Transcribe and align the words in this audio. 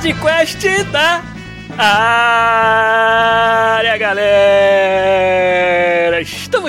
Podcast 0.00 0.66
da 0.90 1.22
área, 3.76 3.98
galera! 3.98 4.59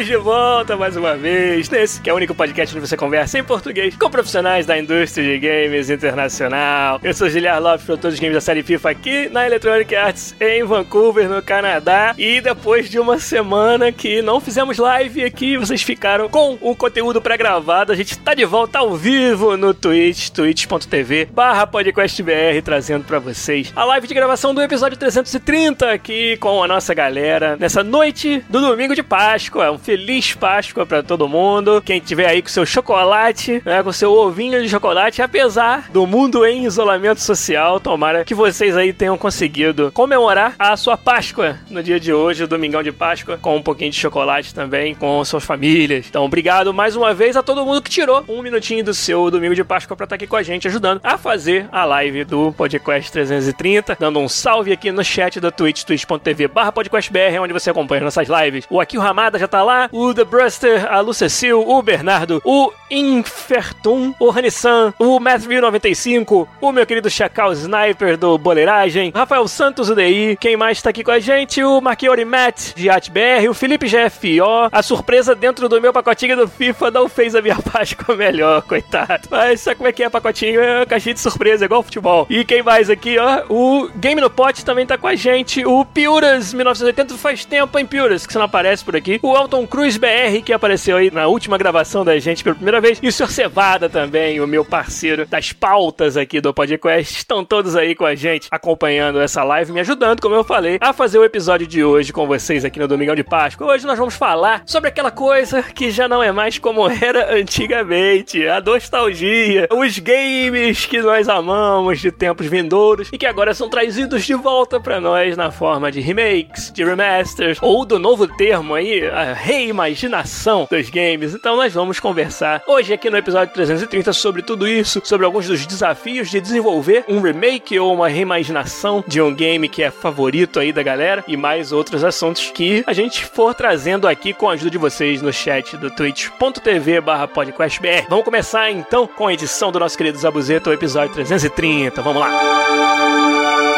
Estamos 0.01 0.07
de 0.07 0.17
volta 0.17 0.75
mais 0.75 0.95
uma 0.95 1.15
vez 1.15 1.69
nesse 1.69 2.01
que 2.01 2.09
é 2.09 2.13
o 2.13 2.15
único 2.15 2.33
podcast 2.33 2.75
onde 2.75 2.87
você 2.87 2.97
conversa 2.97 3.37
em 3.37 3.43
português 3.43 3.95
com 3.95 4.09
profissionais 4.09 4.65
da 4.65 4.75
indústria 4.75 5.23
de 5.23 5.37
games 5.37 5.91
internacional. 5.91 6.99
Eu 7.03 7.13
sou 7.13 7.29
Giliar 7.29 7.61
Lopes, 7.61 7.85
produtor 7.85 8.11
de 8.11 8.17
games 8.17 8.33
da 8.33 8.41
série 8.41 8.63
FIFA 8.63 8.89
aqui 8.89 9.29
na 9.29 9.45
Electronic 9.45 9.95
Arts 9.95 10.35
em 10.39 10.63
Vancouver, 10.63 11.29
no 11.29 11.39
Canadá. 11.43 12.15
E 12.17 12.41
depois 12.41 12.89
de 12.89 12.97
uma 12.97 13.19
semana 13.19 13.91
que 13.91 14.23
não 14.23 14.41
fizemos 14.41 14.79
live 14.79 15.23
aqui, 15.23 15.55
vocês 15.55 15.83
ficaram 15.83 16.27
com 16.27 16.57
o 16.61 16.75
conteúdo 16.75 17.21
pré-gravado. 17.21 17.91
A 17.91 17.95
gente 17.95 18.17
tá 18.17 18.33
de 18.33 18.45
volta 18.45 18.80
ao 18.80 18.95
vivo 18.95 19.55
no 19.55 19.71
Twitch, 19.71 20.30
twitch.tv 20.30 21.25
barra 21.25 21.67
podcastbr, 21.67 22.59
trazendo 22.63 23.05
para 23.05 23.19
vocês 23.19 23.71
a 23.75 23.86
live 23.86 24.08
de 24.08 24.15
gravação 24.15 24.52
do 24.52 24.63
episódio 24.63 24.97
330 24.97 25.91
aqui 25.91 26.38
com 26.38 26.63
a 26.63 26.67
nossa 26.67 26.91
galera 26.91 27.55
nessa 27.59 27.83
noite 27.83 28.43
do 28.49 28.59
domingo 28.61 28.95
de 28.95 29.03
Páscoa. 29.03 29.69
Um 29.71 29.77
feliz 29.92 30.34
Páscoa 30.34 30.86
para 30.86 31.03
todo 31.03 31.28
mundo. 31.28 31.81
Quem 31.81 32.00
tiver 32.00 32.25
aí 32.25 32.42
com 32.42 32.47
seu 32.47 32.66
chocolate, 32.66 33.61
né, 33.66 33.84
com 33.84 33.92
seu 33.92 34.14
ovinho 34.14 34.61
de 34.64 34.70
chocolate, 34.70 35.22
apesar 35.22 35.92
do 35.92 36.08
mundo 36.08 36.45
em 36.45 36.64
isolamento 36.64 37.20
social, 37.20 37.78
tomara 37.78 38.23
que 38.23 38.33
vocês 38.33 38.78
aí 38.78 38.94
tenham 38.94 39.17
conseguido 39.17 39.92
comemorar 39.92 40.56
a 40.58 40.78
sua 40.78 40.95
Páscoa 40.95 41.58
no 41.70 41.83
dia 41.83 42.00
de 42.00 42.14
hoje, 42.14 42.45
o 42.45 42.48
domingão 42.48 42.81
de 42.81 42.89
Páscoa, 42.94 43.38
com 43.38 43.58
um 43.58 43.61
pouquinho 43.61 43.92
de 43.92 43.98
chocolate 43.98 44.56
também, 44.56 44.95
com 44.95 45.25
suas 45.25 45.44
famílias. 45.44 46.05
Então, 46.08 46.23
obrigado 46.23 46.73
mais 46.73 46.95
uma 46.95 47.14
vez 47.14 47.36
a 47.36 47.44
todo 47.44 47.66
mundo 47.66 47.81
que 47.81 47.89
tirou 47.89 48.23
um 48.30 48.42
minutinho 48.42 48.86
do 48.86 48.94
seu 48.94 49.30
domingo 49.30 49.55
de 49.55 49.64
Páscoa 49.66 49.98
para 49.98 50.05
estar 50.05 50.16
aqui 50.16 50.26
com 50.26 50.38
a 50.38 50.44
gente, 50.44 50.70
ajudando 50.70 51.02
a 51.03 51.17
fazer 51.17 51.67
a 51.70 51.83
live 51.83 52.23
do 52.23 52.53
Podcast 52.53 53.11
330, 53.11 53.98
dando 54.00 54.20
um 54.20 54.30
salve 54.30 54.72
aqui 54.72 54.89
no 54.89 55.03
chat 55.03 55.38
da 55.42 55.52
Twitch, 55.52 55.83
twitch.tv 55.83 56.48
barra 56.48 56.72
podcastbr, 56.72 57.42
onde 57.42 57.52
você 57.52 57.70
acompanha 57.70 58.05
nossas 58.05 58.30
lives. 58.30 58.66
O 58.70 58.80
Akil 58.80 59.02
Ramada 59.02 59.38
já 59.38 59.50
tá 59.50 59.61
lá, 59.61 59.80
o 59.91 60.13
The 60.13 60.23
Bruster, 60.23 60.91
a 60.91 60.99
Lucecil, 60.99 61.67
o 61.67 61.81
Bernardo, 61.81 62.41
o 62.43 62.71
Infertum, 62.89 64.13
o 64.19 64.29
Hanissan, 64.29 64.93
o 64.99 65.19
Matt1095, 65.19 66.47
o 66.59 66.71
meu 66.71 66.85
querido 66.85 67.09
Chacal 67.09 67.53
Sniper 67.53 68.17
do 68.17 68.37
Boleiragem, 68.37 69.11
Rafael 69.15 69.47
Santos, 69.47 69.89
o 69.89 69.95
DI, 69.95 70.37
quem 70.39 70.57
mais 70.57 70.81
tá 70.81 70.89
aqui 70.89 71.03
com 71.03 71.11
a 71.11 71.19
gente? 71.19 71.63
O 71.63 71.79
Marquiori 71.79 72.25
Matt, 72.25 72.73
de 72.75 72.89
AtBR, 72.89 73.47
o 73.49 73.53
Felipe 73.53 73.87
GFO, 73.87 74.69
a 74.71 74.83
surpresa 74.83 75.33
dentro 75.33 75.69
do 75.69 75.81
meu 75.81 75.93
pacotinho 75.93 76.35
do 76.35 76.47
FIFA 76.47 76.91
não 76.91 77.07
fez 77.07 77.35
a 77.35 77.41
minha 77.41 77.55
Páscoa 77.71 78.15
melhor, 78.15 78.61
coitado. 78.63 79.27
Mas 79.29 79.61
sabe 79.61 79.77
como 79.77 79.87
é 79.87 79.91
que 79.91 80.03
é 80.03 80.09
pacotinho? 80.09 80.59
É 80.59 80.79
uma 80.79 80.85
caixinha 80.85 81.13
de 81.13 81.19
surpresa, 81.19 81.65
igual 81.65 81.83
futebol. 81.83 82.27
E 82.30 82.43
quem 82.43 82.61
mais 82.61 82.89
aqui, 82.89 83.17
ó? 83.17 83.43
O 83.49 83.89
Game 83.95 84.20
no 84.20 84.30
Pot 84.30 84.65
também 84.65 84.86
tá 84.86 84.97
com 84.97 85.08
a 85.08 85.15
gente, 85.15 85.65
o 85.65 85.86
Piuras 85.86 86.53
1980 86.53 87.15
faz 87.15 87.45
tempo, 87.45 87.77
hein, 87.77 87.86
Piuras, 87.86 88.25
que 88.25 88.33
você 88.33 88.39
não 88.39 88.45
aparece 88.45 88.83
por 88.83 88.95
aqui. 88.95 89.20
O 89.21 89.36
Elton 89.36 89.65
Cruz 89.71 89.95
BR, 89.95 90.42
que 90.43 90.52
apareceu 90.52 90.98
aí 90.98 91.09
na 91.09 91.27
última 91.27 91.58
gravação 91.58 92.04
da 92.04 92.20
gente 92.20 92.43
pela 92.43 92.54
primeira 92.54 92.82
vez. 92.82 92.99
E 93.02 93.08
o 93.08 93.11
Sr. 93.11 93.32
Cevada 93.32 93.87
também, 93.87 94.42
o 94.42 94.45
meu 94.45 94.65
parceiro 94.65 95.26
das 95.26 95.54
pautas 95.54 96.17
aqui 96.17 96.42
do 96.42 96.54
podcast. 96.54 97.17
Estão 97.17 97.45
todos 97.45 97.73
aí 97.77 97.95
com 97.95 98.04
a 98.04 98.14
gente, 98.14 98.49
acompanhando 98.52 99.21
essa 99.21 99.45
live, 99.45 99.71
me 99.71 99.80
ajudando, 99.80 100.20
como 100.20 100.36
eu 100.36 100.43
falei, 100.43 100.77
a 100.82 100.92
fazer 100.92 101.20
o 101.20 101.23
episódio 101.23 101.65
de 101.65 101.86
hoje 101.86 102.11
com 102.11 102.27
vocês 102.27 102.65
aqui 102.65 102.80
no 102.80 102.87
Domingão 102.87 103.15
de 103.15 103.23
Páscoa. 103.23 103.67
Hoje 103.67 103.87
nós 103.87 103.98
vamos 103.98 104.14
falar 104.14 104.61
sobre 104.65 104.89
aquela 104.89 105.09
coisa 105.09 105.64
que 105.64 105.89
já 105.89 106.05
não 106.05 106.21
é 106.21 106.33
mais 106.33 106.59
como 106.59 106.89
era 106.89 107.33
antigamente, 107.33 108.45
a 108.45 108.59
nostalgia, 108.59 109.70
os 109.71 109.98
games 109.99 110.86
que 110.86 110.99
nós 110.99 111.30
amamos 111.30 112.02
de 112.02 112.11
tempos 112.11 112.45
vindouros 112.45 113.08
e 113.14 113.17
que 113.17 113.26
agora 113.26 113.53
são 113.53 113.70
trazidos 113.70 114.26
de 114.26 114.33
volta 114.33 114.82
para 114.82 114.99
nós 114.99 115.38
na 115.38 115.49
forma 115.49 115.89
de 115.89 116.02
remakes, 116.02 116.73
de 116.73 116.83
remasters 116.83 117.58
ou 117.61 117.86
do 117.86 117.98
novo 117.98 118.27
termo 118.27 118.76
aí, 118.76 119.08
a 119.08 119.32
reimaginação 119.52 120.66
dos 120.72 120.89
games. 120.89 121.34
Então 121.34 121.58
nós 121.58 121.73
vamos 121.73 122.00
conversar 122.00 122.64
hoje 122.66 122.94
aqui 122.94 123.10
no 123.10 123.17
episódio 123.17 123.54
330 123.54 124.14
sobre 124.14 124.42
tudo 124.42 124.66
isso, 124.66 125.02
sobre 125.04 125.26
alguns 125.26 125.45
dos 125.45 125.66
desafios 125.66 126.30
de 126.30 126.39
desenvolver 126.39 127.04
um 127.10 127.20
remake 127.20 127.78
ou 127.78 127.94
uma 127.94 128.07
reimaginação 128.07 129.04
de 129.06 129.22
um 129.22 129.36
game 129.36 129.68
que 129.68 129.84
é 129.84 129.92
favorito 129.92 130.57
aí 130.57 130.72
da 130.72 130.81
galera 130.81 131.22
e 131.28 131.36
mais 131.36 131.74
outros 131.74 132.01
assuntos 132.01 132.50
que 132.51 132.81
a 132.88 132.94
gente 132.94 133.25
for 133.25 133.54
trazendo 133.54 134.07
aqui 134.07 134.31
com 134.34 134.50
a 134.50 134.54
ajuda 134.54 134.69
de 134.72 134.78
vocês 134.78 135.22
no 135.22 135.34
chat 135.34 135.75
do 135.75 135.92
twitch.tv 135.92 137.01
barra 137.01 137.28
podcastbr. 137.28 138.06
Vamos 138.07 138.24
começar 138.24 138.72
então 138.72 139.06
com 139.06 139.28
a 139.28 139.33
edição 139.33 139.69
do 139.69 139.80
nosso 139.80 139.98
querido 139.98 140.18
Zabuzeta, 140.18 140.69
o 140.69 140.74
episódio 140.74 141.13
330. 141.13 142.01
Vamos 142.01 142.22
lá! 142.22 143.70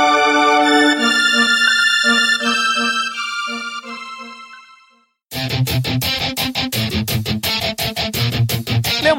Thank 5.50 6.04
you. 6.06 6.23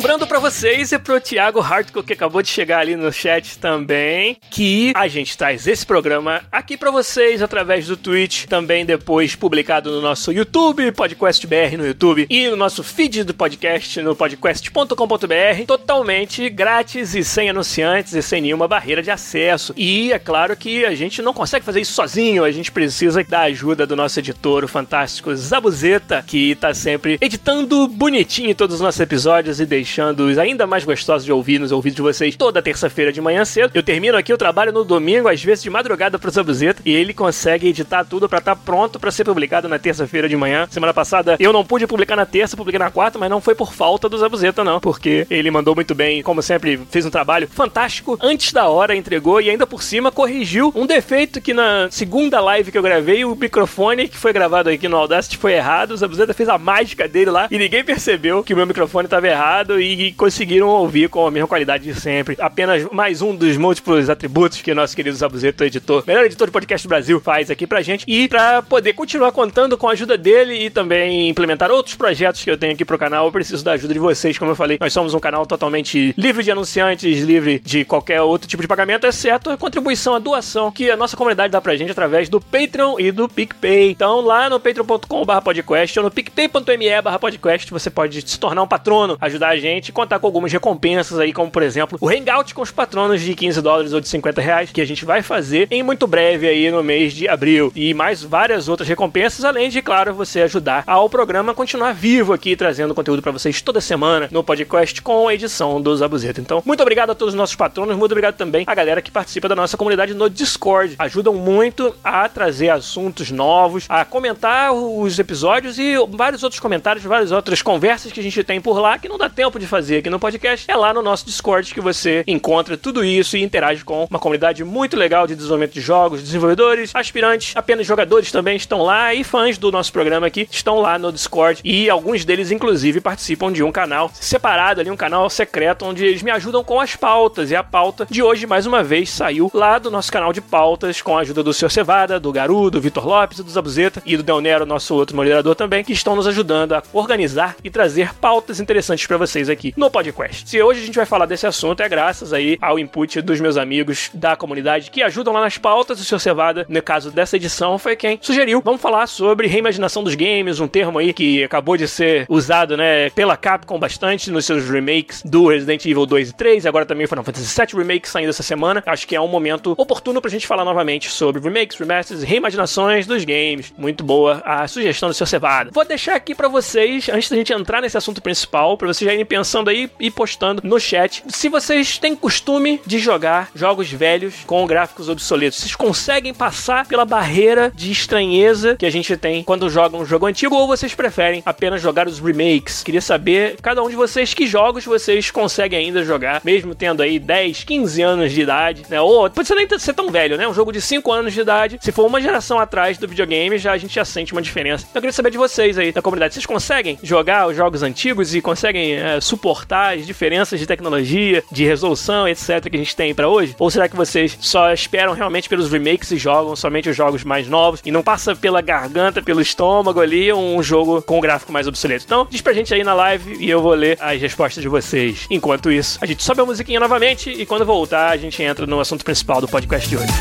Lembrando 0.04 0.26
para 0.26 0.38
vocês 0.38 0.92
e 0.92 0.98
pro 0.98 1.18
Thiago 1.18 1.60
Hartko, 1.60 2.02
que 2.02 2.12
acabou 2.12 2.42
de 2.42 2.48
chegar 2.50 2.80
ali 2.80 2.94
no 2.94 3.10
chat 3.10 3.58
também, 3.58 4.36
que 4.50 4.92
a 4.94 5.08
gente 5.08 5.34
traz 5.34 5.66
esse 5.66 5.86
programa 5.86 6.42
aqui 6.52 6.76
para 6.76 6.90
vocês 6.90 7.40
através 7.40 7.86
do 7.86 7.96
Twitch, 7.96 8.44
também 8.44 8.84
depois 8.84 9.34
publicado 9.34 9.90
no 9.90 10.02
nosso 10.02 10.30
YouTube, 10.30 10.92
Podcast 10.92 11.46
BR 11.46 11.78
no 11.78 11.86
YouTube, 11.86 12.26
e 12.28 12.46
no 12.50 12.54
nosso 12.54 12.82
feed 12.82 13.24
do 13.24 13.32
podcast 13.32 14.02
no 14.02 14.14
podcast.com.br, 14.14 15.64
totalmente 15.66 16.50
grátis 16.50 17.14
e 17.14 17.24
sem 17.24 17.48
anunciantes 17.48 18.12
e 18.12 18.20
sem 18.20 18.42
nenhuma 18.42 18.68
barreira 18.68 19.02
de 19.02 19.10
acesso. 19.10 19.72
E 19.74 20.12
é 20.12 20.18
claro 20.18 20.54
que 20.54 20.84
a 20.84 20.94
gente 20.94 21.22
não 21.22 21.32
consegue 21.32 21.64
fazer 21.64 21.80
isso 21.80 21.94
sozinho, 21.94 22.44
a 22.44 22.52
gente 22.52 22.70
precisa 22.70 23.24
da 23.24 23.40
ajuda 23.40 23.86
do 23.86 23.96
nosso 23.96 24.18
editor, 24.18 24.64
o 24.64 24.68
fantástico 24.68 25.34
Zabuzeta, 25.34 26.22
que 26.26 26.54
tá 26.56 26.74
sempre 26.74 27.16
editando 27.22 27.88
bonitinho 27.88 28.54
todos 28.54 28.74
os 28.74 28.82
nossos 28.82 29.00
episódios 29.00 29.60
e 29.60 29.64
deixando-os 29.94 30.38
ainda 30.38 30.66
mais 30.66 30.84
gostosos 30.84 31.24
de 31.24 31.30
ouvir 31.30 31.60
nos 31.60 31.70
ouvidos 31.70 31.94
de 31.94 32.02
vocês 32.02 32.34
toda 32.34 32.60
terça-feira 32.60 33.12
de 33.12 33.20
manhã 33.20 33.44
cedo. 33.44 33.70
Eu 33.72 33.82
termino 33.82 34.18
aqui 34.18 34.32
o 34.32 34.36
trabalho 34.36 34.72
no 34.72 34.84
domingo, 34.84 35.28
às 35.28 35.42
vezes 35.42 35.62
de 35.62 35.70
madrugada 35.70 36.18
pro 36.18 36.32
Zabuzeta, 36.32 36.82
e 36.84 36.92
ele 36.92 37.14
consegue 37.14 37.68
editar 37.68 38.04
tudo 38.04 38.28
para 38.28 38.40
estar 38.40 38.56
tá 38.56 38.62
pronto 38.64 38.98
para 38.98 39.12
ser 39.12 39.24
publicado 39.24 39.68
na 39.68 39.78
terça-feira 39.78 40.28
de 40.28 40.36
manhã. 40.36 40.66
Semana 40.68 40.92
passada 40.92 41.36
eu 41.38 41.52
não 41.52 41.64
pude 41.64 41.86
publicar 41.86 42.16
na 42.16 42.26
terça, 42.26 42.56
publiquei 42.56 42.78
na 42.78 42.90
quarta, 42.90 43.20
mas 43.20 43.30
não 43.30 43.40
foi 43.40 43.54
por 43.54 43.72
falta 43.72 44.08
do 44.08 44.18
Zabuzeta, 44.18 44.64
não, 44.64 44.80
porque 44.80 45.28
ele 45.30 45.48
mandou 45.48 45.76
muito 45.76 45.94
bem, 45.94 46.24
como 46.24 46.42
sempre, 46.42 46.80
fez 46.90 47.06
um 47.06 47.10
trabalho 47.10 47.46
fantástico 47.46 48.18
antes 48.20 48.52
da 48.52 48.68
hora, 48.68 48.96
entregou 48.96 49.40
e 49.40 49.48
ainda 49.48 49.64
por 49.64 49.80
cima 49.80 50.10
corrigiu 50.10 50.72
um 50.74 50.86
defeito 50.86 51.40
que 51.40 51.54
na 51.54 51.88
segunda 51.88 52.40
live 52.40 52.72
que 52.72 52.78
eu 52.78 52.82
gravei, 52.82 53.24
o 53.24 53.36
microfone 53.36 54.08
que 54.08 54.16
foi 54.16 54.32
gravado 54.32 54.70
aqui 54.70 54.88
no 54.88 54.96
Audacity 54.96 55.38
foi 55.38 55.52
errado. 55.52 55.92
O 55.92 55.96
Zabuzeta 55.96 56.34
fez 56.34 56.48
a 56.48 56.58
mágica 56.58 57.06
dele 57.06 57.30
lá 57.30 57.46
e 57.48 57.58
ninguém 57.58 57.84
percebeu 57.84 58.42
que 58.42 58.52
o 58.52 58.56
meu 58.56 58.66
microfone 58.66 59.06
estava 59.06 59.28
errado 59.28 59.80
e 59.84 60.12
conseguiram 60.12 60.68
ouvir 60.68 61.08
com 61.08 61.26
a 61.26 61.30
mesma 61.30 61.46
qualidade 61.46 61.84
de 61.84 61.98
sempre. 61.98 62.36
Apenas 62.40 62.86
mais 62.90 63.20
um 63.20 63.34
dos 63.34 63.56
múltiplos 63.56 64.08
atributos 64.08 64.62
que 64.62 64.72
nosso 64.74 64.96
querido 64.96 65.16
Zabuzeto, 65.16 65.64
editor, 65.64 66.02
melhor 66.06 66.24
editor 66.24 66.46
de 66.46 66.52
podcast 66.52 66.86
do 66.86 66.88
Brasil, 66.88 67.20
faz 67.20 67.50
aqui 67.50 67.66
pra 67.66 67.82
gente. 67.82 68.04
E 68.08 68.28
pra 68.28 68.62
poder 68.62 68.94
continuar 68.94 69.32
contando 69.32 69.76
com 69.76 69.88
a 69.88 69.92
ajuda 69.92 70.16
dele 70.16 70.54
e 70.66 70.70
também 70.70 71.28
implementar 71.28 71.70
outros 71.70 71.94
projetos 71.94 72.42
que 72.42 72.50
eu 72.50 72.56
tenho 72.56 72.72
aqui 72.72 72.84
pro 72.84 72.98
canal, 72.98 73.26
eu 73.26 73.32
preciso 73.32 73.64
da 73.64 73.72
ajuda 73.72 73.92
de 73.92 74.00
vocês. 74.00 74.38
Como 74.38 74.50
eu 74.50 74.56
falei, 74.56 74.78
nós 74.80 74.92
somos 74.92 75.14
um 75.14 75.20
canal 75.20 75.44
totalmente 75.46 76.14
livre 76.16 76.42
de 76.42 76.50
anunciantes, 76.50 77.20
livre 77.20 77.60
de 77.64 77.84
qualquer 77.84 78.22
outro 78.22 78.48
tipo 78.48 78.62
de 78.62 78.68
pagamento, 78.68 79.06
exceto 79.06 79.50
a 79.50 79.56
contribuição, 79.56 80.14
a 80.14 80.18
doação 80.18 80.72
que 80.72 80.90
a 80.90 80.96
nossa 80.96 81.16
comunidade 81.16 81.50
dá 81.50 81.60
pra 81.60 81.76
gente 81.76 81.90
através 81.90 82.28
do 82.28 82.40
Patreon 82.40 82.98
e 82.98 83.12
do 83.12 83.28
PicPay. 83.28 83.90
Então, 83.90 84.20
lá 84.20 84.48
no 84.48 84.58
patreon.com.br 84.58 85.40
podcast 85.42 85.98
ou 85.98 86.04
no 86.04 86.10
picpay.me 86.10 86.84
podcast, 87.20 87.70
você 87.70 87.90
pode 87.90 88.28
se 88.28 88.38
tornar 88.38 88.62
um 88.62 88.68
patrono, 88.68 89.16
ajudar 89.20 89.48
a 89.48 89.56
gente 89.56 89.63
gente, 89.64 89.92
contar 89.92 90.18
com 90.18 90.26
algumas 90.26 90.52
recompensas 90.52 91.18
aí, 91.18 91.32
como 91.32 91.50
por 91.50 91.62
exemplo, 91.62 91.96
o 91.98 92.10
Hangout 92.10 92.54
com 92.54 92.60
os 92.60 92.70
patronos 92.70 93.22
de 93.22 93.34
15 93.34 93.62
dólares 93.62 93.94
ou 93.94 94.00
de 94.00 94.08
50 94.08 94.40
reais, 94.42 94.70
que 94.70 94.80
a 94.80 94.84
gente 94.84 95.06
vai 95.06 95.22
fazer 95.22 95.66
em 95.70 95.82
muito 95.82 96.06
breve 96.06 96.46
aí 96.46 96.70
no 96.70 96.82
mês 96.84 97.14
de 97.14 97.26
abril. 97.26 97.72
E 97.74 97.94
mais 97.94 98.22
várias 98.22 98.68
outras 98.68 98.86
recompensas, 98.86 99.42
além 99.42 99.70
de, 99.70 99.80
claro, 99.80 100.12
você 100.12 100.42
ajudar 100.42 100.84
ao 100.86 101.08
programa 101.08 101.52
a 101.52 101.54
continuar 101.54 101.94
vivo 101.94 102.34
aqui, 102.34 102.54
trazendo 102.54 102.94
conteúdo 102.94 103.22
para 103.22 103.32
vocês 103.32 103.62
toda 103.62 103.80
semana 103.80 104.28
no 104.30 104.44
podcast 104.44 105.00
com 105.00 105.28
a 105.28 105.34
edição 105.34 105.80
dos 105.80 106.00
Zabuzeta. 106.00 106.42
Então, 106.42 106.62
muito 106.66 106.82
obrigado 106.82 107.10
a 107.10 107.14
todos 107.14 107.32
os 107.32 107.38
nossos 107.38 107.56
patronos, 107.56 107.96
muito 107.96 108.12
obrigado 108.12 108.36
também 108.36 108.64
a 108.66 108.74
galera 108.74 109.00
que 109.00 109.10
participa 109.10 109.48
da 109.48 109.56
nossa 109.56 109.78
comunidade 109.78 110.12
no 110.12 110.28
Discord. 110.28 110.96
Ajudam 110.98 111.32
muito 111.32 111.94
a 112.04 112.28
trazer 112.28 112.68
assuntos 112.68 113.30
novos, 113.30 113.86
a 113.88 114.04
comentar 114.04 114.74
os 114.74 115.18
episódios 115.18 115.78
e 115.78 115.94
vários 116.10 116.42
outros 116.42 116.60
comentários, 116.60 117.02
várias 117.02 117.32
outras 117.32 117.62
conversas 117.62 118.12
que 118.12 118.20
a 118.20 118.22
gente 118.22 118.44
tem 118.44 118.60
por 118.60 118.78
lá 118.78 118.98
que 118.98 119.08
não 119.08 119.16
dá 119.16 119.30
tempo 119.30 119.53
de 119.58 119.66
fazer 119.66 119.98
aqui 119.98 120.10
no 120.10 120.18
podcast. 120.18 120.70
É 120.70 120.76
lá 120.76 120.92
no 120.92 121.02
nosso 121.02 121.26
Discord 121.26 121.72
que 121.72 121.80
você 121.80 122.24
encontra 122.26 122.76
tudo 122.76 123.04
isso 123.04 123.36
e 123.36 123.42
interage 123.42 123.84
com 123.84 124.06
uma 124.08 124.18
comunidade 124.18 124.64
muito 124.64 124.96
legal 124.96 125.26
de 125.26 125.34
desenvolvimento 125.34 125.74
de 125.74 125.80
jogos, 125.80 126.22
desenvolvedores, 126.22 126.90
aspirantes, 126.94 127.56
apenas 127.56 127.86
jogadores 127.86 128.30
também 128.30 128.56
estão 128.56 128.82
lá 128.82 129.14
e 129.14 129.24
fãs 129.24 129.58
do 129.58 129.70
nosso 129.70 129.92
programa 129.92 130.26
aqui 130.26 130.48
estão 130.50 130.80
lá 130.80 130.98
no 130.98 131.12
Discord 131.12 131.60
e 131.64 131.88
alguns 131.90 132.24
deles 132.24 132.50
inclusive 132.50 133.00
participam 133.00 133.52
de 133.52 133.62
um 133.62 133.72
canal 133.72 134.10
separado 134.14 134.80
ali, 134.80 134.90
um 134.90 134.96
canal 134.96 135.28
secreto 135.30 135.84
onde 135.84 136.04
eles 136.04 136.22
me 136.22 136.30
ajudam 136.30 136.64
com 136.64 136.80
as 136.80 136.96
pautas 136.96 137.50
e 137.50 137.56
a 137.56 137.62
pauta 137.62 138.06
de 138.10 138.22
hoje 138.22 138.46
mais 138.46 138.66
uma 138.66 138.82
vez 138.82 139.10
saiu 139.10 139.50
lá 139.52 139.78
do 139.78 139.90
nosso 139.90 140.10
canal 140.10 140.32
de 140.32 140.40
pautas 140.40 141.00
com 141.00 141.16
a 141.16 141.20
ajuda 141.20 141.42
do 141.42 141.52
Sr. 141.52 141.70
Cevada, 141.70 142.20
do 142.20 142.32
Garu, 142.32 142.70
do 142.70 142.80
Vitor 142.80 143.06
Lopes, 143.06 143.40
do 143.40 143.50
Zabuzeta 143.50 144.02
e 144.04 144.16
do 144.16 144.22
Del 144.22 144.40
Nero, 144.40 144.66
nosso 144.66 144.94
outro 144.94 145.16
moderador 145.16 145.54
também, 145.54 145.84
que 145.84 145.92
estão 145.92 146.16
nos 146.16 146.26
ajudando 146.26 146.72
a 146.72 146.82
organizar 146.92 147.56
e 147.62 147.70
trazer 147.70 148.14
pautas 148.14 148.60
interessantes 148.60 149.06
para 149.06 149.16
vocês 149.16 149.43
aqui 149.48 149.74
no 149.76 149.90
podcast. 149.90 150.48
Se 150.48 150.62
hoje 150.62 150.82
a 150.82 150.86
gente 150.86 150.96
vai 150.96 151.06
falar 151.06 151.26
desse 151.26 151.46
assunto 151.46 151.82
é 151.82 151.88
graças 151.88 152.32
aí 152.32 152.58
ao 152.60 152.78
input 152.78 153.20
dos 153.20 153.40
meus 153.40 153.56
amigos 153.56 154.10
da 154.12 154.36
comunidade 154.36 154.90
que 154.90 155.02
ajudam 155.02 155.32
lá 155.32 155.40
nas 155.40 155.58
pautas. 155.58 156.00
O 156.00 156.04
Sr. 156.04 156.20
Cevada, 156.20 156.66
no 156.68 156.82
caso 156.82 157.10
dessa 157.10 157.36
edição, 157.36 157.78
foi 157.78 157.96
quem 157.96 158.18
sugeriu. 158.20 158.60
Vamos 158.64 158.80
falar 158.80 159.06
sobre 159.06 159.46
reimaginação 159.46 160.02
dos 160.02 160.14
games, 160.14 160.60
um 160.60 160.68
termo 160.68 160.98
aí 160.98 161.12
que 161.12 161.44
acabou 161.44 161.76
de 161.76 161.88
ser 161.88 162.26
usado, 162.28 162.76
né, 162.76 163.10
pela 163.10 163.36
Capcom 163.36 163.78
bastante 163.78 164.30
nos 164.30 164.44
seus 164.44 164.68
remakes 164.68 165.22
do 165.24 165.48
Resident 165.48 165.84
Evil 165.84 166.06
2 166.06 166.30
e 166.30 166.32
3, 166.34 166.64
e 166.64 166.68
agora 166.68 166.86
também 166.86 167.06
Final 167.06 167.24
Fantasy 167.24 167.60
VII 167.60 167.78
Remake 167.78 168.08
saindo 168.08 168.30
essa 168.30 168.42
semana. 168.42 168.82
Acho 168.86 169.06
que 169.06 169.16
é 169.16 169.20
um 169.20 169.28
momento 169.28 169.74
oportuno 169.76 170.20
pra 170.20 170.30
gente 170.30 170.46
falar 170.46 170.64
novamente 170.64 171.10
sobre 171.10 171.40
remakes, 171.40 171.78
remasters 171.78 172.22
e 172.22 172.26
reimaginações 172.26 173.06
dos 173.06 173.24
games. 173.24 173.72
Muito 173.76 174.04
boa 174.04 174.42
a 174.44 174.66
sugestão 174.68 175.08
do 175.08 175.14
Sr. 175.14 175.26
Cevada. 175.26 175.70
Vou 175.72 175.84
deixar 175.84 176.14
aqui 176.14 176.34
para 176.34 176.48
vocês, 176.48 177.08
antes 177.08 177.28
da 177.28 177.36
gente 177.36 177.52
entrar 177.52 177.80
nesse 177.80 177.96
assunto 177.96 178.22
principal, 178.22 178.76
para 178.76 178.88
vocês 178.88 179.06
já 179.06 179.12
irem 179.12 179.24
pensando 179.34 179.68
aí 179.68 179.90
e 179.98 180.12
postando 180.12 180.62
no 180.62 180.78
chat, 180.78 181.24
se 181.26 181.48
vocês 181.48 181.98
têm 181.98 182.14
costume 182.14 182.80
de 182.86 183.00
jogar 183.00 183.50
jogos 183.52 183.90
velhos 183.90 184.36
com 184.46 184.64
gráficos 184.64 185.08
obsoletos, 185.08 185.58
vocês 185.58 185.74
conseguem 185.74 186.32
passar 186.32 186.86
pela 186.86 187.04
barreira 187.04 187.72
de 187.74 187.90
estranheza 187.90 188.76
que 188.76 188.86
a 188.86 188.90
gente 188.90 189.16
tem 189.16 189.42
quando 189.42 189.68
joga 189.68 189.96
um 189.96 190.06
jogo 190.06 190.26
antigo 190.26 190.54
ou 190.54 190.68
vocês 190.68 190.94
preferem 190.94 191.42
apenas 191.44 191.82
jogar 191.82 192.06
os 192.06 192.20
remakes? 192.20 192.84
Queria 192.84 193.00
saber, 193.00 193.56
cada 193.60 193.82
um 193.82 193.90
de 193.90 193.96
vocês, 193.96 194.32
que 194.32 194.46
jogos 194.46 194.84
vocês 194.84 195.32
conseguem 195.32 195.86
ainda 195.86 196.04
jogar, 196.04 196.40
mesmo 196.44 196.72
tendo 196.72 197.02
aí 197.02 197.18
10, 197.18 197.64
15 197.64 198.02
anos 198.02 198.32
de 198.32 198.40
idade, 198.40 198.84
né? 198.88 199.00
Ou 199.00 199.28
pode 199.28 199.48
ser 199.48 199.56
nem 199.56 199.68
ser 199.80 199.94
tão 199.94 200.12
velho, 200.12 200.36
né? 200.36 200.46
Um 200.46 200.54
jogo 200.54 200.70
de 200.70 200.80
5 200.80 201.10
anos 201.10 201.32
de 201.32 201.40
idade. 201.40 201.78
Se 201.80 201.90
for 201.90 202.06
uma 202.06 202.20
geração 202.20 202.60
atrás 202.60 202.98
do 202.98 203.08
videogame, 203.08 203.58
já 203.58 203.72
a 203.72 203.78
gente 203.78 203.96
já 203.96 204.04
sente 204.04 204.32
uma 204.32 204.40
diferença. 204.40 204.86
Então, 204.88 205.00
eu 205.00 205.02
queria 205.02 205.12
saber 205.12 205.30
de 205.30 205.38
vocês 205.38 205.76
aí 205.76 205.90
da 205.90 206.00
comunidade. 206.00 206.34
Vocês 206.34 206.46
conseguem 206.46 206.96
jogar 207.02 207.48
os 207.48 207.56
jogos 207.56 207.82
antigos 207.82 208.32
e 208.32 208.40
conseguem 208.40 208.94
é, 208.94 209.20
suportar 209.24 209.96
as 209.96 210.06
diferenças 210.06 210.60
de 210.60 210.66
tecnologia, 210.66 211.42
de 211.50 211.64
resolução, 211.64 212.28
etc. 212.28 212.68
que 212.70 212.76
a 212.76 212.78
gente 212.78 212.96
tem 212.96 213.14
para 213.14 213.28
hoje? 213.28 213.54
Ou 213.58 213.70
será 213.70 213.88
que 213.88 213.96
vocês 213.96 214.36
só 214.40 214.72
esperam 214.72 215.14
realmente 215.14 215.48
pelos 215.48 215.70
remakes 215.70 216.10
e 216.10 216.16
jogam 216.16 216.54
somente 216.54 216.88
os 216.88 216.96
jogos 216.96 217.24
mais 217.24 217.48
novos 217.48 217.80
e 217.84 217.90
não 217.90 218.02
passa 218.02 218.34
pela 218.36 218.60
garganta, 218.60 219.22
pelo 219.22 219.40
estômago 219.40 220.00
ali 220.00 220.32
um 220.32 220.62
jogo 220.62 221.02
com 221.02 221.18
um 221.18 221.20
gráfico 221.20 221.52
mais 221.52 221.66
obsoleto? 221.66 222.04
Então, 222.04 222.26
diz 222.30 222.40
pra 222.40 222.52
gente 222.52 222.72
aí 222.72 222.84
na 222.84 222.94
live 222.94 223.36
e 223.40 223.48
eu 223.48 223.62
vou 223.62 223.74
ler 223.74 223.96
as 224.00 224.20
respostas 224.20 224.62
de 224.62 224.68
vocês. 224.68 225.26
Enquanto 225.30 225.70
isso, 225.70 225.98
a 226.00 226.06
gente 226.06 226.22
sobe 226.22 226.40
a 226.40 226.44
musiquinha 226.44 226.80
novamente 226.80 227.30
e 227.30 227.46
quando 227.46 227.64
voltar, 227.64 228.10
a 228.10 228.16
gente 228.16 228.42
entra 228.42 228.66
no 228.66 228.80
assunto 228.80 229.04
principal 229.04 229.40
do 229.40 229.48
podcast 229.48 229.88
de 229.88 229.96
hoje. 229.96 230.12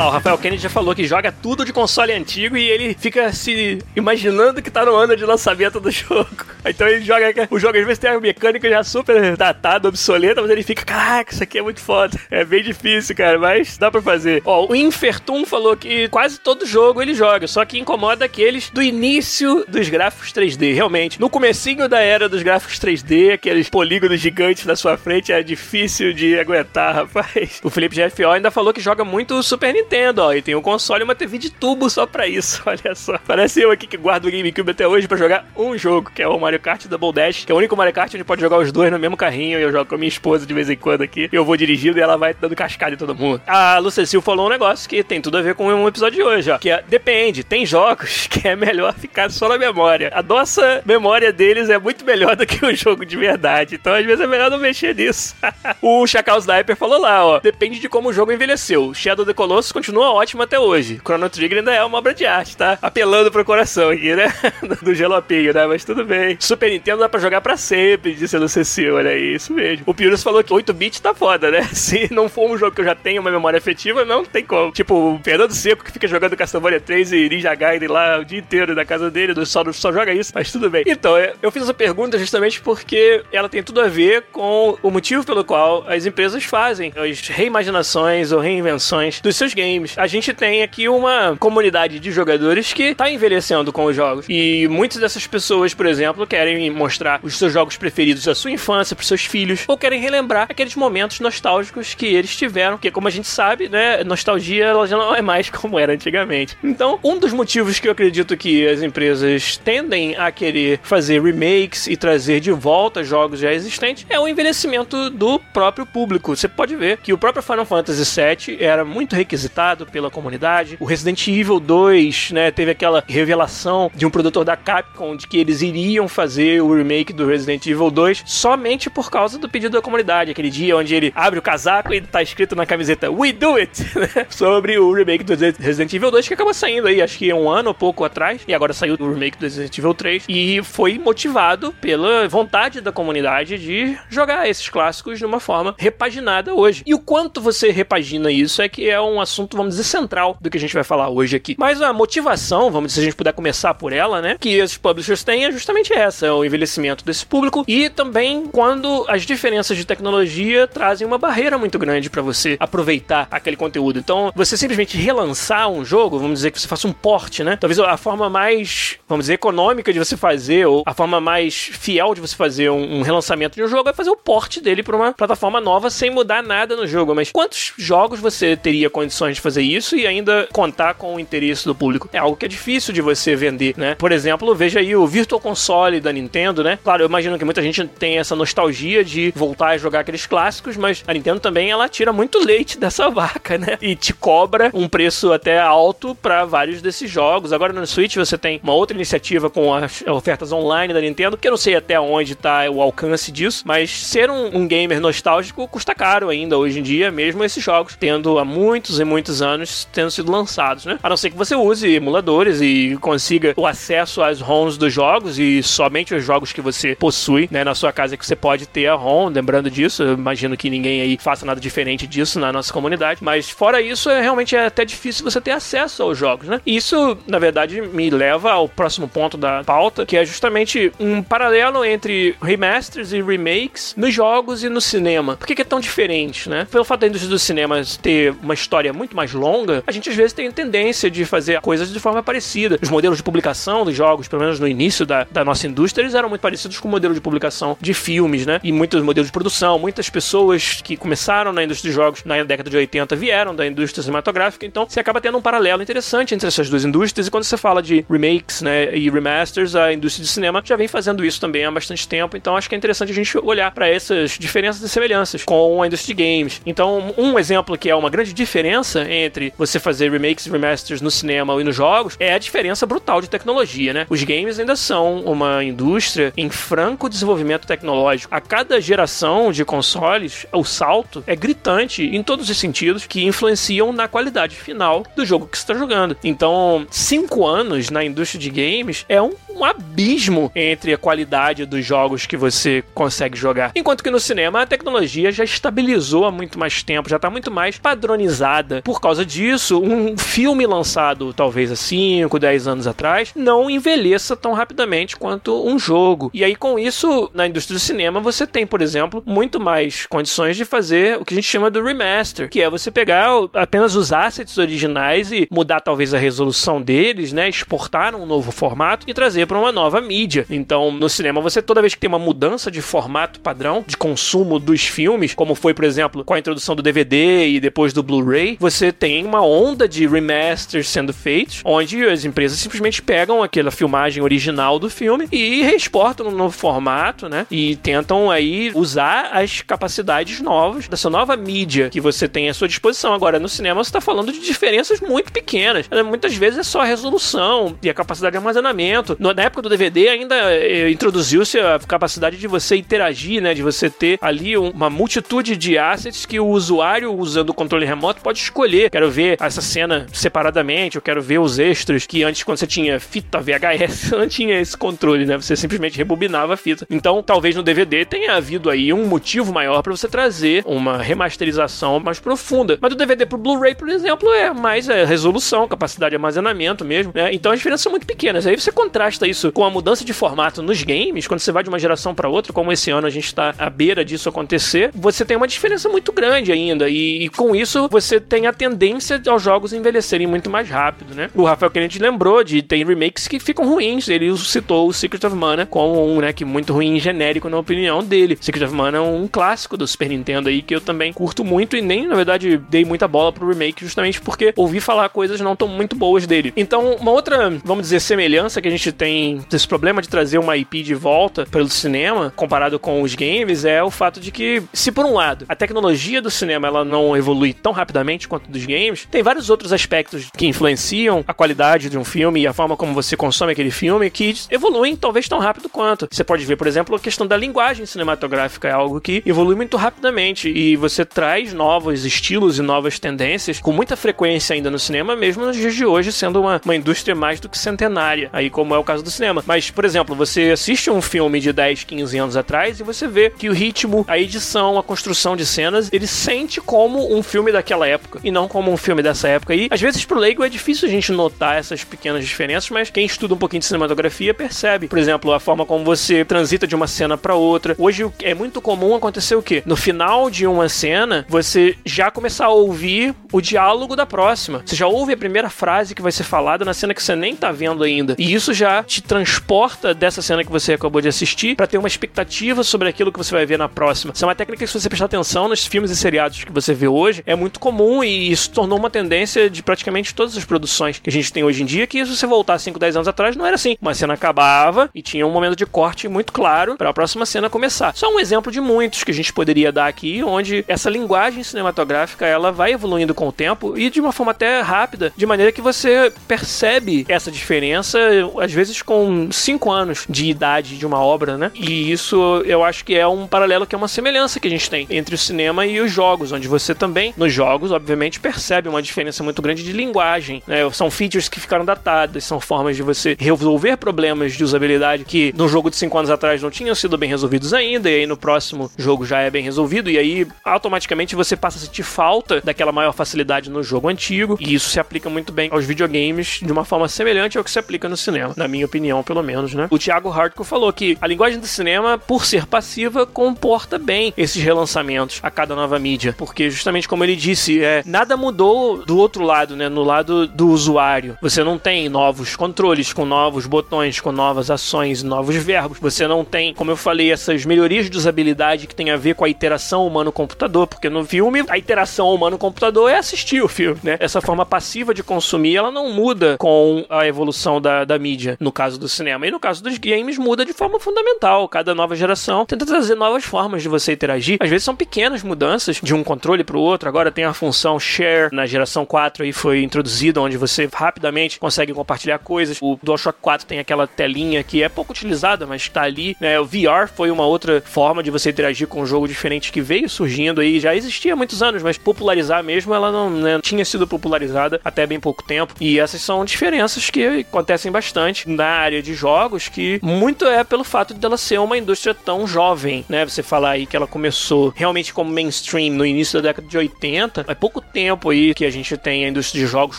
Lá, 0.00 0.06
o 0.06 0.10
Rafael 0.10 0.38
Kennedy 0.38 0.62
já 0.62 0.70
falou 0.70 0.94
que 0.94 1.06
joga 1.06 1.30
tudo 1.30 1.62
de 1.62 1.74
console 1.74 2.10
antigo 2.14 2.56
e 2.56 2.66
ele 2.66 2.96
fica 2.98 3.30
se 3.34 3.80
imaginando 3.94 4.62
que 4.62 4.70
tá 4.70 4.82
no 4.82 4.94
ano 4.94 5.14
de 5.14 5.26
lançamento 5.26 5.78
do 5.78 5.90
jogo. 5.92 6.46
Então 6.64 6.88
ele 6.88 7.04
joga 7.04 7.46
o 7.50 7.58
jogo, 7.58 7.76
às 7.76 7.84
vezes 7.84 7.98
tem 7.98 8.10
uma 8.10 8.20
mecânica 8.20 8.66
já 8.66 8.82
super 8.82 9.36
datada, 9.36 9.88
obsoleta, 9.88 10.40
mas 10.40 10.50
ele 10.50 10.62
fica, 10.62 10.86
caraca, 10.86 11.34
isso 11.34 11.42
aqui 11.42 11.58
é 11.58 11.62
muito 11.62 11.80
foda. 11.80 12.18
É 12.30 12.44
bem 12.44 12.62
difícil, 12.62 13.14
cara, 13.14 13.38
mas 13.38 13.76
dá 13.76 13.90
pra 13.90 14.00
fazer. 14.00 14.40
Ó, 14.44 14.70
o 14.70 14.74
Infertum 14.74 15.44
falou 15.44 15.76
que 15.76 16.08
quase 16.08 16.38
todo 16.38 16.64
jogo 16.64 17.02
ele 17.02 17.12
joga, 17.12 17.46
só 17.46 17.64
que 17.64 17.78
incomoda 17.78 18.24
aqueles 18.24 18.70
do 18.70 18.80
início 18.80 19.64
dos 19.66 19.88
gráficos 19.88 20.32
3D, 20.32 20.72
realmente. 20.74 21.20
No 21.20 21.28
comecinho 21.28 21.88
da 21.88 21.98
era 21.98 22.28
dos 22.28 22.42
gráficos 22.42 22.78
3D, 22.78 23.34
aqueles 23.34 23.68
polígonos 23.68 24.20
gigantes 24.20 24.64
na 24.64 24.76
sua 24.76 24.96
frente, 24.96 25.32
é 25.32 25.42
difícil 25.42 26.12
de 26.12 26.38
aguentar, 26.38 26.94
rapaz. 27.04 27.60
O 27.64 27.68
Felipe 27.68 27.96
GFO 27.96 28.30
ainda 28.30 28.50
falou 28.50 28.72
que 28.72 28.80
joga 28.80 29.04
muito 29.04 29.42
Super 29.42 29.74
Nintendo, 29.74 29.89
ó, 30.18 30.32
e 30.32 30.42
tem 30.42 30.54
um 30.54 30.62
console 30.62 31.02
e 31.02 31.04
uma 31.04 31.14
TV 31.14 31.38
de 31.38 31.50
tubo 31.50 31.88
só 31.90 32.06
pra 32.06 32.26
isso, 32.26 32.62
olha 32.66 32.94
só. 32.94 33.18
Parece 33.26 33.60
eu 33.60 33.70
aqui 33.70 33.86
que 33.86 33.96
guardo 33.96 34.26
o 34.26 34.30
GameCube 34.30 34.70
até 34.70 34.86
hoje 34.86 35.08
pra 35.08 35.16
jogar 35.16 35.46
um 35.56 35.76
jogo, 35.76 36.10
que 36.14 36.22
é 36.22 36.28
o 36.28 36.38
Mario 36.38 36.60
Kart 36.60 36.86
Double 36.86 37.12
Dash, 37.12 37.44
que 37.44 37.52
é 37.52 37.54
o 37.54 37.58
único 37.58 37.76
Mario 37.76 37.92
Kart 37.92 38.14
onde 38.14 38.24
pode 38.24 38.40
jogar 38.40 38.58
os 38.58 38.70
dois 38.70 38.90
no 38.90 38.98
mesmo 38.98 39.16
carrinho, 39.16 39.58
e 39.58 39.62
eu 39.62 39.72
jogo 39.72 39.86
com 39.86 39.94
a 39.94 39.98
minha 39.98 40.08
esposa 40.08 40.46
de 40.46 40.54
vez 40.54 40.70
em 40.70 40.76
quando 40.76 41.02
aqui, 41.02 41.28
eu 41.32 41.44
vou 41.44 41.56
dirigindo 41.56 41.98
e 41.98 42.00
ela 42.00 42.16
vai 42.16 42.34
dando 42.34 42.54
cascada 42.54 42.94
em 42.94 42.98
todo 42.98 43.14
mundo. 43.14 43.42
A 43.46 43.78
Lucecil 43.78 44.20
falou 44.20 44.46
um 44.46 44.50
negócio 44.50 44.88
que 44.88 45.02
tem 45.02 45.20
tudo 45.20 45.38
a 45.38 45.42
ver 45.42 45.54
com 45.54 45.66
um 45.66 45.88
episódio 45.88 46.16
de 46.16 46.22
hoje, 46.22 46.50
ó, 46.50 46.58
que 46.58 46.70
é, 46.70 46.82
depende, 46.88 47.42
tem 47.42 47.66
jogos 47.66 48.26
que 48.30 48.46
é 48.46 48.54
melhor 48.54 48.94
ficar 48.94 49.30
só 49.30 49.48
na 49.48 49.58
memória. 49.58 50.10
A 50.14 50.22
nossa 50.22 50.82
memória 50.84 51.32
deles 51.32 51.68
é 51.68 51.78
muito 51.78 52.04
melhor 52.04 52.36
do 52.36 52.46
que 52.46 52.64
o 52.64 52.74
jogo 52.74 53.04
de 53.04 53.16
verdade, 53.16 53.76
então 53.76 53.94
às 53.94 54.04
vezes 54.04 54.20
é 54.20 54.26
melhor 54.26 54.50
não 54.50 54.58
mexer 54.58 54.94
nisso. 54.94 55.34
o 55.82 56.06
Chacal 56.06 56.38
Sniper 56.38 56.76
falou 56.76 57.00
lá, 57.00 57.24
ó, 57.24 57.40
depende 57.40 57.78
de 57.78 57.88
como 57.88 58.08
o 58.08 58.12
jogo 58.12 58.32
envelheceu. 58.32 58.92
Shadow 58.94 59.24
the 59.24 59.34
Colossus 59.34 59.69
continua 59.72 60.12
ótimo 60.12 60.42
até 60.42 60.58
hoje. 60.58 61.00
Chrono 61.04 61.28
Trigger 61.28 61.58
ainda 61.58 61.72
é 61.72 61.82
uma 61.84 61.98
obra 61.98 62.14
de 62.14 62.26
arte, 62.26 62.56
tá? 62.56 62.78
Apelando 62.80 63.30
pro 63.30 63.44
coração 63.44 63.90
aqui, 63.90 64.14
né? 64.14 64.32
Do 64.82 64.94
gelopinho, 64.94 65.52
né? 65.52 65.66
Mas 65.66 65.84
tudo 65.84 66.04
bem. 66.04 66.36
Super 66.40 66.70
Nintendo 66.70 67.00
dá 67.00 67.08
pra 67.08 67.20
jogar 67.20 67.40
pra 67.40 67.56
sempre, 67.56 68.14
disse 68.14 68.36
a 68.36 68.38
Lucecil, 68.38 68.94
olha 68.94 69.10
aí, 69.10 69.34
isso 69.34 69.52
mesmo. 69.52 69.84
O 69.86 69.94
Pyrus 69.94 70.22
falou 70.22 70.42
que 70.42 70.52
8-bit 70.52 71.00
tá 71.02 71.14
foda, 71.14 71.50
né? 71.50 71.62
Se 71.72 72.12
não 72.12 72.28
for 72.28 72.50
um 72.50 72.56
jogo 72.56 72.74
que 72.74 72.80
eu 72.80 72.84
já 72.84 72.94
tenho 72.94 73.20
uma 73.20 73.30
memória 73.30 73.58
afetiva, 73.58 74.04
não 74.04 74.24
tem 74.24 74.44
como. 74.44 74.72
Tipo, 74.72 74.94
o 74.94 75.20
Fernando 75.22 75.52
Seco 75.52 75.84
que 75.84 75.92
fica 75.92 76.08
jogando 76.08 76.36
Castlevania 76.36 76.80
3 76.80 77.12
e 77.12 77.28
Ninja 77.28 77.54
Gaiden 77.54 77.88
lá 77.88 78.18
o 78.18 78.24
dia 78.24 78.38
inteiro 78.38 78.74
na 78.74 78.84
casa 78.84 79.10
dele, 79.10 79.44
só, 79.44 79.64
só 79.72 79.92
joga 79.92 80.12
isso, 80.12 80.32
mas 80.34 80.50
tudo 80.50 80.70
bem. 80.70 80.84
Então, 80.86 81.14
eu 81.42 81.50
fiz 81.50 81.62
essa 81.62 81.74
pergunta 81.74 82.18
justamente 82.18 82.60
porque 82.60 83.22
ela 83.32 83.48
tem 83.48 83.62
tudo 83.62 83.80
a 83.80 83.88
ver 83.88 84.24
com 84.32 84.78
o 84.82 84.90
motivo 84.90 85.24
pelo 85.24 85.44
qual 85.44 85.84
as 85.86 86.06
empresas 86.06 86.44
fazem 86.44 86.92
as 86.96 87.28
reimaginações 87.28 88.32
ou 88.32 88.40
reinvenções 88.40 89.20
dos 89.20 89.36
seus 89.36 89.54
games. 89.60 89.98
A 89.98 90.06
gente 90.06 90.32
tem 90.32 90.62
aqui 90.62 90.88
uma 90.88 91.36
comunidade 91.38 91.98
de 91.98 92.10
jogadores 92.10 92.72
que 92.72 92.94
tá 92.94 93.10
envelhecendo 93.10 93.72
com 93.72 93.84
os 93.84 93.94
jogos. 93.94 94.26
E 94.28 94.66
muitas 94.68 94.98
dessas 94.98 95.26
pessoas, 95.26 95.74
por 95.74 95.86
exemplo, 95.86 96.26
querem 96.26 96.70
mostrar 96.70 97.20
os 97.22 97.36
seus 97.36 97.52
jogos 97.52 97.76
preferidos 97.76 98.24
da 98.24 98.34
sua 98.34 98.50
infância 98.50 98.96
para 98.96 99.04
seus 99.04 99.24
filhos, 99.24 99.64
ou 99.68 99.76
querem 99.76 100.00
relembrar 100.00 100.46
aqueles 100.48 100.74
momentos 100.74 101.20
nostálgicos 101.20 101.94
que 101.94 102.06
eles 102.06 102.34
tiveram, 102.34 102.78
que 102.78 102.90
como 102.90 103.08
a 103.08 103.10
gente 103.10 103.28
sabe, 103.28 103.68
né, 103.68 104.02
nostalgia 104.04 104.64
ela 104.64 104.86
já 104.86 104.96
não 104.96 105.14
é 105.14 105.22
mais 105.22 105.50
como 105.50 105.78
era 105.78 105.92
antigamente. 105.92 106.56
Então, 106.62 106.98
um 107.04 107.18
dos 107.18 107.32
motivos 107.32 107.78
que 107.78 107.88
eu 107.88 107.92
acredito 107.92 108.36
que 108.36 108.66
as 108.66 108.82
empresas 108.82 109.56
tendem 109.56 110.16
a 110.16 110.30
querer 110.30 110.80
fazer 110.82 111.22
remakes 111.22 111.86
e 111.86 111.96
trazer 111.96 112.40
de 112.40 112.50
volta 112.50 113.04
jogos 113.04 113.40
já 113.40 113.52
existentes 113.52 114.06
é 114.08 114.18
o 114.18 114.26
envelhecimento 114.26 115.10
do 115.10 115.38
próprio 115.38 115.84
público. 115.84 116.34
Você 116.34 116.48
pode 116.48 116.76
ver 116.76 116.98
que 116.98 117.12
o 117.12 117.18
próprio 117.18 117.42
Final 117.42 117.64
Fantasy 117.64 118.04
VII 118.04 118.58
era 118.60 118.84
muito 118.84 119.14
requisitado 119.14 119.49
pela 119.90 120.10
comunidade. 120.10 120.76
O 120.80 120.84
Resident 120.84 121.26
Evil 121.26 121.60
2, 121.60 122.30
né, 122.32 122.50
teve 122.50 122.70
aquela 122.70 123.04
revelação 123.06 123.90
de 123.94 124.06
um 124.06 124.10
produtor 124.10 124.44
da 124.44 124.56
Capcom 124.56 125.16
de 125.16 125.26
que 125.26 125.38
eles 125.38 125.62
iriam 125.62 126.08
fazer 126.08 126.62
o 126.62 126.74
remake 126.74 127.12
do 127.12 127.26
Resident 127.26 127.66
Evil 127.66 127.90
2 127.90 128.22
somente 128.26 128.88
por 128.88 129.10
causa 129.10 129.38
do 129.38 129.48
pedido 129.48 129.72
da 129.72 129.82
comunidade. 129.82 130.30
Aquele 130.30 130.50
dia 130.50 130.76
onde 130.76 130.94
ele 130.94 131.12
abre 131.14 131.38
o 131.38 131.42
casaco 131.42 131.92
e 131.92 132.00
tá 132.00 132.22
escrito 132.22 132.54
na 132.54 132.64
camiseta 132.64 133.10
We 133.10 133.32
Do 133.32 133.56
It, 133.56 133.82
né, 133.98 134.26
sobre 134.30 134.78
o 134.78 134.92
remake 134.92 135.24
do 135.24 135.34
Resident 135.34 135.92
Evil 135.92 136.10
2 136.10 136.28
que 136.28 136.34
acabou 136.34 136.54
saindo 136.54 136.88
aí, 136.88 137.02
acho 137.02 137.18
que 137.18 137.32
um 137.32 137.48
ano 137.48 137.68
ou 137.68 137.74
pouco 137.74 138.04
atrás, 138.04 138.42
e 138.46 138.54
agora 138.54 138.72
saiu 138.72 138.96
o 138.98 139.12
remake 139.12 139.38
do 139.38 139.42
Resident 139.42 139.76
Evil 139.76 139.94
3 139.94 140.24
e 140.28 140.62
foi 140.62 140.98
motivado 140.98 141.72
pela 141.80 142.28
vontade 142.28 142.80
da 142.80 142.92
comunidade 142.92 143.58
de 143.58 143.98
jogar 144.08 144.48
esses 144.48 144.68
clássicos 144.68 145.18
de 145.18 145.24
uma 145.24 145.40
forma 145.40 145.74
repaginada 145.78 146.54
hoje. 146.54 146.82
E 146.86 146.94
o 146.94 146.98
quanto 146.98 147.40
você 147.40 147.70
repagina 147.70 148.30
isso 148.30 148.62
é 148.62 148.68
que 148.68 148.88
é 148.88 149.00
um 149.00 149.20
assunto 149.20 149.39
assunto, 149.40 149.56
vamos 149.56 149.76
dizer, 149.76 149.84
central 149.84 150.36
do 150.40 150.50
que 150.50 150.56
a 150.56 150.60
gente 150.60 150.74
vai 150.74 150.84
falar 150.84 151.08
hoje 151.08 151.36
aqui. 151.36 151.56
Mas 151.58 151.80
a 151.80 151.92
motivação, 151.92 152.70
vamos 152.70 152.88
dizer, 152.88 153.00
se 153.00 153.00
a 153.00 153.04
gente 153.04 153.16
puder 153.16 153.32
começar 153.32 153.74
por 153.74 153.92
ela, 153.92 154.20
né, 154.20 154.36
que 154.38 154.50
esses 154.50 154.76
publishers 154.76 155.24
têm 155.24 155.44
é 155.44 155.52
justamente 155.52 155.92
essa, 155.92 156.26
é 156.26 156.32
o 156.32 156.44
envelhecimento 156.44 157.04
desse 157.04 157.24
público 157.24 157.64
e 157.66 157.88
também 157.88 158.46
quando 158.46 159.04
as 159.08 159.22
diferenças 159.22 159.76
de 159.76 159.84
tecnologia 159.84 160.66
trazem 160.66 161.06
uma 161.06 161.18
barreira 161.18 161.56
muito 161.56 161.78
grande 161.78 162.10
para 162.10 162.22
você 162.22 162.56
aproveitar 162.60 163.26
aquele 163.30 163.56
conteúdo. 163.56 163.98
Então, 163.98 164.32
você 164.34 164.56
simplesmente 164.56 164.96
relançar 164.96 165.68
um 165.68 165.84
jogo, 165.84 166.18
vamos 166.18 166.40
dizer 166.40 166.50
que 166.50 166.60
você 166.60 166.68
faça 166.68 166.86
um 166.86 166.92
port, 166.92 167.40
né? 167.40 167.56
Talvez 167.56 167.78
a 167.78 167.96
forma 167.96 168.28
mais, 168.28 168.96
vamos 169.08 169.24
dizer, 169.24 169.34
econômica 169.34 169.92
de 169.92 169.98
você 169.98 170.16
fazer 170.16 170.66
ou 170.66 170.82
a 170.84 170.94
forma 170.94 171.20
mais 171.20 171.54
fiel 171.54 172.14
de 172.14 172.20
você 172.20 172.36
fazer 172.36 172.70
um, 172.70 172.98
um 172.98 173.02
relançamento 173.02 173.56
de 173.56 173.62
um 173.62 173.68
jogo 173.68 173.88
é 173.88 173.92
fazer 173.92 174.10
o 174.10 174.16
port 174.16 174.58
dele 174.58 174.82
para 174.82 174.96
uma 174.96 175.12
plataforma 175.12 175.60
nova 175.60 175.90
sem 175.90 176.10
mudar 176.10 176.42
nada 176.42 176.76
no 176.76 176.86
jogo. 176.86 177.14
Mas 177.14 177.30
quantos 177.30 177.72
jogos 177.78 178.20
você 178.20 178.56
teria 178.56 178.90
condições 178.90 179.29
de 179.32 179.40
fazer 179.40 179.62
isso 179.62 179.96
e 179.96 180.06
ainda 180.06 180.48
contar 180.52 180.94
com 180.94 181.14
o 181.14 181.20
interesse 181.20 181.64
do 181.64 181.74
público? 181.74 182.08
É 182.12 182.18
algo 182.18 182.36
que 182.36 182.44
é 182.44 182.48
difícil 182.48 182.92
de 182.92 183.00
você 183.00 183.34
vender, 183.34 183.74
né? 183.76 183.94
Por 183.94 184.12
exemplo, 184.12 184.54
veja 184.54 184.80
aí 184.80 184.94
o 184.94 185.06
Virtual 185.06 185.40
Console 185.40 186.00
da 186.00 186.12
Nintendo, 186.12 186.62
né? 186.62 186.78
Claro, 186.82 187.02
eu 187.02 187.08
imagino 187.08 187.38
que 187.38 187.44
muita 187.44 187.62
gente 187.62 187.86
tem 187.86 188.18
essa 188.18 188.36
nostalgia 188.36 189.04
de 189.04 189.32
voltar 189.34 189.68
a 189.68 189.78
jogar 189.78 190.00
aqueles 190.00 190.26
clássicos, 190.26 190.76
mas 190.76 191.02
a 191.06 191.12
Nintendo 191.12 191.40
também 191.40 191.70
ela 191.70 191.88
tira 191.88 192.12
muito 192.12 192.38
leite 192.38 192.76
dessa 192.80 193.08
vaca, 193.10 193.58
né? 193.58 193.78
E 193.80 193.94
te 193.94 194.12
cobra 194.12 194.70
um 194.74 194.88
preço 194.88 195.32
até 195.32 195.58
alto 195.58 196.14
para 196.14 196.44
vários 196.44 196.82
desses 196.82 197.10
jogos. 197.10 197.52
Agora 197.52 197.72
no 197.72 197.86
Switch 197.86 198.16
você 198.16 198.36
tem 198.36 198.60
uma 198.62 198.74
outra 198.74 198.96
iniciativa 198.96 199.50
com 199.50 199.72
as 199.74 200.02
ofertas 200.06 200.52
online 200.52 200.92
da 200.92 201.00
Nintendo, 201.00 201.36
que 201.36 201.46
eu 201.46 201.52
não 201.52 201.58
sei 201.58 201.76
até 201.76 201.98
onde 201.98 202.34
tá 202.34 202.70
o 202.70 202.80
alcance 202.80 203.30
disso, 203.30 203.62
mas 203.66 203.90
ser 203.90 204.30
um, 204.30 204.56
um 204.56 204.68
gamer 204.68 205.00
nostálgico 205.00 205.66
custa 205.68 205.94
caro 205.94 206.28
ainda 206.28 206.56
hoje 206.58 206.78
em 206.78 206.82
dia, 206.82 207.10
mesmo 207.10 207.44
esses 207.44 207.62
jogos 207.62 207.96
tendo 207.96 208.38
há 208.38 208.44
muitos 208.44 208.98
e 208.98 209.04
muitos 209.04 209.19
anos 209.42 209.88
tendo 209.92 210.10
sido 210.10 210.30
lançados, 210.30 210.84
né? 210.84 210.98
A 211.02 211.08
não 211.08 211.16
ser 211.16 211.30
que 211.30 211.36
você 211.36 211.54
use 211.54 211.94
emuladores 211.94 212.60
e 212.60 212.96
consiga 213.00 213.54
o 213.56 213.66
acesso 213.66 214.22
às 214.22 214.40
ROMs 214.40 214.78
dos 214.78 214.92
jogos 214.92 215.38
e 215.38 215.62
somente 215.62 216.14
os 216.14 216.24
jogos 216.24 216.52
que 216.52 216.60
você 216.60 216.94
possui, 216.94 217.48
né, 217.50 217.64
na 217.64 217.74
sua 217.74 217.92
casa 217.92 218.16
que 218.16 218.24
você 218.24 218.36
pode 218.36 218.66
ter 218.66 218.86
a 218.86 218.94
ROM, 218.94 219.28
lembrando 219.28 219.70
disso, 219.70 220.02
eu 220.02 220.14
imagino 220.14 220.56
que 220.56 220.70
ninguém 220.70 221.00
aí 221.00 221.18
faça 221.20 221.44
nada 221.44 221.60
diferente 221.60 222.06
disso 222.06 222.38
na 222.38 222.52
nossa 222.52 222.72
comunidade, 222.72 223.22
mas 223.22 223.50
fora 223.50 223.80
isso, 223.80 224.08
é 224.08 224.20
realmente 224.20 224.56
é 224.56 224.66
até 224.66 224.84
difícil 224.84 225.24
você 225.24 225.40
ter 225.40 225.50
acesso 225.50 226.02
aos 226.02 226.16
jogos, 226.16 226.48
né? 226.48 226.60
Isso, 226.66 227.18
na 227.26 227.38
verdade, 227.38 227.80
me 227.80 228.10
leva 228.10 228.52
ao 228.52 228.68
próximo 228.68 229.08
ponto 229.08 229.36
da 229.36 229.64
pauta, 229.64 230.06
que 230.06 230.16
é 230.16 230.24
justamente 230.24 230.92
um 230.98 231.22
paralelo 231.22 231.84
entre 231.84 232.34
remasters 232.42 233.12
e 233.12 233.22
remakes 233.22 233.94
nos 233.96 234.14
jogos 234.14 234.62
e 234.62 234.68
no 234.68 234.80
cinema. 234.80 235.36
Por 235.36 235.46
que, 235.46 235.54
que 235.54 235.62
é 235.62 235.64
tão 235.64 235.80
diferente, 235.80 236.48
né? 236.48 236.66
Pelo 236.70 236.84
fato 236.84 237.00
da 237.00 237.06
indústria 237.06 237.30
dos 237.30 237.42
cinemas 237.42 237.96
ter 237.96 238.34
uma 238.42 238.54
história 238.54 238.92
muito 238.92 239.09
mais 239.14 239.32
longa, 239.32 239.82
a 239.86 239.92
gente 239.92 240.08
às 240.08 240.16
vezes 240.16 240.32
tem 240.32 240.50
tendência 240.50 241.10
de 241.10 241.24
fazer 241.24 241.60
coisas 241.60 241.92
de 241.92 242.00
forma 242.00 242.22
parecida. 242.22 242.78
Os 242.82 242.88
modelos 242.88 243.18
de 243.18 243.22
publicação 243.22 243.84
dos 243.84 243.94
jogos, 243.94 244.28
pelo 244.28 244.42
menos 244.42 244.58
no 244.58 244.68
início 244.68 245.04
da, 245.06 245.26
da 245.30 245.44
nossa 245.44 245.66
indústria, 245.66 246.02
eles 246.02 246.14
eram 246.14 246.28
muito 246.28 246.40
parecidos 246.40 246.78
com 246.78 246.88
o 246.88 246.90
modelo 246.90 247.14
de 247.14 247.20
publicação 247.20 247.76
de 247.80 247.94
filmes, 247.94 248.46
né? 248.46 248.60
E 248.62 248.72
muitos 248.72 249.02
modelos 249.02 249.28
de 249.28 249.32
produção, 249.32 249.78
muitas 249.78 250.08
pessoas 250.08 250.80
que 250.82 250.96
começaram 250.96 251.52
na 251.52 251.64
indústria 251.64 251.90
de 251.90 251.94
jogos 251.94 252.24
na 252.24 252.42
década 252.42 252.70
de 252.70 252.76
80 252.76 253.16
vieram 253.16 253.54
da 253.54 253.66
indústria 253.66 254.02
cinematográfica, 254.02 254.66
então 254.66 254.86
você 254.88 255.00
acaba 255.00 255.20
tendo 255.20 255.38
um 255.38 255.42
paralelo 255.42 255.82
interessante 255.82 256.34
entre 256.34 256.46
essas 256.46 256.68
duas 256.68 256.84
indústrias. 256.84 257.26
E 257.26 257.30
quando 257.30 257.44
você 257.44 257.56
fala 257.56 257.82
de 257.82 258.04
remakes, 258.08 258.62
né, 258.62 258.96
e 258.96 259.08
remasters, 259.10 259.74
a 259.74 259.92
indústria 259.92 260.24
de 260.24 260.30
cinema 260.30 260.62
já 260.64 260.76
vem 260.76 260.88
fazendo 260.88 261.24
isso 261.24 261.40
também 261.40 261.64
há 261.64 261.70
bastante 261.70 262.06
tempo. 262.06 262.36
Então 262.36 262.56
acho 262.56 262.68
que 262.68 262.74
é 262.74 262.78
interessante 262.78 263.12
a 263.12 263.14
gente 263.14 263.38
olhar 263.38 263.70
para 263.70 263.88
essas 263.88 264.32
diferenças 264.32 264.82
e 264.82 264.88
semelhanças 264.88 265.44
com 265.44 265.82
a 265.82 265.86
indústria 265.86 266.14
de 266.14 266.22
games. 266.22 266.60
Então, 266.64 267.14
um 267.16 267.38
exemplo 267.38 267.76
que 267.76 267.88
é 267.90 267.94
uma 267.94 268.10
grande 268.10 268.32
diferença 268.32 268.99
entre 269.08 269.52
você 269.56 269.78
fazer 269.78 270.10
remakes 270.10 270.46
e 270.46 270.50
remasters 270.50 271.00
no 271.00 271.10
cinema 271.10 271.60
e 271.60 271.64
nos 271.64 271.76
jogos 271.76 272.16
é 272.18 272.34
a 272.34 272.38
diferença 272.38 272.86
brutal 272.86 273.20
de 273.20 273.28
tecnologia, 273.28 273.92
né? 273.92 274.06
Os 274.08 274.22
games 274.22 274.58
ainda 274.58 274.76
são 274.76 275.20
uma 275.20 275.62
indústria 275.64 276.32
em 276.36 276.50
franco 276.50 277.08
desenvolvimento 277.08 277.66
tecnológico. 277.66 278.34
A 278.34 278.40
cada 278.40 278.80
geração 278.80 279.52
de 279.52 279.64
consoles, 279.64 280.46
o 280.52 280.64
salto 280.64 281.22
é 281.26 281.36
gritante 281.36 282.04
em 282.04 282.22
todos 282.22 282.48
os 282.48 282.58
sentidos 282.58 283.06
que 283.06 283.24
influenciam 283.24 283.92
na 283.92 284.08
qualidade 284.08 284.56
final 284.56 285.04
do 285.16 285.24
jogo 285.24 285.46
que 285.46 285.56
você 285.56 285.62
está 285.62 285.74
jogando. 285.74 286.16
Então, 286.24 286.86
cinco 286.90 287.46
anos 287.46 287.90
na 287.90 288.04
indústria 288.04 288.40
de 288.40 288.50
games 288.50 289.04
é 289.08 289.20
um, 289.20 289.32
um 289.50 289.64
abismo 289.64 290.50
entre 290.54 290.92
a 290.92 290.98
qualidade 290.98 291.66
dos 291.66 291.84
jogos 291.84 292.26
que 292.26 292.36
você 292.36 292.82
consegue 292.94 293.36
jogar. 293.36 293.72
Enquanto 293.74 294.02
que 294.02 294.10
no 294.10 294.20
cinema 294.20 294.62
a 294.62 294.66
tecnologia 294.66 295.30
já 295.32 295.44
estabilizou 295.44 296.24
há 296.24 296.30
muito 296.30 296.58
mais 296.58 296.82
tempo, 296.82 297.08
já 297.08 297.16
está 297.16 297.30
muito 297.30 297.50
mais 297.50 297.78
padronizada. 297.78 298.82
Por 298.90 299.00
causa 299.00 299.24
disso, 299.24 299.80
um 299.80 300.18
filme 300.18 300.66
lançado 300.66 301.32
talvez 301.32 301.70
há 301.70 301.76
5, 301.76 302.36
10 302.40 302.66
anos 302.66 302.86
atrás 302.88 303.30
não 303.36 303.70
envelheça 303.70 304.34
tão 304.34 304.52
rapidamente 304.52 305.16
quanto 305.16 305.64
um 305.64 305.78
jogo. 305.78 306.28
E 306.34 306.42
aí, 306.42 306.56
com 306.56 306.76
isso, 306.76 307.30
na 307.32 307.46
indústria 307.46 307.76
do 307.76 307.80
cinema, 307.80 308.18
você 308.18 308.48
tem, 308.48 308.66
por 308.66 308.82
exemplo, 308.82 309.22
muito 309.24 309.60
mais 309.60 310.06
condições 310.06 310.56
de 310.56 310.64
fazer 310.64 311.18
o 311.18 311.24
que 311.24 311.32
a 311.32 311.36
gente 311.36 311.46
chama 311.46 311.70
do 311.70 311.80
remaster, 311.84 312.50
que 312.50 312.60
é 312.60 312.68
você 312.68 312.90
pegar 312.90 313.28
apenas 313.54 313.94
os 313.94 314.12
assets 314.12 314.58
originais 314.58 315.30
e 315.30 315.46
mudar 315.52 315.80
talvez 315.80 316.12
a 316.12 316.18
resolução 316.18 316.82
deles, 316.82 317.32
né? 317.32 317.48
Exportar 317.48 318.16
um 318.16 318.26
novo 318.26 318.50
formato 318.50 319.08
e 319.08 319.14
trazer 319.14 319.46
para 319.46 319.56
uma 319.56 319.70
nova 319.70 320.00
mídia. 320.00 320.44
Então, 320.50 320.90
no 320.90 321.08
cinema, 321.08 321.40
você 321.40 321.62
toda 321.62 321.80
vez 321.80 321.94
que 321.94 322.00
tem 322.00 322.08
uma 322.08 322.18
mudança 322.18 322.72
de 322.72 322.82
formato 322.82 323.38
padrão 323.38 323.84
de 323.86 323.96
consumo 323.96 324.58
dos 324.58 324.84
filmes, 324.84 325.32
como 325.32 325.54
foi, 325.54 325.74
por 325.74 325.84
exemplo, 325.84 326.24
com 326.24 326.34
a 326.34 326.40
introdução 326.40 326.74
do 326.74 326.82
DVD 326.82 327.46
e 327.46 327.60
depois 327.60 327.92
do 327.92 328.02
Blu-ray, 328.02 328.56
você 328.70 328.92
tem 328.92 329.24
uma 329.26 329.44
onda 329.44 329.88
de 329.88 330.06
remasters 330.06 330.88
sendo 330.88 331.12
feitos, 331.12 331.60
onde 331.64 332.04
as 332.06 332.24
empresas 332.24 332.58
simplesmente 332.58 333.02
pegam 333.02 333.42
aquela 333.42 333.70
filmagem 333.70 334.22
original 334.22 334.78
do 334.78 334.88
filme 334.88 335.28
e 335.32 335.62
reexportam 335.62 336.30
no 336.30 336.36
novo 336.36 336.56
formato, 336.56 337.28
né? 337.28 337.46
E 337.50 337.76
tentam 337.76 338.30
aí 338.30 338.70
usar 338.74 339.30
as 339.32 339.60
capacidades 339.60 340.40
novas 340.40 340.88
dessa 340.88 341.10
nova 341.10 341.36
mídia 341.36 341.90
que 341.90 342.00
você 342.00 342.28
tem 342.28 342.48
à 342.48 342.54
sua 342.54 342.68
disposição. 342.68 343.12
Agora, 343.12 343.38
no 343.40 343.48
cinema, 343.48 343.82
você 343.82 343.88
está 343.88 344.00
falando 344.00 344.32
de 344.32 344.40
diferenças 344.40 345.00
muito 345.00 345.32
pequenas. 345.32 345.86
Muitas 346.06 346.34
vezes 346.36 346.60
é 346.60 346.62
só 346.62 346.82
a 346.82 346.84
resolução 346.84 347.76
e 347.82 347.90
a 347.90 347.94
capacidade 347.94 348.32
de 348.32 348.38
armazenamento. 348.38 349.16
Na 349.18 349.42
época 349.42 349.62
do 349.62 349.68
DVD 349.68 350.08
ainda 350.08 350.36
eh, 350.54 350.90
introduziu-se 350.90 351.58
a 351.58 351.78
capacidade 351.80 352.36
de 352.36 352.46
você 352.46 352.76
interagir, 352.76 353.42
né? 353.42 353.52
De 353.52 353.62
você 353.62 353.90
ter 353.90 354.18
ali 354.22 354.56
uma 354.56 354.88
multitude 354.88 355.56
de 355.56 355.76
assets 355.76 356.24
que 356.24 356.38
o 356.38 356.46
usuário, 356.46 357.12
usando 357.12 357.50
o 357.50 357.54
controle 357.54 357.84
remoto, 357.84 358.22
pode 358.22 358.38
escolher. 358.38 358.59
Quero 358.90 359.10
ver 359.10 359.36
essa 359.40 359.60
cena 359.60 360.06
separadamente, 360.12 360.96
eu 360.96 361.02
quero 361.02 361.22
ver 361.22 361.38
os 361.38 361.58
extras, 361.58 362.06
que 362.06 362.22
antes, 362.22 362.42
quando 362.42 362.58
você 362.58 362.66
tinha 362.66 363.00
fita 363.00 363.40
VHS, 363.40 364.10
não 364.16 364.28
tinha 364.28 364.60
esse 364.60 364.76
controle, 364.76 365.26
né? 365.26 365.36
Você 365.36 365.56
simplesmente 365.56 365.96
rebobinava 365.96 366.54
a 366.54 366.56
fita. 366.56 366.86
Então, 366.90 367.22
talvez 367.22 367.56
no 367.56 367.62
DVD 367.62 368.04
tenha 368.04 368.34
havido 368.34 368.70
aí 368.70 368.92
um 368.92 369.06
motivo 369.06 369.52
maior 369.52 369.82
para 369.82 369.92
você 369.92 370.08
trazer 370.08 370.62
uma 370.66 370.98
remasterização 370.98 372.00
mais 372.00 372.18
profunda. 372.18 372.78
Mas 372.80 372.90
do 372.90 372.96
DVD 372.96 373.26
pro 373.26 373.38
Blu-ray, 373.38 373.74
por 373.74 373.88
exemplo, 373.88 374.30
é 374.32 374.52
mais 374.52 374.88
é, 374.88 375.04
resolução, 375.04 375.68
capacidade 375.68 376.10
de 376.10 376.16
armazenamento 376.16 376.84
mesmo, 376.84 377.12
né? 377.14 377.32
Então 377.32 377.52
as 377.52 377.58
diferenças 377.58 377.82
são 377.82 377.90
muito 377.90 378.06
pequenas. 378.06 378.46
Aí 378.46 378.58
você 378.58 378.72
contrasta 378.72 379.26
isso 379.26 379.52
com 379.52 379.64
a 379.64 379.70
mudança 379.70 380.04
de 380.04 380.12
formato 380.12 380.62
nos 380.62 380.82
games, 380.82 381.26
quando 381.26 381.40
você 381.40 381.52
vai 381.52 381.62
de 381.62 381.68
uma 381.68 381.78
geração 381.78 382.14
para 382.14 382.28
outra, 382.28 382.52
como 382.52 382.72
esse 382.72 382.90
ano 382.90 383.06
a 383.06 383.10
gente 383.10 383.26
está 383.26 383.54
à 383.58 383.70
beira 383.70 384.04
disso 384.04 384.28
acontecer, 384.28 384.90
você 384.94 385.24
tem 385.24 385.36
uma 385.36 385.46
diferença 385.46 385.88
muito 385.88 386.12
grande 386.12 386.52
ainda. 386.52 386.88
E, 386.88 387.24
e, 387.24 387.28
com 387.28 387.54
isso 387.54 387.88
você 387.88 388.20
tem 388.20 388.46
a 388.46 388.49
tendência 388.52 389.20
aos 389.26 389.42
jogos 389.42 389.72
envelhecerem 389.72 390.26
muito 390.26 390.50
mais 390.50 390.68
rápido, 390.68 391.14
né? 391.14 391.30
O 391.34 391.44
Rafael 391.44 391.70
Kennedy 391.70 391.98
lembrou 391.98 392.42
de 392.42 392.62
tem 392.62 392.84
remakes 392.84 393.28
que 393.28 393.38
ficam 393.38 393.68
ruins. 393.68 394.08
Ele 394.08 394.36
citou 394.36 394.88
o 394.88 394.92
Secret 394.92 395.26
of 395.26 395.36
Mana 395.36 395.66
como 395.66 396.04
um, 396.06 396.20
né, 396.20 396.32
que 396.32 396.44
muito 396.44 396.72
ruim 396.72 396.98
genérico 396.98 397.48
na 397.48 397.58
opinião 397.58 398.02
dele. 398.02 398.38
Secret 398.40 398.64
of 398.64 398.74
Mana 398.74 398.98
é 398.98 399.00
um 399.00 399.28
clássico 399.28 399.76
do 399.76 399.86
Super 399.86 400.08
Nintendo 400.08 400.48
aí 400.48 400.62
que 400.62 400.74
eu 400.74 400.80
também 400.80 401.12
curto 401.12 401.44
muito 401.44 401.76
e 401.76 401.82
nem, 401.82 402.06
na 402.06 402.14
verdade, 402.14 402.56
dei 402.56 402.84
muita 402.84 403.08
bola 403.08 403.32
pro 403.32 403.48
remake 403.48 403.84
justamente 403.84 404.20
porque 404.20 404.52
ouvi 404.56 404.80
falar 404.80 405.08
coisas 405.08 405.40
não 405.40 405.56
tão 405.56 405.68
muito 405.68 405.96
boas 405.96 406.26
dele. 406.26 406.52
Então, 406.56 406.94
uma 406.94 407.10
outra, 407.10 407.50
vamos 407.64 407.84
dizer, 407.84 408.00
semelhança 408.00 408.60
que 408.60 408.68
a 408.68 408.70
gente 408.70 408.92
tem 408.92 409.40
desse 409.50 409.66
problema 409.66 410.00
de 410.00 410.08
trazer 410.08 410.38
uma 410.38 410.56
IP 410.56 410.82
de 410.82 410.94
volta 410.94 411.46
pelo 411.46 411.68
cinema, 411.68 412.32
comparado 412.34 412.78
com 412.78 413.02
os 413.02 413.14
games, 413.14 413.64
é 413.64 413.82
o 413.82 413.90
fato 413.90 414.20
de 414.20 414.30
que, 414.30 414.62
se 414.72 414.92
por 414.92 415.04
um 415.04 415.14
lado, 415.14 415.44
a 415.48 415.56
tecnologia 415.56 416.22
do 416.22 416.30
cinema 416.30 416.68
ela 416.68 416.84
não 416.84 417.16
evolui 417.16 417.52
tão 417.52 417.72
rapidamente 417.72 418.28
quanto 418.28 418.39
dos 418.48 418.64
games, 418.64 419.06
tem 419.10 419.22
vários 419.22 419.50
outros 419.50 419.72
aspectos 419.72 420.30
que 420.36 420.46
influenciam 420.46 421.24
a 421.26 421.34
qualidade 421.34 421.90
de 421.90 421.98
um 421.98 422.04
filme 422.04 422.42
e 422.42 422.46
a 422.46 422.52
forma 422.52 422.76
como 422.76 422.94
você 422.94 423.16
consome 423.16 423.52
aquele 423.52 423.70
filme 423.70 424.08
que 424.10 424.34
evoluem 424.50 424.94
talvez 424.94 425.28
tão 425.28 425.38
rápido 425.38 425.68
quanto. 425.68 426.08
Você 426.10 426.22
pode 426.22 426.44
ver, 426.44 426.56
por 426.56 426.66
exemplo, 426.66 426.94
a 426.94 427.00
questão 427.00 427.26
da 427.26 427.36
linguagem 427.36 427.84
cinematográfica 427.86 428.68
é 428.68 428.72
algo 428.72 429.00
que 429.00 429.22
evolui 429.26 429.54
muito 429.54 429.76
rapidamente 429.76 430.48
e 430.48 430.76
você 430.76 431.04
traz 431.04 431.52
novos 431.52 432.04
estilos 432.04 432.58
e 432.58 432.62
novas 432.62 432.98
tendências 432.98 433.60
com 433.60 433.72
muita 433.72 433.96
frequência 433.96 434.54
ainda 434.54 434.70
no 434.70 434.78
cinema, 434.78 435.16
mesmo 435.16 435.44
nos 435.44 435.56
dias 435.56 435.74
de 435.74 435.84
hoje, 435.84 436.12
sendo 436.12 436.40
uma, 436.40 436.60
uma 436.64 436.76
indústria 436.76 437.14
mais 437.14 437.40
do 437.40 437.48
que 437.48 437.58
centenária, 437.58 438.30
aí 438.32 438.48
como 438.48 438.74
é 438.74 438.78
o 438.78 438.84
caso 438.84 439.00
caso 439.00 439.02
do 439.02 439.10
cinema. 439.10 439.42
Mas, 439.46 439.70
por 439.70 439.84
exemplo, 439.84 440.14
você 440.14 440.50
assiste 440.50 440.90
um 440.90 441.00
filme 441.00 441.40
de 441.40 441.52
10, 441.52 441.84
15 441.84 442.18
anos 442.18 442.36
atrás 442.36 442.78
e 442.80 442.82
você 442.82 443.06
vê 443.06 443.30
que 443.30 443.48
o 443.48 443.52
ritmo, 443.52 444.04
a 444.06 444.18
edição, 444.18 444.78
a 444.78 444.82
construção 444.82 445.36
de 445.36 445.44
cenas, 445.44 445.90
ele 445.92 446.06
sente 446.06 446.60
como 446.60 447.14
um 447.14 447.22
filme 447.22 447.50
daquela 447.50 447.86
época 447.86 448.20
e 448.22 448.29
não 448.30 448.48
como 448.48 448.72
um 448.72 448.76
filme 448.76 449.02
dessa 449.02 449.28
época. 449.28 449.54
E 449.54 449.68
às 449.70 449.80
vezes 449.80 450.04
pro 450.04 450.18
leigo 450.18 450.44
é 450.44 450.48
difícil 450.48 450.88
a 450.88 450.90
gente 450.90 451.12
notar 451.12 451.56
essas 451.56 451.84
pequenas 451.84 452.26
diferenças, 452.26 452.70
mas 452.70 452.90
quem 452.90 453.04
estuda 453.04 453.34
um 453.34 453.38
pouquinho 453.38 453.60
de 453.60 453.66
cinematografia 453.66 454.34
percebe. 454.34 454.88
Por 454.88 454.98
exemplo, 454.98 455.32
a 455.32 455.40
forma 455.40 455.66
como 455.66 455.84
você 455.84 456.24
transita 456.24 456.66
de 456.66 456.74
uma 456.74 456.86
cena 456.86 457.16
para 457.16 457.34
outra. 457.34 457.74
Hoje 457.78 458.10
é 458.22 458.34
muito 458.34 458.60
comum 458.60 458.94
acontecer 458.94 459.34
o 459.34 459.42
quê? 459.42 459.62
No 459.66 459.76
final 459.76 460.30
de 460.30 460.46
uma 460.46 460.68
cena, 460.68 461.26
você 461.28 461.76
já 461.84 462.10
começar 462.10 462.46
a 462.46 462.50
ouvir 462.50 463.14
o 463.32 463.40
diálogo 463.40 463.96
da 463.96 464.06
próxima. 464.06 464.62
Você 464.64 464.76
já 464.76 464.86
ouve 464.86 465.12
a 465.12 465.16
primeira 465.16 465.50
frase 465.50 465.94
que 465.94 466.02
vai 466.02 466.12
ser 466.12 466.24
falada 466.24 466.64
na 466.64 466.74
cena 466.74 466.94
que 466.94 467.02
você 467.02 467.14
nem 467.14 467.34
tá 467.34 467.52
vendo 467.52 467.82
ainda. 467.82 468.14
E 468.18 468.32
isso 468.32 468.52
já 468.52 468.82
te 468.82 469.02
transporta 469.02 469.94
dessa 469.94 470.22
cena 470.22 470.44
que 470.44 470.50
você 470.50 470.74
acabou 470.74 471.00
de 471.00 471.08
assistir 471.08 471.56
para 471.56 471.66
ter 471.66 471.78
uma 471.78 471.88
expectativa 471.88 472.62
sobre 472.62 472.88
aquilo 472.88 473.12
que 473.12 473.18
você 473.18 473.34
vai 473.34 473.46
ver 473.46 473.58
na 473.58 473.68
próxima. 473.68 474.12
Isso 474.14 474.24
é 474.24 474.28
uma 474.28 474.34
técnica 474.34 474.64
que, 474.64 474.70
se 474.70 474.80
você 474.80 474.88
prestar 474.88 475.06
atenção 475.06 475.48
nos 475.48 475.66
filmes 475.66 475.90
e 475.90 475.96
seriados 475.96 476.44
que 476.44 476.52
você 476.52 476.74
vê 476.74 476.88
hoje, 476.88 477.22
é 477.26 477.34
muito 477.34 477.58
comum 477.60 478.02
e 478.02 478.19
isso 478.28 478.50
tornou 478.50 478.78
uma 478.78 478.90
tendência 478.90 479.48
de 479.48 479.62
praticamente 479.62 480.14
todas 480.14 480.36
as 480.36 480.44
produções 480.44 480.98
que 480.98 481.08
a 481.08 481.12
gente 481.12 481.32
tem 481.32 481.44
hoje 481.44 481.62
em 481.62 481.66
dia, 481.66 481.86
que 481.86 482.04
se 482.04 482.16
você 482.16 482.26
voltar 482.26 482.58
5, 482.58 482.78
10 482.78 482.96
anos 482.96 483.08
atrás, 483.08 483.36
não 483.36 483.46
era 483.46 483.54
assim. 483.54 483.76
Uma 483.80 483.94
cena 483.94 484.14
acabava 484.14 484.90
e 484.94 485.02
tinha 485.02 485.26
um 485.26 485.30
momento 485.30 485.56
de 485.56 485.66
corte 485.66 486.08
muito 486.08 486.32
claro 486.32 486.76
para 486.76 486.90
a 486.90 486.92
próxima 486.92 487.24
cena 487.26 487.48
começar. 487.48 487.94
Só 487.94 488.12
um 488.12 488.18
exemplo 488.18 488.50
de 488.50 488.60
muitos 488.60 489.04
que 489.04 489.10
a 489.10 489.14
gente 489.14 489.32
poderia 489.32 489.70
dar 489.70 489.86
aqui, 489.86 490.22
onde 490.24 490.64
essa 490.66 490.90
linguagem 490.90 491.42
cinematográfica 491.42 492.26
ela 492.26 492.50
vai 492.50 492.72
evoluindo 492.72 493.14
com 493.14 493.28
o 493.28 493.32
tempo 493.32 493.76
e 493.76 493.90
de 493.90 494.00
uma 494.00 494.12
forma 494.12 494.32
até 494.32 494.60
rápida, 494.60 495.12
de 495.16 495.26
maneira 495.26 495.52
que 495.52 495.60
você 495.60 496.12
percebe 496.26 497.04
essa 497.08 497.30
diferença, 497.30 497.98
às 498.40 498.52
vezes 498.52 498.82
com 498.82 499.30
5 499.30 499.70
anos 499.70 500.06
de 500.08 500.28
idade 500.28 500.76
de 500.76 500.86
uma 500.86 500.98
obra, 500.98 501.36
né? 501.36 501.50
E 501.54 501.90
isso 501.92 502.42
eu 502.44 502.64
acho 502.64 502.84
que 502.84 502.96
é 502.96 503.06
um 503.06 503.26
paralelo 503.26 503.66
que 503.66 503.74
é 503.74 503.78
uma 503.78 503.88
semelhança 503.88 504.40
que 504.40 504.48
a 504.48 504.50
gente 504.50 504.68
tem 504.68 504.86
entre 504.90 505.14
o 505.14 505.18
cinema 505.18 505.66
e 505.66 505.80
os 505.80 505.90
jogos, 505.92 506.32
onde 506.32 506.48
você 506.48 506.74
também, 506.74 507.14
nos 507.16 507.32
jogos, 507.32 507.70
obviamente, 507.70 508.09
percebe 508.18 508.68
uma 508.68 508.82
diferença 508.82 509.22
muito 509.22 509.42
grande 509.42 509.62
de 509.62 509.72
linguagem, 509.72 510.42
né? 510.46 510.68
São 510.72 510.90
features 510.90 511.28
que 511.28 511.38
ficaram 511.38 511.64
datadas, 511.64 512.24
são 512.24 512.40
formas 512.40 512.76
de 512.76 512.82
você 512.82 513.16
resolver 513.18 513.76
problemas 513.76 514.32
de 514.32 514.42
usabilidade 514.42 515.04
que 515.04 515.32
no 515.36 515.48
jogo 515.48 515.70
de 515.70 515.76
5 515.76 515.98
anos 515.98 516.10
atrás 516.10 516.42
não 516.42 516.50
tinham 516.50 516.74
sido 516.74 516.96
bem 516.96 517.08
resolvidos 517.08 517.52
ainda, 517.52 517.90
e 517.90 518.00
aí 518.00 518.06
no 518.06 518.16
próximo 518.16 518.70
jogo 518.76 519.04
já 519.04 519.20
é 519.20 519.30
bem 519.30 519.42
resolvido, 519.44 519.90
e 519.90 519.98
aí 519.98 520.26
automaticamente 520.44 521.14
você 521.14 521.36
passa 521.36 521.58
a 521.58 521.60
sentir 521.60 521.82
falta 521.82 522.40
daquela 522.42 522.72
maior 522.72 522.92
facilidade 522.92 523.50
no 523.50 523.62
jogo 523.62 523.88
antigo, 523.88 524.36
e 524.40 524.54
isso 524.54 524.70
se 524.70 524.80
aplica 524.80 525.10
muito 525.10 525.32
bem 525.32 525.50
aos 525.52 525.64
videogames 525.64 526.40
de 526.42 526.50
uma 526.50 526.64
forma 526.64 526.88
semelhante 526.88 527.36
ao 527.36 527.44
que 527.44 527.50
se 527.50 527.58
aplica 527.58 527.88
no 527.88 527.96
cinema, 527.96 528.34
na 528.36 528.48
minha 528.48 528.66
opinião, 528.66 529.02
pelo 529.02 529.22
menos, 529.22 529.54
né? 529.54 529.68
O 529.70 529.78
Thiago 529.78 530.10
Hartko 530.10 530.44
falou 530.44 530.72
que 530.72 530.96
a 531.00 531.06
linguagem 531.06 531.38
do 531.38 531.46
cinema, 531.46 531.98
por 531.98 532.24
ser 532.24 532.46
passiva, 532.46 533.06
comporta 533.06 533.78
bem 533.78 534.12
esses 534.16 534.42
relançamentos 534.42 535.20
a 535.22 535.30
cada 535.30 535.54
nova 535.54 535.78
mídia, 535.78 536.14
porque 536.16 536.50
justamente 536.50 536.88
como 536.88 537.04
ele 537.04 537.16
disse, 537.16 537.62
é, 537.62 537.82
nada 538.00 538.16
mudou 538.16 538.78
do 538.78 538.96
outro 538.96 539.22
lado, 539.22 539.54
né? 539.54 539.68
No 539.68 539.84
lado 539.84 540.26
do 540.26 540.48
usuário. 540.48 541.18
Você 541.20 541.44
não 541.44 541.58
tem 541.58 541.86
novos 541.88 542.34
controles 542.34 542.94
com 542.94 543.04
novos 543.04 543.44
botões, 543.44 544.00
com 544.00 544.10
novas 544.10 544.50
ações, 544.50 545.02
novos 545.02 545.36
verbos. 545.36 545.78
Você 545.80 546.06
não 546.06 546.24
tem, 546.24 546.54
como 546.54 546.70
eu 546.70 546.76
falei, 546.76 547.12
essas 547.12 547.44
melhorias 547.44 547.90
de 547.90 547.98
usabilidade 547.98 548.66
que 548.66 548.74
tem 548.74 548.90
a 548.90 548.96
ver 548.96 549.14
com 549.14 549.26
a 549.26 549.28
interação 549.28 549.86
humano-computador, 549.86 550.66
porque 550.66 550.88
no 550.88 551.04
filme 551.04 551.44
a 551.50 551.58
interação 551.58 552.14
humano-computador 552.14 552.90
é 552.90 552.96
assistir 552.96 553.42
o 553.42 553.48
filme, 553.48 553.78
né? 553.82 553.98
Essa 554.00 554.22
forma 554.22 554.46
passiva 554.46 554.94
de 554.94 555.02
consumir, 555.02 555.56
ela 555.56 555.70
não 555.70 555.92
muda 555.92 556.38
com 556.38 556.86
a 556.88 557.06
evolução 557.06 557.60
da, 557.60 557.84
da 557.84 557.98
mídia, 557.98 558.38
no 558.40 558.50
caso 558.50 558.80
do 558.80 558.88
cinema. 558.88 559.26
E 559.26 559.30
no 559.30 559.38
caso 559.38 559.62
dos 559.62 559.76
games, 559.76 560.16
muda 560.16 560.46
de 560.46 560.54
forma 560.54 560.80
fundamental. 560.80 561.46
Cada 561.50 561.74
nova 561.74 561.94
geração 561.94 562.46
tenta 562.46 562.64
trazer 562.64 562.94
novas 562.94 563.24
formas 563.24 563.62
de 563.62 563.68
você 563.68 563.92
interagir. 563.92 564.38
Às 564.40 564.48
vezes 564.48 564.64
são 564.64 564.74
pequenas 564.74 565.22
mudanças 565.22 565.78
de 565.82 565.94
um 565.94 566.02
controle 566.02 566.44
para 566.44 566.56
o 566.56 566.62
outro. 566.62 566.88
Agora 566.88 567.12
tem 567.12 567.24
a 567.24 567.34
função 567.34 567.78
share 567.80 568.28
na 568.32 568.46
geração 568.46 568.84
4 568.84 569.24
aí 569.24 569.32
foi 569.32 569.62
introduzida, 569.62 570.20
onde 570.20 570.36
você 570.36 570.68
rapidamente 570.72 571.38
consegue 571.38 571.72
compartilhar 571.72 572.18
coisas. 572.18 572.58
O 572.60 572.78
DualShock 572.82 573.18
4 573.20 573.46
tem 573.46 573.58
aquela 573.58 573.86
telinha 573.86 574.42
que 574.42 574.62
é 574.62 574.68
pouco 574.68 574.92
utilizada, 574.92 575.46
mas 575.46 575.62
está 575.62 575.82
ali. 575.82 576.16
Né? 576.20 576.38
O 576.38 576.44
VR 576.44 576.88
foi 576.94 577.10
uma 577.10 577.26
outra 577.26 577.60
forma 577.64 578.02
de 578.02 578.10
você 578.10 578.30
interagir 578.30 578.66
com 578.68 578.82
um 578.82 578.86
jogo 578.86 579.08
diferente 579.08 579.52
que 579.52 579.60
veio 579.60 579.88
surgindo 579.88 580.40
aí. 580.40 580.60
Já 580.60 580.74
existia 580.74 581.12
há 581.12 581.16
muitos 581.16 581.42
anos, 581.42 581.62
mas 581.62 581.78
popularizar 581.78 582.42
mesmo 582.42 582.74
ela 582.74 582.92
não 582.92 583.10
né, 583.10 583.40
tinha 583.42 583.64
sido 583.64 583.86
popularizada 583.86 584.60
até 584.64 584.86
bem 584.86 585.00
pouco 585.00 585.24
tempo. 585.24 585.54
E 585.60 585.78
essas 585.78 586.00
são 586.00 586.24
diferenças 586.24 586.90
que 586.90 587.04
acontecem 587.20 587.70
bastante 587.70 588.28
na 588.28 588.46
área 588.46 588.82
de 588.82 588.94
jogos, 588.94 589.48
que 589.48 589.80
muito 589.82 590.26
é 590.26 590.44
pelo 590.44 590.64
fato 590.64 590.94
dela 590.94 591.16
ser 591.16 591.38
uma 591.38 591.56
indústria 591.56 591.94
tão 591.94 592.26
jovem, 592.26 592.84
né? 592.88 593.04
Você 593.04 593.22
falar 593.22 593.50
aí 593.50 593.66
que 593.66 593.76
ela 593.76 593.86
começou 593.86 594.52
realmente 594.54 594.92
como 594.92 595.10
mainstream 595.10 595.72
no 595.74 595.86
início 595.86 596.20
da 596.20 596.28
década 596.28 596.46
de 596.46 596.56
80, 596.56 597.24
é 597.26 597.34
pouco 597.34 597.60
tempo 597.72 598.10
aí 598.10 598.34
que 598.34 598.44
a 598.44 598.50
gente 598.50 598.76
tem 598.76 599.04
a 599.04 599.08
indústria 599.08 599.44
de 599.44 599.50
jogos 599.50 599.78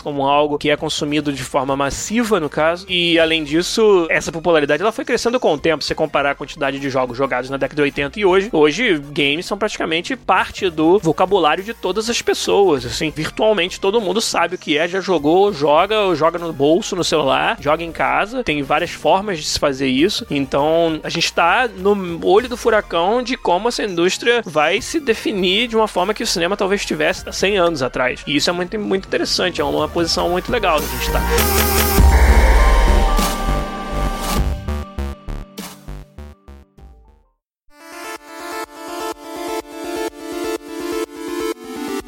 como 0.00 0.26
algo 0.26 0.58
que 0.58 0.70
é 0.70 0.76
consumido 0.76 1.32
de 1.32 1.42
forma 1.42 1.76
massiva, 1.76 2.40
no 2.40 2.48
caso. 2.48 2.86
E 2.88 3.18
além 3.18 3.44
disso, 3.44 4.06
essa 4.10 4.32
popularidade 4.32 4.82
ela 4.82 4.92
foi 4.92 5.04
crescendo 5.04 5.38
com 5.38 5.54
o 5.54 5.58
tempo. 5.58 5.82
Se 5.82 5.88
você 5.88 5.94
comparar 5.94 6.32
a 6.32 6.34
quantidade 6.34 6.78
de 6.78 6.90
jogos 6.90 7.16
jogados 7.16 7.50
na 7.50 7.56
década 7.56 7.76
de 7.76 7.82
80 7.82 8.20
e 8.20 8.24
hoje, 8.24 8.48
hoje 8.52 8.98
games 8.98 9.46
são 9.46 9.58
praticamente 9.58 10.16
parte 10.16 10.70
do 10.70 10.98
vocabulário 10.98 11.62
de 11.62 11.74
todas 11.74 12.08
as 12.08 12.20
pessoas. 12.22 12.84
Assim, 12.84 13.10
virtualmente 13.10 13.80
todo 13.80 14.00
mundo 14.00 14.20
sabe 14.20 14.54
o 14.54 14.58
que 14.58 14.78
é, 14.78 14.88
já 14.88 15.00
jogou, 15.00 15.52
joga, 15.52 16.14
joga 16.14 16.38
no 16.38 16.52
bolso, 16.52 16.96
no 16.96 17.04
celular, 17.04 17.56
joga 17.60 17.82
em 17.82 17.92
casa. 17.92 18.42
Tem 18.44 18.62
várias 18.62 18.90
formas 18.90 19.38
de 19.38 19.44
se 19.44 19.58
fazer 19.58 19.88
isso. 19.88 20.26
Então, 20.30 21.00
a 21.02 21.08
gente 21.08 21.24
está 21.24 21.68
no 21.68 22.20
olho 22.26 22.48
do 22.48 22.56
furacão 22.56 23.22
de 23.22 23.36
como 23.36 23.68
essa 23.68 23.82
indústria 23.82 24.42
vai 24.44 24.80
se 24.80 25.00
definir 25.00 25.68
de 25.68 25.76
uma 25.76 25.88
forma 25.88 26.14
que 26.14 26.22
o 26.22 26.26
cinema 26.26 26.56
talvez 26.56 26.84
tivesse 26.84 27.24
100 27.30 27.58
anos 27.58 27.81
atrás. 27.82 28.22
E 28.26 28.36
isso 28.36 28.50
é 28.50 28.52
muito, 28.52 28.78
muito 28.78 29.06
interessante, 29.06 29.60
é 29.60 29.64
uma 29.64 29.88
posição 29.88 30.30
muito 30.30 30.50
legal 30.50 30.78
gente 30.86 31.06
estar. 31.06 32.21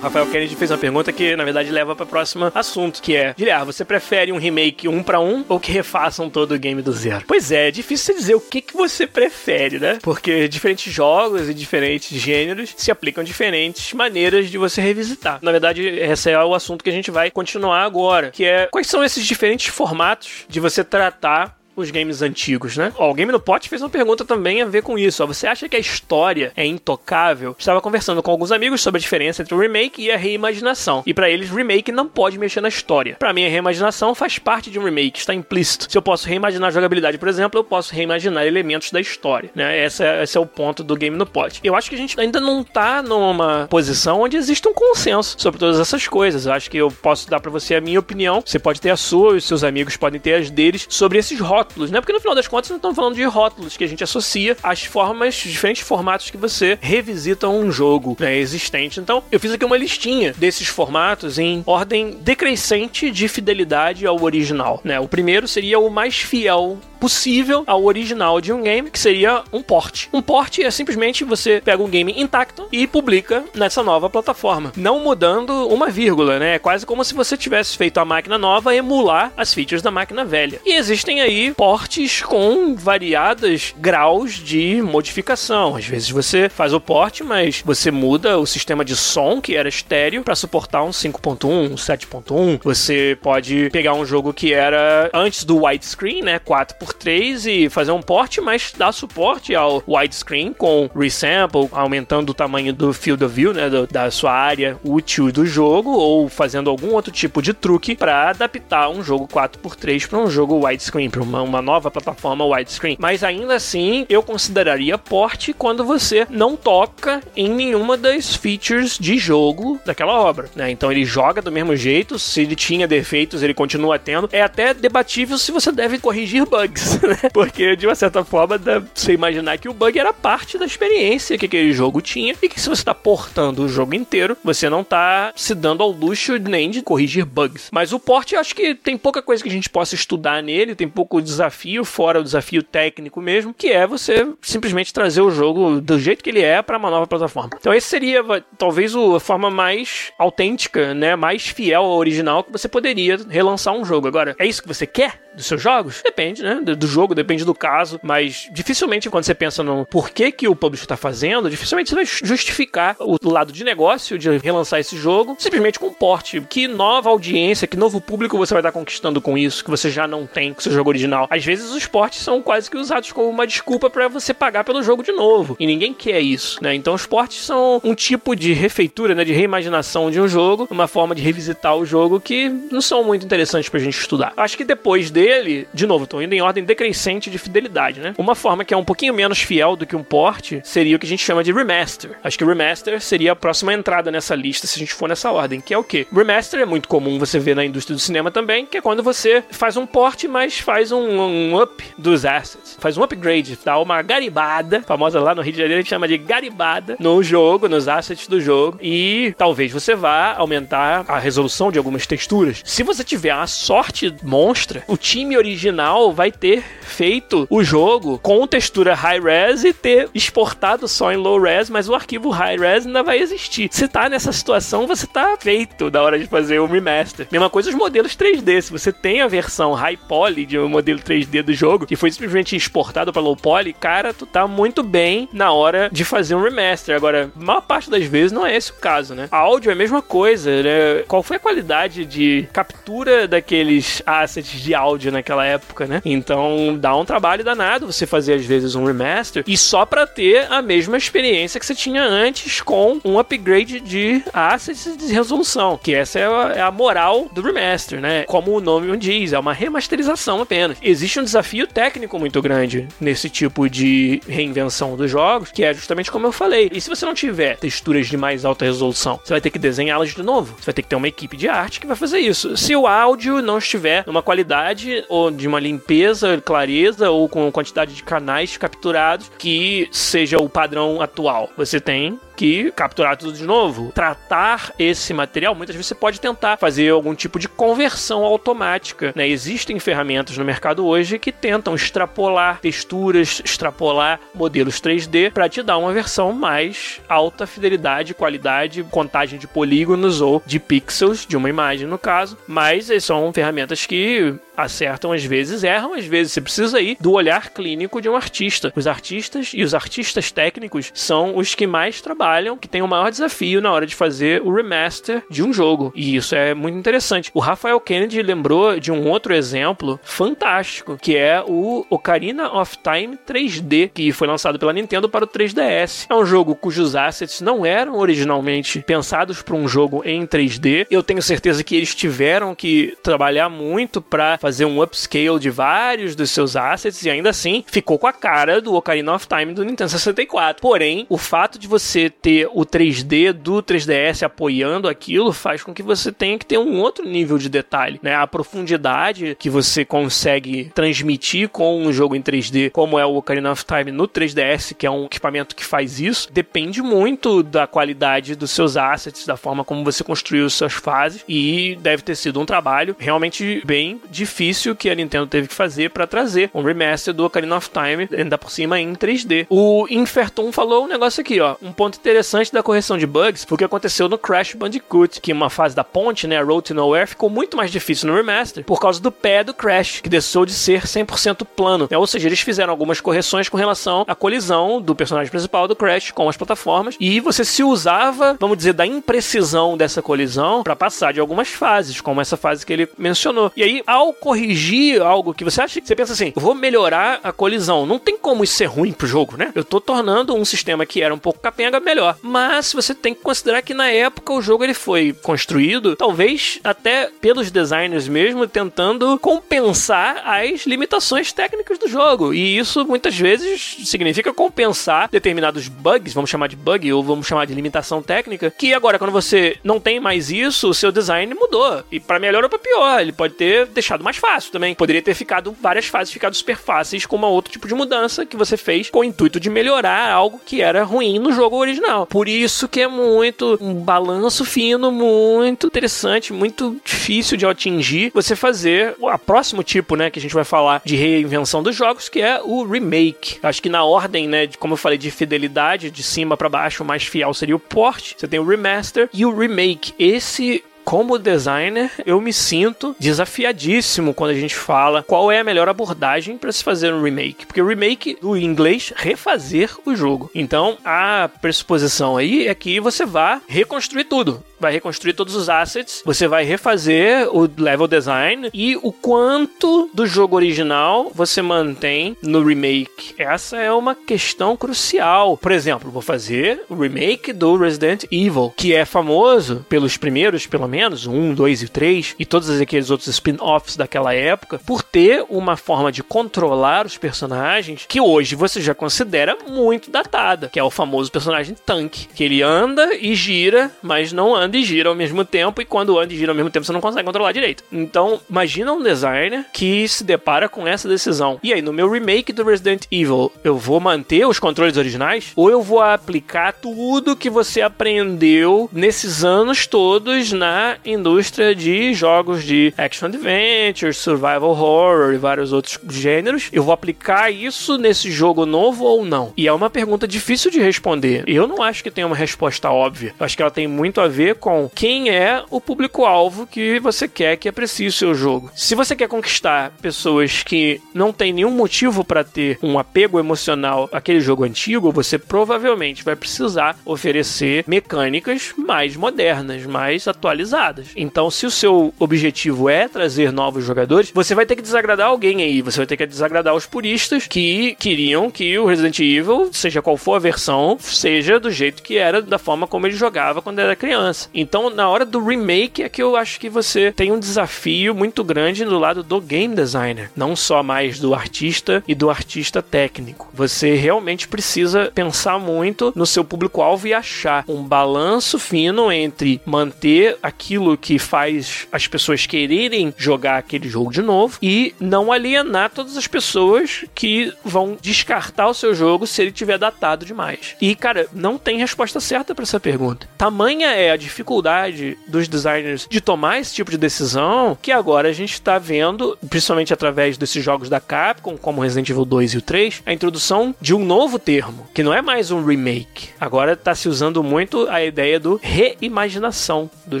Rafael 0.00 0.26
Kennedy 0.26 0.54
fez 0.54 0.70
uma 0.70 0.78
pergunta 0.78 1.12
que, 1.12 1.34
na 1.34 1.44
verdade, 1.44 1.70
leva 1.70 1.94
para 1.96 2.04
o 2.04 2.06
próximo 2.06 2.50
assunto, 2.54 3.02
que 3.02 3.16
é: 3.16 3.34
Guilherme, 3.36 3.66
você 3.66 3.84
prefere 3.84 4.32
um 4.32 4.38
remake 4.38 4.88
um 4.88 5.02
para 5.02 5.20
um 5.20 5.44
ou 5.48 5.58
que 5.58 5.72
refaçam 5.72 6.30
todo 6.30 6.54
o 6.54 6.58
game 6.58 6.80
do 6.80 6.92
zero? 6.92 7.24
Pois 7.26 7.50
é, 7.50 7.68
é 7.68 7.70
difícil 7.70 8.14
dizer 8.14 8.34
o 8.34 8.40
que, 8.40 8.60
que 8.60 8.76
você 8.76 9.06
prefere, 9.06 9.78
né? 9.78 9.98
Porque 10.02 10.46
diferentes 10.48 10.92
jogos 10.92 11.48
e 11.48 11.54
diferentes 11.54 12.16
gêneros 12.20 12.74
se 12.76 12.90
aplicam 12.90 13.24
diferentes 13.24 13.92
maneiras 13.92 14.48
de 14.48 14.56
você 14.56 14.80
revisitar. 14.80 15.38
Na 15.42 15.50
verdade, 15.50 15.82
esse 15.86 16.30
é 16.30 16.44
o 16.44 16.54
assunto 16.54 16.84
que 16.84 16.90
a 16.90 16.92
gente 16.92 17.10
vai 17.10 17.30
continuar 17.30 17.82
agora, 17.82 18.30
que 18.30 18.44
é 18.44 18.68
quais 18.70 18.86
são 18.86 19.02
esses 19.02 19.26
diferentes 19.26 19.66
formatos 19.66 20.46
de 20.48 20.60
você 20.60 20.84
tratar 20.84 21.57
os 21.80 21.90
games 21.90 22.22
antigos, 22.22 22.76
né? 22.76 22.92
Ó, 22.96 23.10
o 23.10 23.14
Game 23.14 23.30
no 23.30 23.40
Pot 23.40 23.68
fez 23.68 23.82
uma 23.82 23.88
pergunta 23.88 24.24
também 24.24 24.62
a 24.62 24.66
ver 24.66 24.82
com 24.82 24.98
isso. 24.98 25.22
Ó, 25.22 25.26
você 25.26 25.46
acha 25.46 25.68
que 25.68 25.76
a 25.76 25.80
história 25.80 26.52
é 26.56 26.64
intocável? 26.66 27.54
Estava 27.58 27.80
conversando 27.80 28.22
com 28.22 28.30
alguns 28.30 28.52
amigos 28.52 28.80
sobre 28.80 28.98
a 28.98 29.00
diferença 29.00 29.42
entre 29.42 29.54
o 29.54 29.58
remake 29.58 30.02
e 30.02 30.10
a 30.10 30.16
reimaginação. 30.16 31.02
E 31.06 31.14
para 31.14 31.30
eles, 31.30 31.50
remake 31.50 31.92
não 31.92 32.08
pode 32.08 32.38
mexer 32.38 32.60
na 32.60 32.68
história. 32.68 33.16
Para 33.18 33.32
mim, 33.32 33.46
a 33.46 33.48
reimaginação 33.48 34.14
faz 34.14 34.38
parte 34.38 34.70
de 34.70 34.78
um 34.78 34.84
remake, 34.84 35.18
está 35.18 35.34
implícito. 35.34 35.90
Se 35.90 35.96
eu 35.96 36.02
posso 36.02 36.28
reimaginar 36.28 36.68
a 36.68 36.72
jogabilidade, 36.72 37.18
por 37.18 37.28
exemplo, 37.28 37.60
eu 37.60 37.64
posso 37.64 37.94
reimaginar 37.94 38.44
elementos 38.44 38.90
da 38.90 39.00
história, 39.00 39.50
né? 39.54 39.84
Esse 39.84 40.04
é, 40.04 40.22
esse 40.22 40.36
é 40.36 40.40
o 40.40 40.46
ponto 40.46 40.82
do 40.82 40.96
Game 40.96 41.16
no 41.16 41.26
Pot. 41.26 41.60
Eu 41.62 41.76
acho 41.76 41.88
que 41.88 41.94
a 41.94 41.98
gente 41.98 42.18
ainda 42.18 42.40
não 42.40 42.64
tá 42.64 43.02
numa 43.02 43.66
posição 43.70 44.20
onde 44.20 44.36
existe 44.36 44.66
um 44.68 44.74
consenso 44.74 45.36
sobre 45.38 45.60
todas 45.60 45.78
essas 45.78 46.06
coisas. 46.06 46.46
Eu 46.46 46.52
acho 46.52 46.70
que 46.70 46.76
eu 46.76 46.90
posso 46.90 47.28
dar 47.30 47.40
para 47.40 47.50
você 47.50 47.74
a 47.74 47.80
minha 47.80 48.00
opinião, 48.00 48.42
você 48.44 48.58
pode 48.58 48.80
ter 48.80 48.90
a 48.90 48.96
sua, 48.96 49.34
os 49.34 49.44
seus 49.44 49.62
amigos 49.62 49.96
podem 49.96 50.20
ter 50.20 50.34
as 50.34 50.50
deles 50.50 50.86
sobre 50.88 51.18
esses 51.18 51.38
rótulos 51.38 51.67
rótulos, 51.68 51.90
né? 51.90 52.00
Porque 52.00 52.12
no 52.12 52.20
final 52.20 52.34
das 52.34 52.48
contas 52.48 52.70
não 52.70 52.76
estamos 52.76 52.96
falando 52.96 53.14
de 53.14 53.24
rótulos 53.24 53.76
que 53.76 53.84
a 53.84 53.86
gente 53.86 54.02
associa 54.02 54.56
às 54.62 54.84
formas, 54.84 55.34
diferentes 55.34 55.82
formatos 55.82 56.30
que 56.30 56.36
você 56.36 56.78
revisita 56.80 57.48
um 57.48 57.70
jogo 57.70 58.16
né, 58.18 58.36
existente. 58.36 58.98
Então, 58.98 59.22
eu 59.30 59.38
fiz 59.38 59.52
aqui 59.52 59.64
uma 59.64 59.76
listinha 59.76 60.32
desses 60.36 60.68
formatos 60.68 61.38
em 61.38 61.62
ordem 61.66 62.18
decrescente 62.20 63.10
de 63.10 63.28
fidelidade 63.28 64.06
ao 64.06 64.20
original, 64.22 64.80
né? 64.82 64.98
O 64.98 65.08
primeiro 65.08 65.46
seria 65.46 65.78
o 65.78 65.90
mais 65.90 66.16
fiel 66.16 66.78
possível 66.98 67.62
ao 67.66 67.84
original 67.84 68.40
de 68.40 68.52
um 68.52 68.62
game, 68.62 68.90
que 68.90 68.98
seria 68.98 69.42
um 69.52 69.62
port. 69.62 70.06
Um 70.12 70.20
port 70.20 70.58
é 70.58 70.70
simplesmente 70.70 71.24
você 71.24 71.60
pega 71.64 71.82
um 71.82 71.88
game 71.88 72.12
intacto 72.16 72.66
e 72.72 72.86
publica 72.86 73.44
nessa 73.54 73.82
nova 73.82 74.10
plataforma, 74.10 74.72
não 74.76 75.00
mudando 75.00 75.68
uma 75.68 75.88
vírgula, 75.90 76.38
né? 76.38 76.56
É 76.56 76.58
quase 76.58 76.84
como 76.84 77.04
se 77.04 77.14
você 77.14 77.36
tivesse 77.36 77.76
feito 77.76 77.98
a 77.98 78.04
máquina 78.04 78.36
nova 78.36 78.74
emular 78.74 79.32
as 79.36 79.54
features 79.54 79.82
da 79.82 79.90
máquina 79.90 80.24
velha. 80.24 80.60
E 80.64 80.74
existem 80.74 81.20
aí 81.20 81.52
portes 81.58 82.22
com 82.22 82.76
variadas 82.76 83.74
graus 83.76 84.34
de 84.34 84.80
modificação. 84.80 85.74
Às 85.74 85.86
vezes 85.86 86.08
você 86.08 86.48
faz 86.48 86.72
o 86.72 86.80
port, 86.80 87.22
mas 87.22 87.60
você 87.66 87.90
muda 87.90 88.38
o 88.38 88.46
sistema 88.46 88.84
de 88.84 88.94
som 88.94 89.40
que 89.40 89.56
era 89.56 89.68
estéreo 89.68 90.22
para 90.22 90.36
suportar 90.36 90.84
um 90.84 90.90
5.1, 90.90 91.72
um 91.72 91.74
7.1. 91.74 92.60
Você 92.62 93.18
pode 93.20 93.68
pegar 93.70 93.94
um 93.94 94.06
jogo 94.06 94.32
que 94.32 94.54
era 94.54 95.10
antes 95.12 95.42
do 95.42 95.64
widescreen, 95.64 96.22
né, 96.22 96.38
4 96.38 96.78
4x3 96.78 97.46
e 97.46 97.68
fazer 97.68 97.92
um 97.92 98.00
port, 98.00 98.38
mas 98.38 98.72
dar 98.76 98.92
suporte 98.92 99.54
ao 99.54 99.82
widescreen 99.86 100.52
com 100.52 100.88
resample, 100.94 101.68
aumentando 101.72 102.30
o 102.30 102.34
tamanho 102.34 102.72
do 102.72 102.92
field 102.92 103.24
of 103.24 103.34
view, 103.34 103.52
né, 103.52 103.68
do, 103.68 103.86
da 103.86 104.10
sua 104.10 104.32
área 104.32 104.78
útil 104.84 105.32
do 105.32 105.44
jogo, 105.44 105.90
ou 105.90 106.28
fazendo 106.28 106.70
algum 106.70 106.92
outro 106.92 107.12
tipo 107.12 107.42
de 107.42 107.52
truque 107.52 107.96
para 107.96 108.30
adaptar 108.30 108.88
um 108.88 109.02
jogo 109.02 109.26
4x3 109.26 110.08
para 110.08 110.18
um 110.18 110.30
jogo 110.30 110.64
widescreen, 110.64 111.10
para 111.10 111.22
uma, 111.22 111.37
uma 111.42 111.62
nova 111.62 111.90
plataforma 111.90 112.44
widescreen. 112.44 112.96
Mas 112.98 113.22
ainda 113.22 113.54
assim, 113.54 114.06
eu 114.08 114.22
consideraria 114.22 114.98
port 114.98 115.50
quando 115.56 115.84
você 115.84 116.26
não 116.30 116.56
toca 116.56 117.22
em 117.36 117.48
nenhuma 117.48 117.96
das 117.96 118.34
features 118.34 118.98
de 118.98 119.18
jogo 119.18 119.80
daquela 119.84 120.20
obra, 120.20 120.48
né? 120.54 120.70
Então 120.70 120.90
ele 120.90 121.04
joga 121.04 121.40
do 121.42 121.52
mesmo 121.52 121.74
jeito, 121.76 122.18
se 122.18 122.42
ele 122.42 122.54
tinha 122.54 122.86
defeitos, 122.86 123.42
ele 123.42 123.54
continua 123.54 123.98
tendo. 123.98 124.28
É 124.32 124.42
até 124.42 124.74
debatível 124.74 125.38
se 125.38 125.52
você 125.52 125.72
deve 125.72 125.98
corrigir 125.98 126.46
bugs, 126.46 127.00
né? 127.02 127.30
Porque 127.32 127.76
de 127.76 127.86
uma 127.86 127.94
certa 127.94 128.24
forma, 128.24 128.58
dá 128.58 128.82
você 128.94 129.12
imaginar 129.12 129.58
que 129.58 129.68
o 129.68 129.74
bug 129.74 129.98
era 129.98 130.12
parte 130.12 130.58
da 130.58 130.66
experiência 130.66 131.38
que 131.38 131.46
aquele 131.46 131.72
jogo 131.72 132.00
tinha 132.00 132.34
e 132.42 132.48
que 132.48 132.60
se 132.60 132.68
você 132.68 132.82
está 132.82 132.94
portando 132.94 133.64
o 133.64 133.68
jogo 133.68 133.94
inteiro, 133.94 134.36
você 134.42 134.68
não 134.68 134.80
está 134.80 135.32
se 135.34 135.54
dando 135.54 135.82
ao 135.82 135.90
luxo 135.90 136.38
nem 136.38 136.70
de 136.70 136.82
corrigir 136.82 137.24
bugs. 137.24 137.68
Mas 137.72 137.92
o 137.92 137.98
port, 137.98 138.32
eu 138.32 138.40
acho 138.40 138.54
que 138.54 138.74
tem 138.74 138.96
pouca 138.96 139.22
coisa 139.22 139.42
que 139.42 139.48
a 139.48 139.52
gente 139.52 139.70
possa 139.70 139.94
estudar 139.94 140.42
nele, 140.42 140.74
tem 140.74 140.88
pouco 140.88 141.20
desafio, 141.28 141.84
fora 141.84 142.20
o 142.20 142.24
desafio 142.24 142.62
técnico 142.62 143.20
mesmo, 143.20 143.54
que 143.54 143.68
é 143.68 143.86
você 143.86 144.26
simplesmente 144.42 144.92
trazer 144.92 145.20
o 145.20 145.30
jogo 145.30 145.80
do 145.80 145.98
jeito 145.98 146.22
que 146.22 146.30
ele 146.30 146.42
é 146.42 146.60
para 146.62 146.78
uma 146.78 146.90
nova 146.90 147.06
plataforma. 147.06 147.50
Então 147.58 147.72
esse 147.72 147.88
seria 147.88 148.22
talvez 148.56 148.94
a 148.94 149.20
forma 149.20 149.50
mais 149.50 150.12
autêntica, 150.18 150.94
né, 150.94 151.14
mais 151.16 151.48
fiel 151.48 151.82
ao 151.82 151.96
original 151.96 152.42
que 152.42 152.52
você 152.52 152.68
poderia 152.68 153.16
relançar 153.28 153.74
um 153.74 153.84
jogo. 153.84 154.08
Agora, 154.08 154.34
é 154.38 154.46
isso 154.46 154.62
que 154.62 154.68
você 154.68 154.86
quer 154.86 155.27
dos 155.38 155.46
seus 155.46 155.62
jogos? 155.62 156.02
Depende, 156.04 156.42
né, 156.42 156.60
do 156.60 156.86
jogo, 156.86 157.14
depende 157.14 157.44
do 157.44 157.54
caso, 157.54 157.98
mas 158.02 158.48
dificilmente 158.52 159.08
quando 159.08 159.24
você 159.24 159.34
pensa 159.34 159.62
no 159.62 159.86
porquê 159.86 160.30
que 160.30 160.48
o 160.48 160.54
publisher 160.54 160.84
está 160.84 160.96
fazendo, 160.96 161.48
dificilmente 161.48 161.90
você 161.90 161.96
vai 161.96 162.04
justificar 162.04 162.96
o 163.00 163.16
lado 163.22 163.52
de 163.52 163.64
negócio 163.64 164.18
de 164.18 164.36
relançar 164.38 164.80
esse 164.80 164.96
jogo 164.96 165.36
simplesmente 165.38 165.78
com 165.78 165.92
porte. 165.92 166.40
Que 166.42 166.68
nova 166.68 167.10
audiência, 167.10 167.66
que 167.66 167.76
novo 167.76 168.00
público 168.00 168.36
você 168.36 168.54
vai 168.54 168.60
estar 168.60 168.72
conquistando 168.72 169.20
com 169.20 169.36
isso, 169.38 169.64
que 169.64 169.70
você 169.70 169.90
já 169.90 170.06
não 170.06 170.26
tem 170.26 170.52
com 170.52 170.60
seu 170.60 170.72
jogo 170.72 170.90
original. 170.90 171.26
Às 171.30 171.44
vezes 171.44 171.70
os 171.70 171.86
portes 171.86 172.20
são 172.20 172.42
quase 172.42 172.70
que 172.70 172.76
usados 172.76 173.12
como 173.12 173.28
uma 173.28 173.46
desculpa 173.46 173.88
para 173.88 174.08
você 174.08 174.34
pagar 174.34 174.64
pelo 174.64 174.82
jogo 174.82 175.02
de 175.02 175.12
novo. 175.12 175.56
E 175.58 175.66
ninguém 175.66 175.94
quer 175.94 176.20
isso, 176.20 176.62
né? 176.62 176.74
Então 176.74 176.94
os 176.94 177.06
portes 177.06 177.44
são 177.44 177.80
um 177.84 177.94
tipo 177.94 178.34
de 178.34 178.52
refeitura, 178.52 179.14
né? 179.14 179.24
De 179.24 179.32
reimaginação 179.32 180.10
de 180.10 180.20
um 180.20 180.28
jogo, 180.28 180.66
uma 180.70 180.88
forma 180.88 181.14
de 181.14 181.22
revisitar 181.22 181.76
o 181.76 181.84
jogo 181.84 182.20
que 182.20 182.48
não 182.48 182.80
são 182.80 183.04
muito 183.04 183.24
interessantes 183.24 183.68
pra 183.68 183.80
gente 183.80 183.98
estudar. 183.98 184.32
Acho 184.36 184.56
que 184.56 184.64
depois 184.64 185.10
dele, 185.10 185.27
de 185.72 185.86
novo, 185.86 186.06
tô 186.06 186.20
indo 186.20 186.34
em 186.34 186.40
ordem 186.40 186.64
decrescente 186.64 187.30
de 187.30 187.38
fidelidade, 187.38 188.00
né? 188.00 188.14
Uma 188.18 188.34
forma 188.34 188.64
que 188.64 188.74
é 188.74 188.76
um 188.76 188.84
pouquinho 188.84 189.14
menos 189.14 189.40
fiel 189.40 189.76
do 189.76 189.86
que 189.86 189.96
um 189.96 190.02
port 190.02 190.54
seria 190.62 190.96
o 190.96 190.98
que 190.98 191.06
a 191.06 191.08
gente 191.08 191.24
chama 191.24 191.44
de 191.44 191.52
remaster. 191.52 192.12
Acho 192.22 192.38
que 192.38 192.44
remaster 192.44 193.00
seria 193.00 193.32
a 193.32 193.36
próxima 193.36 193.72
entrada 193.72 194.10
nessa 194.10 194.34
lista 194.34 194.66
se 194.66 194.78
a 194.78 194.80
gente 194.80 194.94
for 194.94 195.08
nessa 195.08 195.30
ordem, 195.30 195.60
que 195.60 195.74
é 195.74 195.78
o 195.78 195.84
que? 195.84 196.06
Remaster 196.12 196.60
é 196.60 196.64
muito 196.64 196.88
comum 196.88 197.18
você 197.18 197.38
ver 197.38 197.54
na 197.54 197.64
indústria 197.64 197.94
do 197.94 198.00
cinema 198.00 198.30
também, 198.30 198.66
que 198.66 198.78
é 198.78 198.80
quando 198.80 199.02
você 199.02 199.42
faz 199.50 199.76
um 199.76 199.86
port, 199.86 200.24
mas 200.24 200.58
faz 200.58 200.92
um, 200.92 200.98
um 200.98 201.60
up 201.60 201.84
dos 201.96 202.24
assets, 202.24 202.76
faz 202.78 202.96
um 202.96 203.02
upgrade, 203.02 203.58
dá 203.64 203.78
uma 203.78 204.00
garibada, 204.02 204.82
famosa 204.82 205.20
lá 205.20 205.34
no 205.34 205.42
Rio 205.42 205.52
de 205.52 205.58
Janeiro 205.58 205.78
a 205.78 205.82
gente 205.82 205.90
chama 205.90 206.08
de 206.08 206.18
garibada 206.18 206.96
no 206.98 207.22
jogo, 207.22 207.68
nos 207.68 207.88
assets 207.88 208.26
do 208.26 208.40
jogo, 208.40 208.78
e 208.80 209.34
talvez 209.36 209.72
você 209.72 209.94
vá 209.94 210.34
aumentar 210.34 211.04
a 211.08 211.18
resolução 211.18 211.70
de 211.70 211.78
algumas 211.78 212.06
texturas. 212.06 212.62
Se 212.64 212.82
você 212.82 213.04
tiver 213.04 213.30
a 213.30 213.46
sorte 213.46 214.14
monstra, 214.22 214.82
o 214.86 214.96
time 214.96 215.17
original 215.36 216.12
vai 216.12 216.30
ter 216.30 216.62
feito 216.80 217.46
o 217.50 217.62
jogo 217.62 218.18
com 218.18 218.46
textura 218.46 218.94
high 218.94 219.20
res 219.20 219.64
e 219.64 219.72
ter 219.72 220.08
exportado 220.14 220.88
só 220.88 221.12
em 221.12 221.16
low 221.16 221.40
res, 221.40 221.70
mas 221.70 221.88
o 221.88 221.94
arquivo 221.94 222.30
high 222.30 222.56
res 222.56 222.86
ainda 222.86 223.02
vai 223.02 223.18
existir. 223.18 223.68
Se 223.70 223.86
tá 223.86 224.08
nessa 224.08 224.32
situação, 224.32 224.86
você 224.86 225.06
tá 225.06 225.36
feito 225.38 225.90
da 225.90 226.02
hora 226.02 226.18
de 226.18 226.26
fazer 226.26 226.58
o 226.58 226.66
remaster. 226.66 227.26
Mesma 227.30 227.50
coisa 227.50 227.70
os 227.70 227.74
modelos 227.74 228.16
3D. 228.16 228.62
Se 228.62 228.72
você 228.72 228.92
tem 228.92 229.20
a 229.20 229.28
versão 229.28 229.74
high 229.74 229.96
poly 229.96 230.46
de 230.46 230.58
um 230.58 230.68
modelo 230.68 230.98
3D 230.98 231.42
do 231.42 231.52
jogo 231.52 231.86
que 231.86 231.96
foi 231.96 232.10
simplesmente 232.10 232.56
exportado 232.56 233.12
para 233.12 233.22
low 233.22 233.36
poly, 233.36 233.72
cara, 233.72 234.12
tu 234.12 234.26
tá 234.26 234.46
muito 234.46 234.82
bem 234.82 235.28
na 235.32 235.52
hora 235.52 235.88
de 235.92 236.04
fazer 236.04 236.34
um 236.34 236.42
remaster. 236.42 236.96
Agora, 236.96 237.30
a 237.34 237.44
maior 237.44 237.60
parte 237.60 237.90
das 237.90 238.04
vezes 238.04 238.32
não 238.32 238.46
é 238.46 238.56
esse 238.56 238.72
o 238.72 238.74
caso, 238.74 239.14
né? 239.14 239.28
Áudio 239.30 239.70
é 239.70 239.72
a 239.72 239.76
mesma 239.76 240.02
coisa, 240.02 240.62
né? 240.62 241.02
Qual 241.06 241.22
foi 241.22 241.36
a 241.36 241.40
qualidade 241.40 242.04
de 242.04 242.48
captura 242.52 243.28
daqueles 243.28 244.02
assets 244.04 244.60
de 244.60 244.74
áudio 244.74 244.97
naquela 245.10 245.44
época, 245.44 245.86
né? 245.86 246.02
Então, 246.04 246.76
dá 246.78 246.94
um 246.96 247.04
trabalho 247.04 247.44
danado 247.44 247.86
você 247.86 248.06
fazer 248.06 248.34
às 248.34 248.44
vezes 248.44 248.74
um 248.74 248.84
remaster 248.84 249.44
e 249.46 249.56
só 249.56 249.84
para 249.84 250.06
ter 250.06 250.50
a 250.50 250.60
mesma 250.60 250.96
experiência 250.96 251.58
que 251.58 251.66
você 251.66 251.74
tinha 251.74 252.02
antes 252.02 252.60
com 252.60 253.00
um 253.04 253.18
upgrade 253.18 253.80
de 253.80 254.22
assets 254.32 254.96
de 254.96 255.12
resolução, 255.12 255.78
que 255.82 255.94
essa 255.94 256.18
é 256.18 256.26
a, 256.26 256.52
é 256.56 256.60
a 256.60 256.70
moral 256.70 257.28
do 257.32 257.42
remaster, 257.42 258.00
né? 258.00 258.24
Como 258.24 258.52
o 258.52 258.60
nome 258.60 258.96
diz, 258.96 259.32
é 259.32 259.38
uma 259.38 259.52
remasterização 259.52 260.42
apenas. 260.42 260.78
Existe 260.82 261.20
um 261.20 261.24
desafio 261.24 261.66
técnico 261.66 262.18
muito 262.18 262.40
grande 262.42 262.88
nesse 263.00 263.28
tipo 263.28 263.68
de 263.68 264.20
reinvenção 264.28 264.96
dos 264.96 265.10
jogos, 265.10 265.50
que 265.50 265.64
é 265.64 265.72
justamente 265.74 266.10
como 266.10 266.26
eu 266.26 266.32
falei. 266.32 266.70
E 266.72 266.80
se 266.80 266.88
você 266.88 267.04
não 267.04 267.14
tiver 267.14 267.56
texturas 267.56 268.06
de 268.06 268.16
mais 268.16 268.44
alta 268.44 268.64
resolução, 268.64 269.20
você 269.22 269.34
vai 269.34 269.40
ter 269.40 269.50
que 269.50 269.58
desenhá-las 269.58 270.14
de 270.14 270.22
novo. 270.22 270.54
Você 270.58 270.66
vai 270.66 270.74
ter 270.74 270.82
que 270.82 270.88
ter 270.88 270.96
uma 270.96 271.08
equipe 271.08 271.36
de 271.36 271.48
arte 271.48 271.80
que 271.80 271.86
vai 271.86 271.96
fazer 271.96 272.18
isso. 272.18 272.56
Se 272.56 272.74
o 272.74 272.86
áudio 272.86 273.42
não 273.42 273.58
estiver 273.58 274.04
numa 274.06 274.22
qualidade 274.22 274.87
ou 275.08 275.30
de 275.30 275.46
uma 275.46 275.60
limpeza, 275.60 276.40
clareza 276.44 277.10
ou 277.10 277.28
com 277.28 277.50
quantidade 277.50 277.94
de 277.94 278.02
canais 278.02 278.56
capturados 278.56 279.30
que 279.38 279.88
seja 279.90 280.38
o 280.38 280.48
padrão 280.48 281.00
atual, 281.00 281.50
você 281.56 281.80
tem 281.80 282.18
que 282.38 282.70
capturar 282.70 283.16
tudo 283.16 283.32
de 283.32 283.42
novo. 283.42 283.90
Tratar 283.92 284.72
esse 284.78 285.12
material, 285.12 285.56
muitas 285.56 285.74
vezes 285.74 285.88
você 285.88 285.94
pode 285.94 286.20
tentar 286.20 286.56
fazer 286.56 286.90
algum 286.90 287.12
tipo 287.12 287.36
de 287.36 287.48
conversão 287.48 288.22
automática. 288.22 289.12
Né? 289.16 289.28
Existem 289.28 289.80
ferramentas 289.80 290.38
no 290.38 290.44
mercado 290.44 290.86
hoje 290.86 291.18
que 291.18 291.32
tentam 291.32 291.74
extrapolar 291.74 292.60
texturas, 292.60 293.42
extrapolar 293.44 294.20
modelos 294.32 294.80
3D 294.80 295.32
para 295.32 295.48
te 295.48 295.64
dar 295.64 295.78
uma 295.78 295.92
versão 295.92 296.32
mais 296.32 297.00
alta 297.08 297.44
fidelidade, 297.44 298.14
qualidade, 298.14 298.84
contagem 298.84 299.36
de 299.36 299.48
polígonos 299.48 300.20
ou 300.20 300.40
de 300.46 300.60
pixels 300.60 301.26
de 301.26 301.36
uma 301.36 301.48
imagem, 301.48 301.88
no 301.88 301.98
caso. 301.98 302.38
Mas 302.46 302.88
são 303.02 303.32
ferramentas 303.32 303.84
que 303.84 304.38
acertam 304.58 305.12
às 305.12 305.24
vezes, 305.24 305.62
erram 305.62 305.94
às 305.94 306.04
vezes. 306.04 306.32
Você 306.32 306.40
precisa 306.40 306.80
ir 306.80 306.96
do 307.00 307.12
olhar 307.12 307.50
clínico 307.50 308.00
de 308.00 308.08
um 308.08 308.16
artista. 308.16 308.72
Os 308.74 308.86
artistas 308.86 309.52
e 309.54 309.62
os 309.62 309.72
artistas 309.72 310.32
técnicos 310.32 310.90
são 310.92 311.36
os 311.36 311.54
que 311.54 311.66
mais 311.66 312.00
trabalham, 312.00 312.27
que 312.56 312.68
têm 312.68 312.82
o 312.82 312.88
maior 312.88 313.10
desafio 313.10 313.60
na 313.60 313.72
hora 313.72 313.86
de 313.86 313.94
fazer 313.94 314.42
o 314.42 314.54
remaster 314.54 315.22
de 315.30 315.42
um 315.42 315.52
jogo. 315.52 315.92
E 315.94 316.16
isso 316.16 316.34
é 316.34 316.54
muito 316.54 316.78
interessante. 316.78 317.30
O 317.34 317.40
Rafael 317.40 317.80
Kennedy 317.80 318.22
lembrou 318.22 318.78
de 318.78 318.92
um 318.92 319.08
outro 319.08 319.34
exemplo 319.34 319.98
fantástico, 320.02 320.98
que 321.00 321.16
é 321.16 321.42
o 321.46 321.86
Ocarina 321.90 322.52
of 322.52 322.76
Time 322.78 323.18
3D, 323.26 323.90
que 323.92 324.12
foi 324.12 324.26
lançado 324.26 324.58
pela 324.58 324.72
Nintendo 324.72 325.08
para 325.08 325.24
o 325.24 325.28
3DS. 325.28 326.06
É 326.08 326.14
um 326.14 326.24
jogo 326.24 326.54
cujos 326.54 326.94
assets 326.94 327.40
não 327.40 327.64
eram 327.64 327.96
originalmente 327.96 328.80
pensados 328.80 329.42
para 329.42 329.54
um 329.54 329.68
jogo 329.68 330.02
em 330.04 330.26
3D. 330.26 330.86
Eu 330.90 331.02
tenho 331.02 331.22
certeza 331.22 331.64
que 331.64 331.76
eles 331.76 331.94
tiveram 331.94 332.54
que 332.54 332.96
trabalhar 333.02 333.48
muito 333.48 334.00
para 334.00 334.38
fazer 334.38 334.64
um 334.64 334.82
upscale 334.82 335.38
de 335.38 335.50
vários 335.50 336.14
dos 336.14 336.30
seus 336.30 336.56
assets 336.56 337.02
e 337.04 337.10
ainda 337.10 337.30
assim 337.30 337.64
ficou 337.66 337.98
com 337.98 338.06
a 338.06 338.12
cara 338.12 338.60
do 338.60 338.74
Ocarina 338.74 339.14
of 339.14 339.26
Time 339.26 339.54
do 339.54 339.64
Nintendo 339.64 339.90
64. 339.90 340.60
Porém, 340.60 341.06
o 341.08 341.18
fato 341.18 341.58
de 341.58 341.66
você 341.66 342.10
ter 342.20 342.48
o 342.52 342.64
3D 342.64 343.32
do 343.32 343.62
3DS 343.62 344.22
apoiando 344.22 344.88
aquilo 344.88 345.32
faz 345.32 345.62
com 345.62 345.72
que 345.72 345.82
você 345.82 346.12
tenha 346.12 346.38
que 346.38 346.46
ter 346.46 346.58
um 346.58 346.80
outro 346.80 347.04
nível 347.04 347.38
de 347.38 347.48
detalhe, 347.48 348.00
né? 348.02 348.14
A 348.14 348.26
profundidade 348.26 349.36
que 349.38 349.50
você 349.50 349.84
consegue 349.84 350.70
transmitir 350.74 351.48
com 351.48 351.82
um 351.82 351.92
jogo 351.92 352.14
em 352.14 352.22
3D, 352.22 352.70
como 352.70 352.98
é 352.98 353.06
o 353.06 353.16
Ocarina 353.16 353.52
of 353.52 353.64
Time 353.64 353.90
no 353.90 354.08
3DS, 354.08 354.74
que 354.74 354.86
é 354.86 354.90
um 354.90 355.04
equipamento 355.06 355.54
que 355.54 355.64
faz 355.64 356.00
isso, 356.00 356.28
depende 356.32 356.82
muito 356.82 357.42
da 357.42 357.66
qualidade 357.66 358.34
dos 358.34 358.50
seus 358.50 358.76
assets, 358.76 359.26
da 359.26 359.36
forma 359.36 359.64
como 359.64 359.84
você 359.84 360.02
construiu 360.02 360.48
suas 360.50 360.72
fases 360.72 361.24
e 361.28 361.78
deve 361.80 362.02
ter 362.02 362.14
sido 362.14 362.40
um 362.40 362.46
trabalho 362.46 362.96
realmente 362.98 363.62
bem 363.64 364.00
difícil 364.10 364.74
que 364.74 364.90
a 364.90 364.94
Nintendo 364.94 365.26
teve 365.26 365.48
que 365.48 365.54
fazer 365.54 365.90
para 365.90 366.06
trazer 366.06 366.50
um 366.54 366.62
remaster 366.62 367.14
do 367.14 367.24
Ocarina 367.24 367.56
of 367.56 367.70
Time, 367.70 368.08
ainda 368.16 368.38
por 368.38 368.50
cima 368.50 368.80
em 368.80 368.94
3D. 368.94 369.46
O 369.48 369.86
Inferton 369.90 370.52
falou 370.52 370.84
um 370.84 370.88
negócio 370.88 371.20
aqui, 371.20 371.40
ó, 371.40 371.56
um 371.62 371.72
ponto 371.72 372.00
interessante 372.08 372.50
da 372.50 372.62
correção 372.62 372.96
de 372.96 373.06
bugs 373.06 373.44
foi 373.44 373.54
o 373.54 373.58
que 373.58 373.64
aconteceu 373.64 374.08
no 374.08 374.16
Crash 374.16 374.54
Bandicoot, 374.54 375.20
que 375.20 375.32
uma 375.32 375.50
fase 375.50 375.76
da 375.76 375.84
ponte, 375.84 376.26
né, 376.26 376.40
Road 376.40 376.62
to 376.62 376.74
Nowhere, 376.74 377.06
ficou 377.06 377.28
muito 377.28 377.56
mais 377.56 377.70
difícil 377.70 378.08
no 378.08 378.14
remaster 378.14 378.64
por 378.64 378.80
causa 378.80 379.00
do 379.00 379.12
pé 379.12 379.44
do 379.44 379.52
Crash, 379.52 380.00
que 380.00 380.08
deixou 380.08 380.46
de 380.46 380.52
ser 380.52 380.82
100% 380.82 381.44
plano. 381.44 381.86
Né? 381.90 381.98
Ou 381.98 382.06
seja, 382.06 382.26
eles 382.26 382.40
fizeram 382.40 382.70
algumas 382.70 383.00
correções 383.00 383.48
com 383.48 383.58
relação 383.58 384.04
à 384.08 384.14
colisão 384.14 384.80
do 384.80 384.94
personagem 384.94 385.30
principal 385.30 385.68
do 385.68 385.76
Crash 385.76 386.10
com 386.10 386.28
as 386.28 386.36
plataformas 386.36 386.96
e 386.98 387.20
você 387.20 387.44
se 387.44 387.62
usava, 387.62 388.36
vamos 388.40 388.56
dizer, 388.56 388.72
da 388.72 388.86
imprecisão 388.86 389.76
dessa 389.76 390.00
colisão 390.00 390.62
para 390.62 390.74
passar 390.74 391.12
de 391.12 391.20
algumas 391.20 391.48
fases, 391.48 392.00
como 392.00 392.20
essa 392.20 392.36
fase 392.36 392.64
que 392.64 392.72
ele 392.72 392.88
mencionou. 392.96 393.52
E 393.54 393.62
aí, 393.62 393.82
ao 393.86 394.14
corrigir 394.14 395.02
algo 395.02 395.34
que 395.34 395.44
você 395.44 395.60
acha 395.60 395.78
você 395.84 395.94
pensa 395.94 396.12
assim, 396.14 396.32
vou 396.34 396.54
melhorar 396.54 397.20
a 397.22 397.32
colisão, 397.32 397.84
não 397.84 397.98
tem 397.98 398.16
como 398.16 398.42
isso 398.42 398.54
ser 398.54 398.66
ruim 398.66 398.92
pro 398.92 399.06
jogo, 399.06 399.36
né? 399.36 399.52
Eu 399.54 399.64
tô 399.64 399.80
tornando 399.80 400.34
um 400.34 400.44
sistema 400.44 400.86
que 400.86 401.02
era 401.02 401.14
um 401.14 401.18
pouco 401.18 401.40
capenga 401.40 401.80
melhor. 401.88 402.18
Mas 402.22 402.72
você 402.72 402.94
tem 402.94 403.14
que 403.14 403.22
considerar 403.22 403.62
que 403.62 403.72
na 403.72 403.88
época 403.88 404.32
o 404.32 404.42
jogo 404.42 404.62
ele 404.62 404.74
foi 404.74 405.14
construído, 405.22 405.96
talvez 405.96 406.60
até 406.62 407.10
pelos 407.20 407.50
designers 407.50 408.06
mesmo, 408.06 408.46
tentando 408.46 409.18
compensar 409.18 410.22
as 410.24 410.66
limitações 410.66 411.32
técnicas 411.32 411.78
do 411.78 411.88
jogo. 411.88 412.34
E 412.34 412.58
isso 412.58 412.84
muitas 412.84 413.16
vezes 413.16 413.78
significa 413.84 414.32
compensar 414.32 415.08
determinados 415.10 415.68
bugs, 415.68 416.12
vamos 416.12 416.30
chamar 416.30 416.48
de 416.48 416.56
bug 416.56 416.92
ou 416.92 417.02
vamos 417.02 417.26
chamar 417.26 417.46
de 417.46 417.54
limitação 417.54 418.02
técnica, 418.02 418.52
que 418.56 418.74
agora 418.74 418.98
quando 418.98 419.12
você 419.12 419.56
não 419.64 419.80
tem 419.80 419.98
mais 419.98 420.30
isso, 420.30 420.68
o 420.68 420.74
seu 420.74 420.92
design 420.92 421.32
mudou. 421.34 421.82
E 421.90 421.98
para 421.98 422.18
melhor 422.18 422.42
ou 422.44 422.50
para 422.50 422.58
pior, 422.58 423.00
ele 423.00 423.12
pode 423.12 423.34
ter 423.34 423.66
deixado 423.66 424.04
mais 424.04 424.16
fácil 424.16 424.52
também. 424.52 424.74
Poderia 424.74 425.02
ter 425.02 425.14
ficado 425.14 425.56
várias 425.60 425.86
fases 425.86 426.12
ficado 426.12 426.34
super 426.34 426.56
fáceis 426.56 427.06
com 427.06 427.16
uma 427.16 427.28
outro 427.28 427.52
tipo 427.52 427.66
de 427.66 427.74
mudança 427.74 428.26
que 428.26 428.36
você 428.36 428.56
fez 428.56 428.90
com 428.90 429.00
o 429.00 429.04
intuito 429.04 429.40
de 429.40 429.48
melhorar 429.48 430.10
algo 430.10 430.40
que 430.44 430.60
era 430.60 430.84
ruim 430.84 431.18
no 431.18 431.32
jogo 431.32 431.56
original. 431.56 431.77
Por 432.06 432.28
isso 432.28 432.68
que 432.68 432.80
é 432.80 432.88
muito 432.88 433.58
um 433.60 433.74
balanço 433.74 434.44
fino, 434.44 434.90
muito 434.90 435.66
interessante, 435.66 436.32
muito 436.32 436.76
difícil 436.84 437.36
de 437.36 437.46
atingir 437.46 438.10
você 438.14 438.34
fazer 438.36 438.94
o 438.98 439.18
próximo 439.18 439.62
tipo, 439.62 439.96
né, 439.96 440.10
que 440.10 440.18
a 440.18 440.22
gente 440.22 440.34
vai 440.34 440.44
falar 440.44 440.82
de 440.84 440.96
reinvenção 440.96 441.62
dos 441.62 441.74
jogos, 441.74 442.08
que 442.08 442.20
é 442.20 442.40
o 442.42 442.64
remake. 442.64 443.38
Acho 443.42 443.62
que 443.62 443.68
na 443.68 443.84
ordem, 443.84 444.28
né, 444.28 444.46
de 444.46 444.58
como 444.58 444.74
eu 444.74 444.78
falei 444.78 444.98
de 444.98 445.10
fidelidade, 445.10 445.90
de 445.90 446.02
cima 446.02 446.36
para 446.36 446.48
baixo, 446.48 446.82
o 446.82 446.86
mais 446.86 447.04
fiel 447.04 447.32
seria 447.34 447.56
o 447.56 447.60
port. 447.60 448.14
Você 448.16 448.28
tem 448.28 448.38
o 448.38 448.46
remaster 448.46 449.08
e 449.12 449.24
o 449.24 449.36
remake. 449.36 449.92
Esse 449.98 450.64
como 450.88 451.18
designer, 451.18 451.90
eu 452.06 452.18
me 452.18 452.32
sinto 452.32 452.96
desafiadíssimo 452.98 454.14
quando 454.14 454.30
a 454.30 454.34
gente 454.34 454.56
fala 454.56 455.02
qual 455.02 455.30
é 455.30 455.40
a 455.40 455.44
melhor 455.44 455.68
abordagem 455.68 456.38
para 456.38 456.50
se 456.50 456.64
fazer 456.64 456.94
um 456.94 457.02
remake. 457.02 457.44
Porque 457.44 457.62
remake, 457.62 458.16
do 458.18 458.34
inglês, 458.34 458.90
refazer 458.96 459.70
o 459.84 459.94
jogo. 459.94 460.30
Então, 460.34 460.78
a 460.82 461.28
pressuposição 461.42 462.16
aí 462.16 462.48
é 462.48 462.54
que 462.54 462.80
você 462.80 463.04
vá 463.04 463.38
reconstruir 463.46 464.04
tudo 464.04 464.42
vai 464.60 464.72
reconstruir 464.72 465.12
todos 465.12 465.34
os 465.34 465.48
assets, 465.48 466.02
você 466.04 466.26
vai 466.26 466.44
refazer 466.44 467.28
o 467.34 467.48
level 467.56 467.86
design 467.86 468.50
e 468.52 468.76
o 468.76 468.92
quanto 468.92 469.90
do 469.92 470.06
jogo 470.06 470.36
original 470.36 471.10
você 471.14 471.42
mantém 471.42 472.16
no 472.22 472.44
remake. 472.44 473.14
Essa 473.18 473.56
é 473.58 473.72
uma 473.72 473.94
questão 473.94 474.56
crucial. 474.56 475.36
Por 475.36 475.52
exemplo, 475.52 475.90
vou 475.90 476.02
fazer 476.02 476.62
o 476.68 476.74
remake 476.74 477.32
do 477.32 477.56
Resident 477.56 478.04
Evil, 478.10 478.52
que 478.56 478.74
é 478.74 478.84
famoso 478.84 479.64
pelos 479.68 479.96
primeiros, 479.96 480.46
pelo 480.46 480.68
menos, 480.68 481.06
um, 481.06 481.34
dois 481.34 481.62
e 481.62 481.68
três, 481.68 482.14
e 482.18 482.24
todos 482.24 482.50
aqueles 482.60 482.90
outros 482.90 483.08
spin-offs 483.08 483.76
daquela 483.76 484.14
época, 484.14 484.60
por 484.64 484.82
ter 484.82 485.24
uma 485.28 485.56
forma 485.56 485.92
de 485.92 486.02
controlar 486.02 486.86
os 486.86 486.96
personagens 486.96 487.84
que 487.88 488.00
hoje 488.00 488.34
você 488.34 488.60
já 488.60 488.74
considera 488.74 489.36
muito 489.46 489.90
datada, 489.90 490.48
que 490.48 490.58
é 490.58 490.62
o 490.62 490.70
famoso 490.70 491.10
personagem 491.10 491.56
tanque, 491.66 492.08
que 492.14 492.24
ele 492.24 492.42
anda 492.42 492.94
e 492.94 493.14
gira, 493.14 493.70
mas 493.82 494.12
não 494.12 494.34
anda 494.34 494.47
anda 494.48 494.56
e 494.56 494.64
gira 494.64 494.88
ao 494.88 494.94
mesmo 494.94 495.24
tempo, 495.24 495.60
e 495.60 495.64
quando 495.64 495.98
anda 495.98 496.12
e 496.12 496.16
gira 496.16 496.32
ao 496.32 496.36
mesmo 496.36 496.50
tempo 496.50 496.64
você 496.64 496.72
não 496.72 496.80
consegue 496.80 497.04
controlar 497.04 497.32
direito. 497.32 497.62
Então, 497.70 498.20
imagina 498.28 498.72
um 498.72 498.82
designer 498.82 499.44
que 499.52 499.86
se 499.86 500.02
depara 500.02 500.48
com 500.48 500.66
essa 500.66 500.88
decisão. 500.88 501.38
E 501.42 501.52
aí, 501.52 501.60
no 501.60 501.72
meu 501.72 501.90
remake 501.90 502.32
do 502.32 502.44
Resident 502.44 502.84
Evil, 502.90 503.30
eu 503.44 503.56
vou 503.56 503.78
manter 503.78 504.26
os 504.26 504.38
controles 504.38 504.76
originais? 504.76 505.32
Ou 505.36 505.50
eu 505.50 505.62
vou 505.62 505.80
aplicar 505.80 506.52
tudo 506.52 507.16
que 507.16 507.28
você 507.28 507.60
aprendeu 507.60 508.70
nesses 508.72 509.22
anos 509.22 509.66
todos 509.66 510.32
na 510.32 510.76
indústria 510.84 511.54
de 511.54 511.92
jogos 511.92 512.42
de 512.42 512.72
action 512.76 513.06
adventure, 513.06 513.92
survival 513.92 514.50
horror 514.50 515.12
e 515.12 515.18
vários 515.18 515.52
outros 515.52 515.78
gêneros? 515.90 516.48
Eu 516.52 516.62
vou 516.62 516.72
aplicar 516.72 517.30
isso 517.30 517.76
nesse 517.76 518.10
jogo 518.10 518.46
novo 518.46 518.84
ou 518.84 519.04
não? 519.04 519.32
E 519.36 519.46
é 519.46 519.52
uma 519.52 519.68
pergunta 519.68 520.08
difícil 520.08 520.50
de 520.50 520.60
responder. 520.60 521.24
Eu 521.26 521.46
não 521.46 521.62
acho 521.62 521.82
que 521.82 521.90
tem 521.90 522.04
uma 522.04 522.16
resposta 522.16 522.70
óbvia. 522.70 523.14
Eu 523.18 523.26
acho 523.26 523.36
que 523.36 523.42
ela 523.42 523.50
tem 523.50 523.66
muito 523.66 524.00
a 524.00 524.08
ver 524.08 524.36
com 524.38 524.70
quem 524.74 525.10
é 525.10 525.42
o 525.50 525.60
público-alvo 525.60 526.46
que 526.46 526.78
você 526.80 527.06
quer 527.06 527.36
que 527.36 527.48
aprecie 527.48 527.86
o 527.86 527.92
seu 527.92 528.14
jogo. 528.14 528.50
Se 528.54 528.74
você 528.74 528.96
quer 528.96 529.08
conquistar 529.08 529.72
pessoas 529.82 530.42
que 530.42 530.80
não 530.94 531.12
têm 531.12 531.32
nenhum 531.32 531.50
motivo 531.50 532.04
para 532.04 532.24
ter 532.24 532.58
um 532.62 532.78
apego 532.78 533.18
emocional 533.18 533.88
àquele 533.92 534.20
jogo 534.20 534.44
antigo, 534.44 534.92
você 534.92 535.18
provavelmente 535.18 536.04
vai 536.04 536.16
precisar 536.16 536.78
oferecer 536.84 537.64
mecânicas 537.66 538.54
mais 538.56 538.96
modernas, 538.96 539.66
mais 539.66 540.08
atualizadas. 540.08 540.88
Então, 540.96 541.30
se 541.30 541.46
o 541.46 541.50
seu 541.50 541.92
objetivo 541.98 542.68
é 542.68 542.88
trazer 542.88 543.32
novos 543.32 543.64
jogadores, 543.64 544.10
você 544.14 544.34
vai 544.34 544.46
ter 544.46 544.56
que 544.56 544.62
desagradar 544.62 545.08
alguém 545.08 545.42
aí, 545.42 545.62
você 545.62 545.78
vai 545.78 545.86
ter 545.86 545.96
que 545.96 546.06
desagradar 546.06 546.54
os 546.54 546.66
puristas 546.66 547.26
que 547.26 547.74
queriam 547.78 548.30
que 548.30 548.58
o 548.58 548.66
Resident 548.66 548.98
Evil, 549.00 549.50
seja 549.52 549.82
qual 549.82 549.96
for 549.96 550.14
a 550.14 550.18
versão, 550.18 550.78
seja 550.80 551.38
do 551.40 551.50
jeito 551.50 551.82
que 551.82 551.96
era, 551.96 552.22
da 552.22 552.38
forma 552.38 552.66
como 552.66 552.86
ele 552.86 552.96
jogava 552.96 553.42
quando 553.42 553.58
era 553.58 553.76
criança. 553.76 554.27
Então, 554.32 554.70
na 554.70 554.88
hora 554.88 555.04
do 555.04 555.24
remake 555.24 555.82
é 555.82 555.88
que 555.88 556.02
eu 556.02 556.16
acho 556.16 556.38
que 556.38 556.48
você 556.48 556.92
tem 556.92 557.10
um 557.10 557.18
desafio 557.18 557.94
muito 557.94 558.22
grande 558.22 558.64
do 558.64 558.78
lado 558.78 559.02
do 559.02 559.20
game 559.20 559.54
designer, 559.54 560.10
não 560.16 560.36
só 560.36 560.62
mais 560.62 560.98
do 560.98 561.14
artista 561.14 561.82
e 561.86 561.94
do 561.94 562.10
artista 562.10 562.62
técnico. 562.62 563.28
Você 563.32 563.74
realmente 563.74 564.28
precisa 564.28 564.90
pensar 564.94 565.38
muito 565.38 565.92
no 565.96 566.06
seu 566.06 566.24
público-alvo 566.24 566.86
e 566.86 566.94
achar 566.94 567.44
um 567.48 567.62
balanço 567.62 568.38
fino 568.38 568.92
entre 568.92 569.40
manter 569.44 570.16
aquilo 570.22 570.76
que 570.76 570.98
faz 570.98 571.66
as 571.72 571.86
pessoas 571.86 572.26
quererem 572.26 572.94
jogar 572.96 573.38
aquele 573.38 573.68
jogo 573.68 573.92
de 573.92 574.02
novo 574.02 574.38
e 574.42 574.74
não 574.78 575.10
alienar 575.10 575.70
todas 575.70 575.96
as 575.96 576.06
pessoas 576.06 576.84
que 576.94 577.32
vão 577.44 577.76
descartar 577.80 578.48
o 578.48 578.54
seu 578.54 578.74
jogo 578.74 579.06
se 579.06 579.22
ele 579.22 579.32
tiver 579.32 579.58
datado 579.58 580.04
demais. 580.04 580.56
E, 580.60 580.74
cara, 580.74 581.06
não 581.12 581.38
tem 581.38 581.58
resposta 581.58 582.00
certa 582.00 582.34
para 582.34 582.42
essa 582.42 582.60
pergunta. 582.60 583.08
Tamanha 583.16 583.68
é 583.68 583.90
a 583.90 583.96
dificuldade 583.96 584.17
dificuldade 584.18 584.98
dos 585.06 585.28
designers 585.28 585.86
de 585.88 586.00
tomar 586.00 586.40
esse 586.40 586.54
tipo 586.54 586.70
de 586.70 586.76
decisão 586.76 587.56
que 587.60 587.70
agora 587.70 588.08
a 588.08 588.12
gente 588.12 588.32
está 588.32 588.58
vendo, 588.58 589.16
principalmente 589.30 589.72
através 589.72 590.18
desses 590.18 590.42
jogos 590.42 590.68
da 590.68 590.80
Capcom, 590.80 591.36
como 591.36 591.62
Resident 591.62 591.88
Evil 591.88 592.04
2 592.04 592.34
e 592.34 592.38
o 592.38 592.42
3, 592.42 592.82
a 592.84 592.92
introdução 592.92 593.54
de 593.60 593.74
um 593.74 593.84
novo 593.84 594.18
termo, 594.18 594.68
que 594.74 594.82
não 594.82 594.92
é 594.92 595.00
mais 595.00 595.30
um 595.30 595.44
remake. 595.44 596.10
Agora 596.20 596.52
está 596.52 596.74
se 596.74 596.88
usando 596.88 597.22
muito 597.22 597.68
a 597.68 597.84
ideia 597.84 598.18
do 598.18 598.40
reimaginação 598.42 599.70
do 599.86 600.00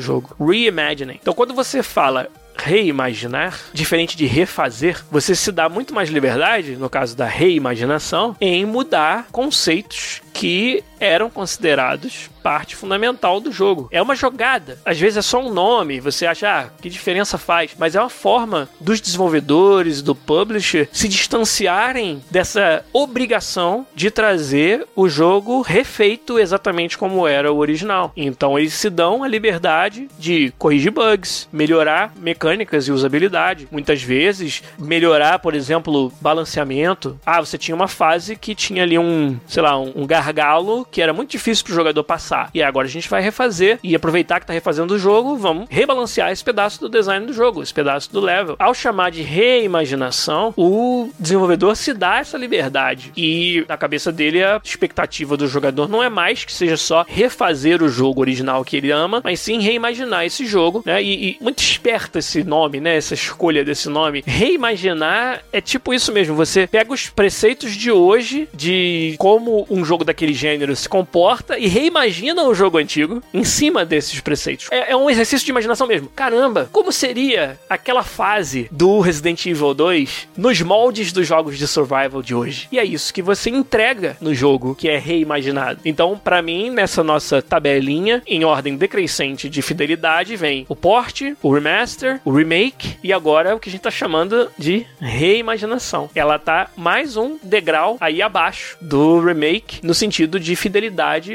jogo, 0.00 0.34
reimagining. 0.40 1.18
Então 1.22 1.34
quando 1.34 1.54
você 1.54 1.82
fala 1.82 2.28
reimaginar, 2.58 3.56
diferente 3.72 4.16
de 4.16 4.26
refazer, 4.26 5.04
você 5.10 5.34
se 5.34 5.52
dá 5.52 5.68
muito 5.68 5.94
mais 5.94 6.10
liberdade, 6.10 6.76
no 6.76 6.90
caso 6.90 7.16
da 7.16 7.24
reimaginação, 7.24 8.36
em 8.40 8.66
mudar 8.66 9.28
conceitos 9.30 10.20
que 10.34 10.82
eram 11.00 11.30
considerados 11.30 12.30
parte 12.42 12.74
fundamental 12.74 13.40
do 13.40 13.52
jogo. 13.52 13.88
É 13.92 14.00
uma 14.00 14.16
jogada. 14.16 14.78
Às 14.84 14.98
vezes 14.98 15.18
é 15.18 15.22
só 15.22 15.40
um 15.40 15.52
nome, 15.52 16.00
você 16.00 16.24
acha, 16.24 16.48
ah, 16.48 16.68
que 16.80 16.88
diferença 16.88 17.36
faz? 17.36 17.72
Mas 17.78 17.94
é 17.94 18.00
uma 18.00 18.08
forma 18.08 18.68
dos 18.80 19.00
desenvolvedores, 19.00 20.00
do 20.00 20.14
publisher, 20.14 20.88
se 20.92 21.08
distanciarem 21.08 22.22
dessa 22.30 22.84
obrigação 22.92 23.86
de 23.94 24.10
trazer 24.10 24.86
o 24.96 25.08
jogo 25.08 25.60
refeito 25.60 26.38
exatamente 26.38 26.96
como 26.96 27.26
era 27.26 27.52
o 27.52 27.58
original. 27.58 28.12
Então 28.16 28.58
eles 28.58 28.72
se 28.72 28.88
dão 28.88 29.22
a 29.22 29.28
liberdade 29.28 30.08
de 30.18 30.52
corrigir 30.58 30.90
bugs, 30.90 31.48
melhorar 31.52 32.12
mecânicas 32.16 32.88
e 32.88 32.92
usabilidade. 32.92 33.68
Muitas 33.70 34.02
vezes, 34.02 34.62
melhorar, 34.78 35.38
por 35.38 35.54
exemplo, 35.54 36.12
balanceamento. 36.20 37.18
Ah, 37.26 37.40
você 37.40 37.58
tinha 37.58 37.74
uma 37.74 37.88
fase 37.88 38.36
que 38.36 38.54
tinha 38.54 38.82
ali 38.82 38.98
um, 38.98 39.38
sei 39.46 39.62
lá, 39.62 39.78
um, 39.78 40.06
gargalo 40.06 40.86
que 40.90 41.02
era 41.02 41.12
muito 41.12 41.30
difícil 41.30 41.64
pro 41.64 41.74
jogador 41.74 42.02
passar. 42.04 42.50
E 42.54 42.62
agora 42.62 42.86
a 42.86 42.90
gente 42.90 43.08
vai 43.08 43.22
refazer 43.22 43.78
e 43.82 43.94
aproveitar 43.94 44.40
que 44.40 44.46
tá 44.46 44.52
refazendo 44.52 44.94
o 44.94 44.98
jogo, 44.98 45.36
vamos 45.36 45.66
rebalancear 45.70 46.30
esse 46.30 46.44
pedaço 46.44 46.80
do 46.80 46.88
design 46.88 47.26
do 47.26 47.32
jogo, 47.32 47.62
esse 47.62 47.74
pedaço 47.74 48.12
do 48.12 48.20
level. 48.20 48.56
Ao 48.58 48.74
chamar 48.74 49.10
de 49.10 49.22
reimaginação, 49.22 50.54
o 50.56 51.10
desenvolvedor 51.18 51.76
se 51.76 51.92
dá 51.92 52.18
essa 52.18 52.38
liberdade. 52.38 53.12
E 53.16 53.64
na 53.68 53.76
cabeça 53.76 54.10
dele 54.10 54.42
a 54.42 54.60
expectativa 54.62 55.36
do 55.36 55.46
jogador 55.46 55.88
não 55.88 56.02
é 56.02 56.08
mais 56.08 56.44
que 56.44 56.52
seja 56.52 56.76
só 56.76 57.04
refazer 57.08 57.82
o 57.82 57.88
jogo 57.88 58.20
original 58.20 58.64
que 58.64 58.76
ele 58.76 58.90
ama, 58.90 59.20
mas 59.24 59.40
sim 59.40 59.60
reimaginar 59.60 60.24
esse 60.24 60.46
jogo, 60.46 60.82
né? 60.84 61.02
E, 61.02 61.30
e 61.30 61.38
muito 61.40 61.60
esperto 61.62 62.18
esse 62.18 62.42
nome, 62.44 62.80
né? 62.80 62.96
Essa 62.96 63.14
escolha 63.14 63.64
desse 63.64 63.88
nome. 63.88 64.22
Reimaginar 64.26 65.42
é 65.52 65.60
tipo 65.60 65.92
isso 65.92 66.12
mesmo. 66.12 66.34
Você 66.34 66.66
pega 66.66 66.92
os 66.92 67.08
preceitos 67.08 67.74
de 67.74 67.90
hoje 67.90 68.48
de 68.54 69.14
como 69.18 69.66
um 69.70 69.84
jogo 69.84 70.04
daquele 70.04 70.32
gênero 70.32 70.74
se 70.78 70.88
comporta 70.88 71.58
e 71.58 71.66
reimagina 71.66 72.44
o 72.44 72.54
jogo 72.54 72.78
antigo 72.78 73.22
em 73.32 73.44
cima 73.44 73.84
desses 73.84 74.20
preceitos. 74.20 74.68
É, 74.70 74.92
é 74.92 74.96
um 74.96 75.10
exercício 75.10 75.44
de 75.44 75.50
imaginação 75.50 75.86
mesmo. 75.86 76.08
Caramba, 76.14 76.68
como 76.72 76.92
seria 76.92 77.58
aquela 77.68 78.02
fase 78.02 78.68
do 78.70 79.00
Resident 79.00 79.44
Evil 79.46 79.74
2 79.74 80.28
nos 80.36 80.60
moldes 80.62 81.12
dos 81.12 81.26
jogos 81.26 81.58
de 81.58 81.66
survival 81.66 82.22
de 82.22 82.34
hoje? 82.34 82.68
E 82.70 82.78
é 82.78 82.84
isso 82.84 83.12
que 83.12 83.22
você 83.22 83.50
entrega 83.50 84.16
no 84.20 84.34
jogo 84.34 84.74
que 84.74 84.88
é 84.88 84.98
reimaginado. 84.98 85.80
Então, 85.84 86.18
para 86.22 86.40
mim, 86.40 86.70
nessa 86.70 87.02
nossa 87.02 87.42
tabelinha, 87.42 88.22
em 88.26 88.44
ordem 88.44 88.76
decrescente 88.76 89.48
de 89.48 89.62
fidelidade, 89.62 90.36
vem 90.36 90.64
o 90.68 90.76
port, 90.76 91.22
o 91.42 91.52
remaster, 91.52 92.20
o 92.24 92.30
remake 92.30 92.96
e 93.02 93.12
agora 93.12 93.54
o 93.54 93.60
que 93.60 93.68
a 93.68 93.72
gente 93.72 93.82
tá 93.82 93.90
chamando 93.90 94.50
de 94.56 94.86
reimaginação. 95.00 96.10
Ela 96.14 96.38
tá 96.38 96.70
mais 96.76 97.16
um 97.16 97.38
degrau 97.42 97.96
aí 98.00 98.22
abaixo 98.22 98.76
do 98.80 99.20
remake 99.20 99.84
no 99.84 99.94
sentido 99.94 100.38
de 100.38 100.54
fidelidade 100.54 100.67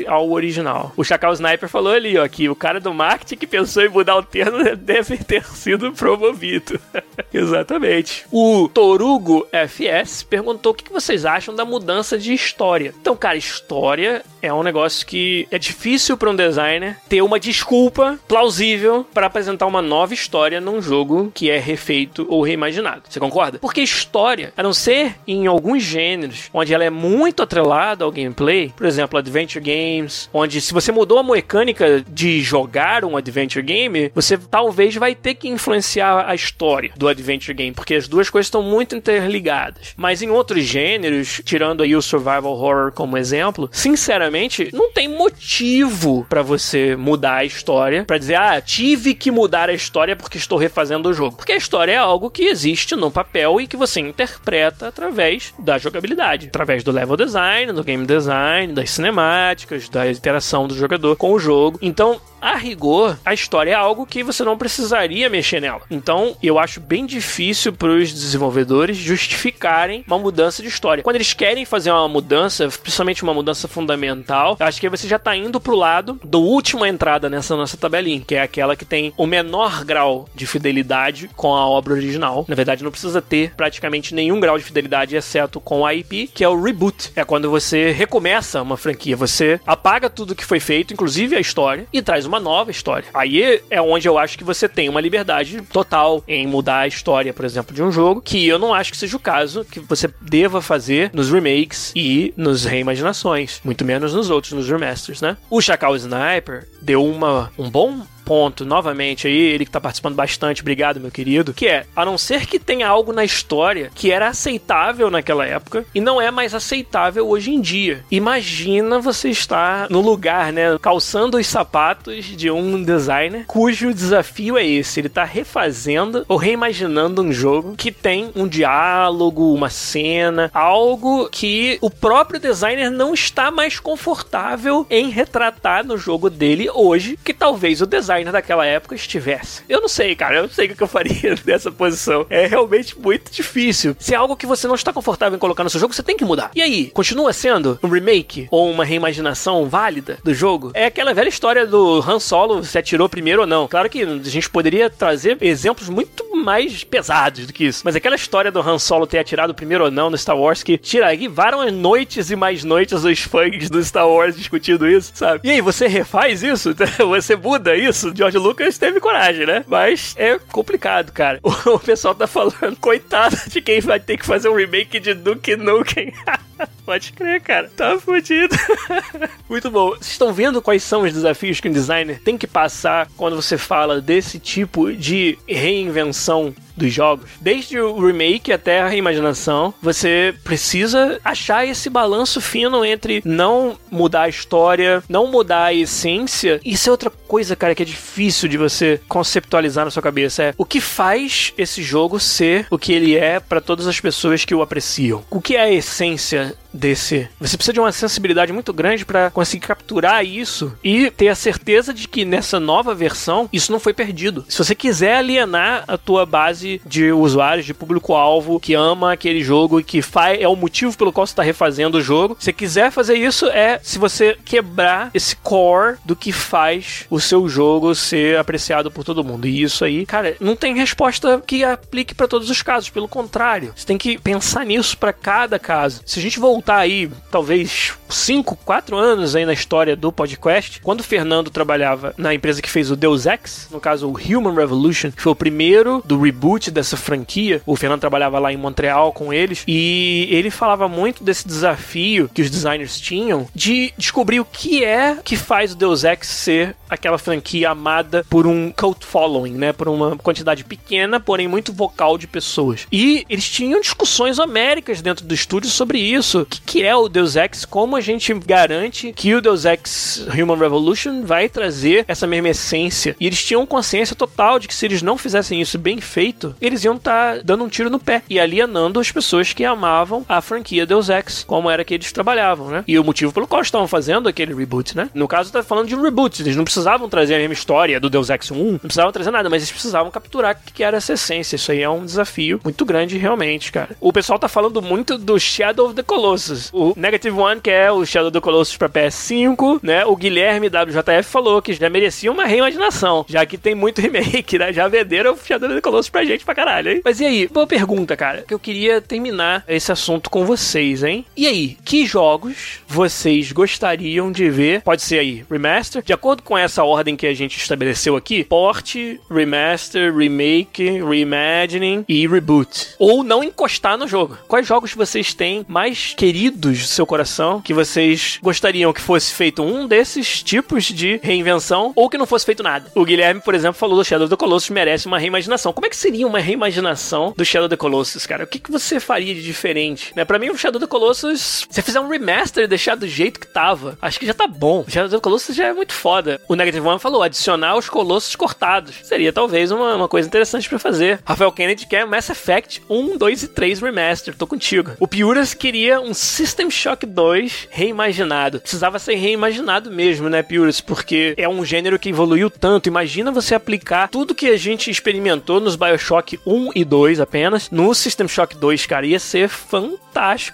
ao 0.07 0.29
original. 0.31 0.91
O 0.95 1.03
Chacal 1.03 1.33
Sniper 1.33 1.69
falou 1.69 1.93
ali, 1.93 2.17
ó, 2.17 2.27
que 2.27 2.49
o 2.49 2.55
cara 2.55 2.79
do 2.79 2.93
marketing 2.93 3.37
que 3.37 3.47
pensou 3.47 3.83
em 3.83 3.89
mudar 3.89 4.15
o 4.15 4.23
termo 4.23 4.63
deve 4.77 5.17
ter 5.17 5.45
sido 5.45 5.91
promovido. 5.91 6.79
Exatamente. 7.33 8.25
O 8.31 8.67
Torugo 8.67 9.47
FS 9.51 10.23
perguntou 10.23 10.71
o 10.71 10.75
que 10.75 10.91
vocês 10.91 11.25
acham 11.25 11.55
da 11.55 11.65
mudança 11.65 12.17
de 12.17 12.33
história. 12.33 12.93
Então, 12.99 13.15
cara, 13.15 13.37
história 13.37 14.23
é 14.43 14.53
um 14.53 14.61
negócio 14.61 15.07
que 15.07 15.47
é 15.49 15.57
difícil 15.57 16.17
para 16.17 16.29
um 16.29 16.35
designer 16.35 16.97
ter 17.07 17.21
uma 17.21 17.39
desculpa 17.39 18.19
plausível 18.27 19.07
para 19.13 19.27
apresentar 19.27 19.65
uma 19.65 19.81
nova 19.81 20.13
história 20.13 20.59
num 20.59 20.81
jogo 20.81 21.31
que 21.33 21.49
é 21.49 21.57
refeito 21.57 22.27
ou 22.29 22.41
reimaginado. 22.41 23.03
Você 23.09 23.21
concorda? 23.21 23.57
Porque 23.59 23.79
história, 23.79 24.51
a 24.57 24.61
não 24.61 24.73
ser 24.73 25.15
em 25.25 25.47
alguns 25.47 25.81
gêneros 25.81 26.49
onde 26.53 26.73
ela 26.73 26.83
é 26.83 26.89
muito 26.89 27.41
atrelada 27.41 28.03
ao 28.03 28.11
gameplay, 28.11 28.73
por 28.75 28.85
exemplo, 28.85 29.17
adventure 29.17 29.63
games, 29.63 30.29
onde 30.33 30.59
se 30.59 30.73
você 30.73 30.91
mudou 30.91 31.19
a 31.19 31.23
mecânica 31.23 32.03
de 32.05 32.41
jogar 32.41 33.05
um 33.05 33.15
adventure 33.15 33.65
game, 33.65 34.11
você 34.13 34.37
talvez 34.37 34.93
vai 34.95 35.15
ter 35.15 35.35
que 35.35 35.47
influenciar 35.47 36.25
a 36.27 36.35
história 36.35 36.91
do 36.97 37.07
adventure 37.07 37.53
game, 37.53 37.73
porque 37.73 37.95
as 37.95 38.09
duas 38.09 38.29
coisas 38.29 38.47
estão 38.47 38.61
muito 38.61 38.93
interligadas. 38.93 39.93
Mas 39.95 40.21
em 40.21 40.29
outros 40.29 40.65
gêneros, 40.65 41.41
tirando 41.45 41.81
aí 41.81 41.95
o 41.95 42.01
survival 42.01 42.51
horror 42.51 42.91
como 42.91 43.17
exemplo, 43.17 43.69
sinceramente, 43.71 44.32
não 44.73 44.91
tem 44.91 45.07
motivo 45.07 46.25
para 46.29 46.41
você 46.41 46.95
mudar 46.95 47.37
a 47.37 47.45
história, 47.45 48.03
para 48.05 48.17
dizer, 48.17 48.35
ah, 48.35 48.59
tive 48.61 49.13
que 49.13 49.31
mudar 49.31 49.69
a 49.69 49.73
história 49.73 50.15
porque 50.15 50.37
estou 50.37 50.57
refazendo 50.57 51.09
o 51.09 51.13
jogo. 51.13 51.37
Porque 51.37 51.51
a 51.51 51.57
história 51.57 51.93
é 51.93 51.97
algo 51.97 52.29
que 52.29 52.43
existe 52.43 52.95
no 52.95 53.11
papel 53.11 53.61
e 53.61 53.67
que 53.67 53.77
você 53.77 53.99
interpreta 53.99 54.87
através 54.87 55.53
da 55.59 55.77
jogabilidade, 55.77 56.47
através 56.47 56.83
do 56.83 56.91
level 56.91 57.15
design, 57.15 57.71
do 57.71 57.83
game 57.83 58.05
design, 58.05 58.73
das 58.73 58.89
cinemáticas, 58.89 59.89
da 59.89 60.09
interação 60.09 60.67
do 60.67 60.75
jogador 60.75 61.15
com 61.15 61.31
o 61.31 61.39
jogo. 61.39 61.77
Então, 61.81 62.19
a 62.43 62.57
rigor, 62.57 63.17
a 63.25 63.33
história 63.33 63.71
é 63.71 63.73
algo 63.73 64.05
que 64.05 64.21
você 64.21 64.43
não 64.43 64.57
precisaria 64.57 65.29
mexer 65.29 65.61
nela. 65.61 65.81
Então, 65.89 66.35
eu 66.43 66.59
acho 66.59 66.81
bem 66.81 67.05
difícil 67.05 67.71
para 67.71 67.87
os 67.87 68.11
desenvolvedores 68.11 68.97
justificarem 68.97 70.03
uma 70.05 70.19
mudança 70.19 70.61
de 70.61 70.67
história. 70.67 71.03
Quando 71.03 71.15
eles 71.15 71.31
querem 71.31 71.63
fazer 71.63 71.89
uma 71.89 72.09
mudança, 72.09 72.67
principalmente 72.67 73.23
uma 73.23 73.33
mudança 73.33 73.65
fundamental, 73.67 74.57
acho 74.59 74.81
que 74.81 74.89
você 74.89 75.07
já 75.07 75.15
está 75.15 75.33
indo 75.35 75.59
pro 75.61 75.75
lado 75.75 76.19
do 76.21 76.41
última 76.41 76.89
entrada 76.89 77.29
nessa 77.29 77.55
nossa 77.55 77.77
tabelinha, 77.77 78.19
que 78.27 78.35
é 78.35 78.41
aquela 78.41 78.75
que 78.75 78.83
tem 78.83 79.13
o 79.15 79.25
menor 79.25 79.85
grau 79.85 80.27
de 80.35 80.45
fidelidade 80.45 81.29
com 81.37 81.55
a 81.55 81.65
obra 81.65 81.93
original. 81.93 82.43
Na 82.49 82.55
verdade, 82.55 82.83
não 82.83 82.91
precisa 82.91 83.21
ter 83.21 83.53
praticamente 83.55 84.13
nenhum 84.13 84.41
grau 84.41 84.57
de 84.57 84.65
fidelidade, 84.65 85.15
exceto 85.15 85.61
com 85.61 85.85
a 85.85 85.93
IP, 85.93 86.27
que 86.27 86.43
é 86.43 86.49
o 86.49 86.61
reboot. 86.61 87.13
É 87.15 87.23
quando 87.23 87.49
você 87.49 87.91
recomeça 87.91 88.61
uma 88.61 88.75
franquia, 88.75 89.15
você 89.15 89.61
apaga 89.65 90.09
tudo 90.09 90.35
que 90.35 90.43
foi 90.43 90.59
feito, 90.59 90.93
inclusive 90.93 91.37
a 91.37 91.39
história, 91.39 91.87
e 91.93 92.01
traz 92.01 92.25
uma 92.25 92.32
uma 92.33 92.39
nova 92.39 92.71
história. 92.71 93.07
Aí 93.13 93.61
é 93.69 93.81
onde 93.81 94.07
eu 94.07 94.17
acho 94.17 94.37
que 94.37 94.43
você 94.43 94.67
tem 94.67 94.89
uma 94.89 94.99
liberdade 94.99 95.61
total 95.71 96.23
em 96.27 96.47
mudar 96.47 96.79
a 96.79 96.87
história, 96.87 97.33
por 97.33 97.45
exemplo, 97.45 97.75
de 97.75 97.83
um 97.83 97.91
jogo, 97.91 98.21
que 98.21 98.47
eu 98.47 98.57
não 98.57 98.73
acho 98.73 98.91
que 98.91 98.97
seja 98.97 99.15
o 99.15 99.19
caso 99.19 99.63
que 99.63 99.79
você 99.79 100.09
deva 100.21 100.61
fazer 100.61 101.11
nos 101.13 101.29
remakes 101.29 101.91
e 101.95 102.33
nos 102.35 102.65
reimaginações, 102.65 103.61
muito 103.63 103.85
menos 103.85 104.13
nos 104.13 104.29
outros, 104.29 104.53
nos 104.53 104.67
remasters, 104.67 105.21
né? 105.21 105.37
O 105.49 105.61
Chacal 105.61 105.95
Sniper 105.95 106.67
deu 106.81 107.05
uma, 107.05 107.51
um 107.57 107.69
bom 107.69 108.01
ponto 108.23 108.65
novamente 108.65 109.27
aí, 109.27 109.37
ele 109.37 109.65
que 109.65 109.71
tá 109.71 109.81
participando 109.81 110.15
bastante, 110.15 110.61
obrigado, 110.61 110.99
meu 110.99 111.11
querido, 111.11 111.53
que 111.53 111.67
é, 111.67 111.85
a 111.95 112.05
não 112.05 112.17
ser 112.17 112.45
que 112.45 112.59
tenha 112.59 112.87
algo 112.87 113.11
na 113.11 113.23
história 113.23 113.91
que 113.93 114.11
era 114.11 114.29
aceitável 114.29 115.09
naquela 115.09 115.45
época 115.45 115.85
e 115.93 115.99
não 115.99 116.21
é 116.21 116.31
mais 116.31 116.53
aceitável 116.53 117.27
hoje 117.27 117.51
em 117.51 117.61
dia. 117.61 118.03
Imagina 118.09 118.99
você 118.99 119.29
estar 119.29 119.89
no 119.89 120.01
lugar, 120.01 120.53
né, 120.53 120.77
calçando 120.81 121.37
os 121.37 121.47
sapatos 121.47 122.25
de 122.25 122.49
um 122.49 122.81
designer 122.83 123.45
cujo 123.45 123.93
desafio 123.93 124.57
é 124.57 124.65
esse, 124.65 124.99
ele 124.99 125.09
tá 125.09 125.23
refazendo 125.23 126.25
ou 126.27 126.37
reimaginando 126.37 127.21
um 127.21 127.31
jogo 127.31 127.75
que 127.75 127.91
tem 127.91 128.31
um 128.35 128.47
diálogo, 128.47 129.53
uma 129.53 129.69
cena, 129.69 130.49
algo 130.53 131.29
que 131.29 131.77
o 131.81 131.89
próprio 131.89 132.39
designer 132.39 132.89
não 132.89 133.13
está 133.13 133.51
mais 133.51 133.79
confortável 133.79 134.85
em 134.89 135.09
retratar 135.09 135.85
no 135.85 135.97
jogo 135.97 136.29
dele 136.29 136.69
hoje, 136.73 137.17
que 137.23 137.33
talvez 137.33 137.81
o 137.81 137.85
designer 137.85 138.12
designer 138.13 138.31
daquela 138.31 138.65
época 138.65 138.95
estivesse. 138.95 139.63
Eu 139.67 139.81
não 139.81 139.87
sei, 139.87 140.15
cara, 140.15 140.37
eu 140.37 140.43
não 140.43 140.49
sei 140.49 140.67
o 140.67 140.75
que 140.75 140.83
eu 140.83 140.87
faria 140.87 141.35
nessa 141.45 141.71
posição. 141.71 142.25
É 142.29 142.45
realmente 142.45 142.97
muito 142.97 143.31
difícil. 143.31 143.95
Se 143.99 144.13
é 144.13 144.17
algo 144.17 144.35
que 144.35 144.45
você 144.45 144.67
não 144.67 144.75
está 144.75 144.93
confortável 144.93 145.35
em 145.35 145.39
colocar 145.39 145.63
no 145.63 145.69
seu 145.69 145.79
jogo, 145.79 145.93
você 145.93 146.03
tem 146.03 146.17
que 146.17 146.25
mudar. 146.25 146.51
E 146.55 146.61
aí, 146.61 146.91
continua 146.91 147.33
sendo 147.33 147.79
um 147.81 147.87
remake 147.87 148.47
ou 148.51 148.69
uma 148.69 148.85
reimaginação 148.85 149.67
válida 149.67 150.19
do 150.23 150.33
jogo? 150.33 150.71
É 150.73 150.85
aquela 150.85 151.13
velha 151.13 151.29
história 151.29 151.65
do 151.65 151.99
Han 152.07 152.19
Solo 152.19 152.63
se 152.63 152.77
atirou 152.77 153.09
primeiro 153.09 153.41
ou 153.41 153.47
não. 153.47 153.67
Claro 153.67 153.89
que 153.89 154.03
a 154.03 154.17
gente 154.23 154.49
poderia 154.49 154.89
trazer 154.89 155.37
exemplos 155.41 155.89
muito 155.89 156.23
mais 156.35 156.83
pesados 156.83 157.47
do 157.47 157.53
que 157.53 157.65
isso. 157.65 157.81
Mas 157.85 157.95
aquela 157.95 158.15
história 158.15 158.51
do 158.51 158.59
Han 158.59 158.79
Solo 158.79 159.07
ter 159.07 159.19
atirado 159.19 159.53
primeiro 159.53 159.85
ou 159.85 159.91
não 159.91 160.09
no 160.09 160.17
Star 160.17 160.37
Wars 160.37 160.61
que 160.63 160.77
tira 160.77 161.07
aí 161.07 161.27
várias 161.27 161.71
noites 161.71 162.29
e 162.31 162.35
mais 162.35 162.63
noites 162.63 163.03
os 163.03 163.19
fãs 163.21 163.69
do 163.69 163.83
Star 163.83 164.07
Wars 164.07 164.35
discutindo 164.35 164.87
isso, 164.87 165.11
sabe? 165.15 165.41
E 165.43 165.51
aí, 165.51 165.61
você 165.61 165.87
refaz 165.87 166.43
isso? 166.43 166.73
Você 167.13 167.35
muda 167.35 167.75
isso? 167.75 167.93
isso, 167.93 168.13
George 168.15 168.37
Lucas 168.37 168.77
teve 168.77 168.99
coragem, 168.99 169.45
né? 169.45 169.63
Mas 169.67 170.15
é 170.17 170.37
complicado, 170.51 171.11
cara. 171.11 171.39
O 171.65 171.79
pessoal 171.79 172.13
tá 172.13 172.27
falando, 172.27 172.75
coitado 172.79 173.35
de 173.47 173.61
quem 173.61 173.79
vai 173.79 173.99
ter 173.99 174.17
que 174.17 174.25
fazer 174.25 174.49
um 174.49 174.55
remake 174.55 174.99
de 174.99 175.13
Duke 175.13 175.55
Nukem. 175.55 176.13
Pode 176.85 177.13
crer, 177.13 177.41
cara. 177.41 177.69
Tá 177.75 177.97
fudido. 177.99 178.55
Muito 179.49 179.69
bom. 179.69 179.89
Vocês 179.91 180.11
estão 180.11 180.33
vendo 180.33 180.61
quais 180.61 180.83
são 180.83 181.03
os 181.03 181.13
desafios 181.13 181.59
que 181.59 181.69
um 181.69 181.71
designer 181.71 182.21
tem 182.21 182.37
que 182.37 182.47
passar 182.47 183.07
quando 183.15 183.35
você 183.35 183.57
fala 183.57 184.01
desse 184.01 184.39
tipo 184.39 184.91
de 184.91 185.37
reinvenção 185.47 186.53
dos 186.75 186.91
jogos. 186.91 187.29
Desde 187.41 187.79
o 187.79 188.05
remake 188.05 188.51
até 188.51 188.81
a 188.81 188.87
reimaginação, 188.87 189.73
você 189.81 190.33
precisa 190.43 191.19
achar 191.23 191.65
esse 191.65 191.89
balanço 191.89 192.41
fino 192.41 192.83
entre 192.83 193.21
não 193.25 193.77
mudar 193.91 194.23
a 194.23 194.29
história, 194.29 195.03
não 195.07 195.27
mudar 195.27 195.65
a 195.65 195.73
essência. 195.73 196.59
Isso 196.63 196.89
é 196.89 196.91
outra 196.91 197.09
coisa, 197.09 197.55
cara, 197.55 197.75
que 197.75 197.83
é 197.83 197.85
difícil 197.85 198.49
de 198.49 198.57
você 198.57 198.99
conceptualizar 199.07 199.85
na 199.85 199.91
sua 199.91 200.01
cabeça. 200.01 200.43
É 200.43 200.53
o 200.57 200.65
que 200.65 200.81
faz 200.81 201.53
esse 201.57 201.81
jogo 201.81 202.19
ser 202.19 202.67
o 202.69 202.77
que 202.77 202.93
ele 202.93 203.15
é 203.15 203.39
para 203.39 203.61
todas 203.61 203.87
as 203.87 203.99
pessoas 203.99 204.45
que 204.45 204.55
o 204.55 204.61
apreciam. 204.61 205.23
O 205.29 205.41
que 205.41 205.55
é 205.55 205.61
a 205.61 205.71
essência 205.71 206.55
desse. 206.73 207.29
Você 207.39 207.55
precisa 207.55 207.73
de 207.73 207.79
uma 207.79 207.91
sensibilidade 207.91 208.51
muito 208.51 208.73
grande 208.73 209.05
para 209.05 209.29
conseguir 209.29 209.67
capturar 209.67 210.25
isso 210.25 210.73
e 210.83 211.11
ter 211.11 211.27
a 211.27 211.35
certeza 211.35 211.93
de 211.93 212.07
que 212.07 212.25
nessa 212.25 212.59
nova 212.59 212.95
versão 212.95 213.47
isso 213.53 213.71
não 213.71 213.79
foi 213.79 213.93
perdido. 213.93 214.45
Se 214.49 214.57
você 214.57 214.73
quiser 214.73 215.17
alienar 215.17 215.83
a 215.87 215.97
tua 215.97 216.25
base 216.25 216.81
de 216.85 217.11
usuários, 217.11 217.65
de 217.65 217.73
público-alvo 217.73 218.59
que 218.59 218.73
ama 218.73 219.13
aquele 219.13 219.43
jogo 219.43 219.79
e 219.79 219.83
que 219.83 220.01
faz, 220.01 220.41
é 220.41 220.47
o 220.47 220.55
motivo 220.55 220.97
pelo 220.97 221.11
qual 221.11 221.27
você 221.27 221.33
está 221.33 221.43
refazendo 221.43 221.97
o 221.97 222.01
jogo, 222.01 222.35
se 222.39 222.51
quiser 222.51 222.91
fazer 222.91 223.15
isso 223.15 223.45
é 223.47 223.79
se 223.83 223.99
você 223.99 224.37
quebrar 224.43 225.11
esse 225.13 225.35
core 225.35 225.97
do 226.05 226.15
que 226.15 226.31
faz 226.31 227.05
o 227.09 227.19
seu 227.19 227.47
jogo 227.47 227.93
ser 227.93 228.37
apreciado 228.37 228.89
por 228.89 229.03
todo 229.03 229.23
mundo. 229.23 229.47
E 229.47 229.61
isso 229.61 229.85
aí, 229.85 230.05
cara, 230.05 230.35
não 230.39 230.55
tem 230.55 230.75
resposta 230.75 231.41
que 231.45 231.63
aplique 231.63 232.15
para 232.15 232.27
todos 232.27 232.49
os 232.49 232.61
casos. 232.61 232.89
Pelo 232.89 233.07
contrário, 233.07 233.73
você 233.75 233.85
tem 233.85 233.97
que 233.97 234.17
pensar 234.17 234.65
nisso 234.65 234.97
para 234.97 235.13
cada 235.13 235.59
caso. 235.59 236.01
Se 236.05 236.19
a 236.19 236.21
gente 236.21 236.39
voltar 236.39 236.62
aí, 236.67 237.09
talvez 237.29 237.93
5, 238.09 238.55
4 238.63 238.95
anos 238.97 239.35
aí 239.35 239.45
na 239.45 239.53
história 239.53 239.73
história 239.73 239.95
do 239.95 240.11
podcast. 240.11 240.79
Quando 240.81 240.99
o 240.99 241.03
Fernando 241.03 241.49
trabalhava 241.49 242.13
na 242.17 242.33
empresa 242.33 242.61
que 242.61 242.69
fez 242.69 242.91
o 242.91 242.95
Deus 242.95 243.25
Ex, 243.25 243.67
no 243.71 243.79
caso 243.79 244.07
o 244.07 244.11
Human 244.11 244.55
Revolution, 244.55 245.11
que 245.11 245.21
foi 245.21 245.31
o 245.31 245.35
primeiro 245.35 246.01
do 246.05 246.19
reboot 246.21 246.69
dessa 246.69 246.95
franquia, 246.95 247.61
o 247.65 247.75
Fernando 247.75 248.01
trabalhava 248.01 248.39
lá 248.39 248.53
em 248.53 248.57
Montreal 248.57 249.11
com 249.11 249.33
eles 249.33 249.63
e 249.67 250.27
ele 250.29 250.51
falava 250.51 250.87
muito 250.87 251.23
desse 251.23 251.47
desafio 251.47 252.29
que 252.33 252.41
os 252.41 252.49
designers 252.49 252.99
tinham 252.99 253.47
de 253.53 253.93
descobrir 253.97 254.39
o 254.39 254.45
que 254.45 254.83
é 254.83 255.17
que 255.23 255.35
faz 255.35 255.73
o 255.73 255.75
Deus 255.75 256.03
Ex 256.03 256.27
ser 256.27 256.75
aquela 256.89 257.17
franquia 257.17 257.71
amada 257.71 258.23
por 258.29 258.45
um 258.45 258.71
cult 258.71 259.05
following, 259.05 259.53
né? 259.53 259.73
Por 259.73 259.87
uma 259.87 260.15
quantidade 260.17 260.63
pequena, 260.63 261.19
porém 261.19 261.47
muito 261.47 261.73
vocal 261.73 262.17
de 262.17 262.27
pessoas. 262.27 262.85
E 262.91 263.25
eles 263.27 263.49
tinham 263.49 263.81
discussões 263.81 264.37
homéricas 264.37 265.01
dentro 265.01 265.25
do 265.25 265.33
estúdio 265.33 265.69
sobre 265.69 265.97
isso. 265.97 266.45
Que, 266.53 266.61
que 266.61 266.83
é 266.83 266.95
o 266.95 267.09
Deus 267.09 267.35
Ex? 267.35 267.65
Como 267.65 267.95
a 267.95 268.01
gente 268.01 268.31
garante 268.33 269.11
que 269.13 269.33
o 269.33 269.41
Deus 269.41 269.65
Ex 269.65 270.27
Human 270.27 270.57
Revolution 270.57 271.23
vai 271.23 271.49
trazer 271.49 272.05
essa 272.07 272.27
mesma 272.27 272.49
essência? 272.49 273.15
E 273.19 273.25
eles 273.25 273.43
tinham 273.43 273.65
consciência 273.65 274.15
total 274.15 274.59
de 274.59 274.67
que 274.67 274.75
se 274.75 274.85
eles 274.85 275.01
não 275.01 275.17
fizessem 275.17 275.59
isso 275.59 275.79
bem 275.79 275.99
feito, 275.99 276.55
eles 276.61 276.83
iam 276.83 276.95
estar 276.95 277.37
tá 277.37 277.41
dando 277.43 277.63
um 277.63 277.69
tiro 277.69 277.89
no 277.89 277.99
pé 277.99 278.21
e 278.29 278.39
alienando 278.39 278.99
as 278.99 279.11
pessoas 279.11 279.51
que 279.51 279.65
amavam 279.65 280.23
a 280.29 280.41
franquia 280.41 280.85
Deus 280.85 281.09
Ex, 281.09 281.43
como 281.43 281.69
era 281.69 281.83
que 281.83 281.93
eles 281.93 282.11
trabalhavam, 282.11 282.69
né? 282.69 282.83
E 282.87 282.99
o 282.99 283.03
motivo 283.03 283.31
pelo 283.31 283.47
qual 283.47 283.61
estavam 283.61 283.87
fazendo 283.87 284.29
aquele 284.29 284.53
reboot, 284.53 284.95
né? 284.95 285.09
No 285.13 285.27
caso, 285.27 285.51
tá 285.51 285.63
falando 285.63 285.87
de 285.87 285.95
um 285.95 286.01
reboot. 286.01 286.41
Eles 286.41 286.55
não 286.55 286.63
precisavam 286.63 287.09
trazer 287.09 287.35
a 287.35 287.39
mesma 287.39 287.53
história 287.53 287.99
do 287.99 288.09
Deus 288.09 288.29
Ex 288.29 288.51
1, 288.51 288.71
não 288.73 288.77
precisavam 288.77 289.11
trazer 289.11 289.31
nada, 289.31 289.49
mas 289.49 289.63
eles 289.63 289.71
precisavam 289.71 290.11
capturar 290.11 290.55
o 290.55 290.71
que 290.71 290.83
era 290.83 290.97
essa 290.97 291.13
essência. 291.13 291.55
Isso 291.55 291.71
aí 291.71 291.81
é 291.81 291.89
um 291.89 292.05
desafio 292.05 292.59
muito 292.63 292.85
grande, 292.85 293.17
realmente, 293.17 293.71
cara. 293.71 293.95
O 293.99 294.13
pessoal 294.13 294.37
tá 294.37 294.47
falando 294.47 294.81
muito 294.81 295.17
do 295.17 295.39
Shadow 295.39 295.87
of 295.87 295.95
the 295.95 296.03
Colossus. 296.03 296.42
O 296.73 296.93
Negative 296.95 297.37
One, 297.37 297.61
que 297.61 297.69
é 297.69 297.91
o 297.91 298.05
Shadow 298.05 298.31
the 298.31 298.39
Colossus 298.39 298.77
pra 298.77 298.89
PS5, 298.89 299.79
né? 299.81 300.05
O 300.05 300.15
Guilherme 300.15 300.67
WJF 300.67 301.23
falou 301.29 301.61
que 301.61 301.73
já 301.73 301.89
merecia 301.89 302.31
uma 302.31 302.45
reimaginação, 302.45 303.25
já 303.27 303.45
que 303.45 303.57
tem 303.57 303.75
muito 303.75 303.99
remake, 304.01 304.57
né? 304.57 304.73
Já 304.73 304.87
venderam 304.87 305.33
o 305.33 305.37
Shadow 305.37 305.69
the 305.69 305.81
Colossus 305.81 306.09
pra 306.09 306.25
gente 306.25 306.45
pra 306.45 306.55
caralho, 306.55 306.91
hein? 306.91 307.01
Mas 307.03 307.19
e 307.19 307.25
aí? 307.25 307.47
Boa 307.47 307.67
pergunta, 307.67 308.15
cara, 308.15 308.43
que 308.47 308.53
eu 308.53 308.59
queria 308.59 309.01
terminar 309.01 309.63
esse 309.67 309.91
assunto 309.91 310.29
com 310.29 310.45
vocês, 310.45 311.03
hein? 311.03 311.25
E 311.35 311.47
aí, 311.47 311.77
que 311.83 312.05
jogos 312.05 312.81
vocês 312.87 313.51
gostariam 313.51 314.31
de 314.31 314.49
ver? 314.49 314.81
Pode 314.81 315.01
ser 315.01 315.19
aí, 315.19 315.45
remaster, 315.49 316.03
de 316.03 316.13
acordo 316.13 316.43
com 316.43 316.57
essa 316.57 316.83
ordem 316.83 317.15
que 317.15 317.27
a 317.27 317.33
gente 317.33 317.57
estabeleceu 317.57 318.15
aqui, 318.15 318.43
port, 318.43 318.95
remaster, 319.29 320.15
remake, 320.15 321.01
reimagining 321.01 322.05
e 322.07 322.27
reboot. 322.27 322.95
Ou 322.99 323.23
não 323.23 323.43
encostar 323.43 323.97
no 323.97 324.07
jogo. 324.07 324.37
Quais 324.47 324.67
jogos 324.67 324.93
vocês 324.93 325.33
têm 325.33 325.65
mais 325.67 326.13
queridos 326.33 326.79
do 326.79 326.87
seu 326.87 327.05
coração 327.05 327.61
que 327.61 327.75
vocês 327.75 328.39
gostariam 328.41 328.91
que 328.91 328.99
fosse 328.99 329.31
feito 329.31 329.61
um 329.61 329.87
desses 329.87 330.41
tipos 330.41 330.85
de 330.85 331.19
reinvenção 331.21 331.93
ou 331.95 332.09
que 332.09 332.17
não 332.17 332.25
fosse 332.25 332.43
feito 332.43 332.63
nada? 332.63 332.91
O 332.95 333.05
Guilherme, 333.05 333.39
por 333.39 333.53
exemplo, 333.53 333.75
falou 333.75 333.95
do 333.95 334.03
Shadow 334.03 334.25
of 334.25 334.35
the 334.35 334.35
Colossus 334.35 334.71
merece 334.71 335.05
uma 335.05 335.19
reimaginação. 335.19 335.71
Como 335.71 335.85
é 335.85 335.89
que 335.89 335.95
seria 335.95 336.25
uma 336.25 336.39
reimaginação 336.39 337.35
do 337.37 337.45
Shadow 337.45 337.67
of 337.67 337.69
the 337.69 337.77
Colossus, 337.77 338.25
cara? 338.25 338.45
O 338.45 338.47
que, 338.47 338.57
que 338.57 338.71
você 338.71 338.99
faria 338.99 339.35
de 339.35 339.43
diferente? 339.43 340.11
Né? 340.15 340.25
Pra 340.25 340.39
mim, 340.39 340.49
o 340.49 340.57
Shadow 340.57 340.79
of 340.79 340.87
the 340.87 340.89
Colossus, 340.89 341.67
se 341.69 341.81
fizer 341.83 341.99
um 341.99 342.09
remaster 342.09 342.63
e 342.63 342.67
deixar 342.67 342.95
do 342.95 343.07
jeito 343.07 343.39
que 343.39 343.45
tava, 343.45 343.95
acho 344.01 344.19
que 344.19 344.25
já 344.25 344.33
tá 344.33 344.47
bom. 344.47 344.83
O 344.87 344.89
Shadow 344.89 345.09
of 345.09 345.15
the 345.15 345.21
Colossus 345.21 345.55
já 345.55 345.67
é 345.67 345.73
muito 345.73 345.93
foda. 345.93 346.41
O 346.47 346.55
Negative 346.55 346.87
One 346.87 346.99
falou, 346.99 347.21
adicionar 347.21 347.77
os 347.77 347.89
Colossus 347.89 348.35
cortados. 348.35 348.95
Seria 349.03 349.31
talvez 349.31 349.69
uma, 349.69 349.97
uma 349.97 350.07
coisa 350.07 350.27
interessante 350.27 350.67
para 350.67 350.79
fazer. 350.79 351.19
Rafael 351.23 351.51
Kennedy 351.51 351.85
quer 351.85 352.07
Mass 352.07 352.31
Effect 352.31 352.81
1, 352.89 353.19
2 353.19 353.43
e 353.43 353.47
3 353.49 353.79
Remaster. 353.81 354.35
Tô 354.35 354.47
contigo. 354.47 354.93
O 354.99 355.07
Piuras 355.07 355.53
queria 355.53 356.01
um 356.01 356.22
System 356.23 356.69
Shock 356.71 357.05
2 357.05 357.67
reimaginado. 357.69 358.59
Precisava 358.59 358.97
ser 358.99 359.15
reimaginado 359.15 359.91
mesmo, 359.91 360.29
né, 360.29 360.41
Piuras? 360.41 360.81
Porque 360.81 361.33
é 361.37 361.47
um 361.47 361.63
gênero 361.65 361.99
que 361.99 362.09
evoluiu 362.09 362.49
tanto. 362.49 362.87
Imagina 362.87 363.31
você 363.31 363.53
aplicar 363.53 364.07
tudo 364.09 364.35
que 364.35 364.47
a 364.47 364.57
gente 364.57 364.89
experimentou 364.89 365.59
nos 365.59 365.75
Bioshock 365.75 366.39
1 366.45 366.71
e 366.75 366.85
2 366.85 367.19
apenas 367.19 367.69
no 367.69 367.93
System 367.93 368.27
Shock 368.27 368.57
2, 368.57 368.85
cara. 368.85 369.05
Ia 369.05 369.19
ser 369.19 369.49
fantástico. 369.49 370.02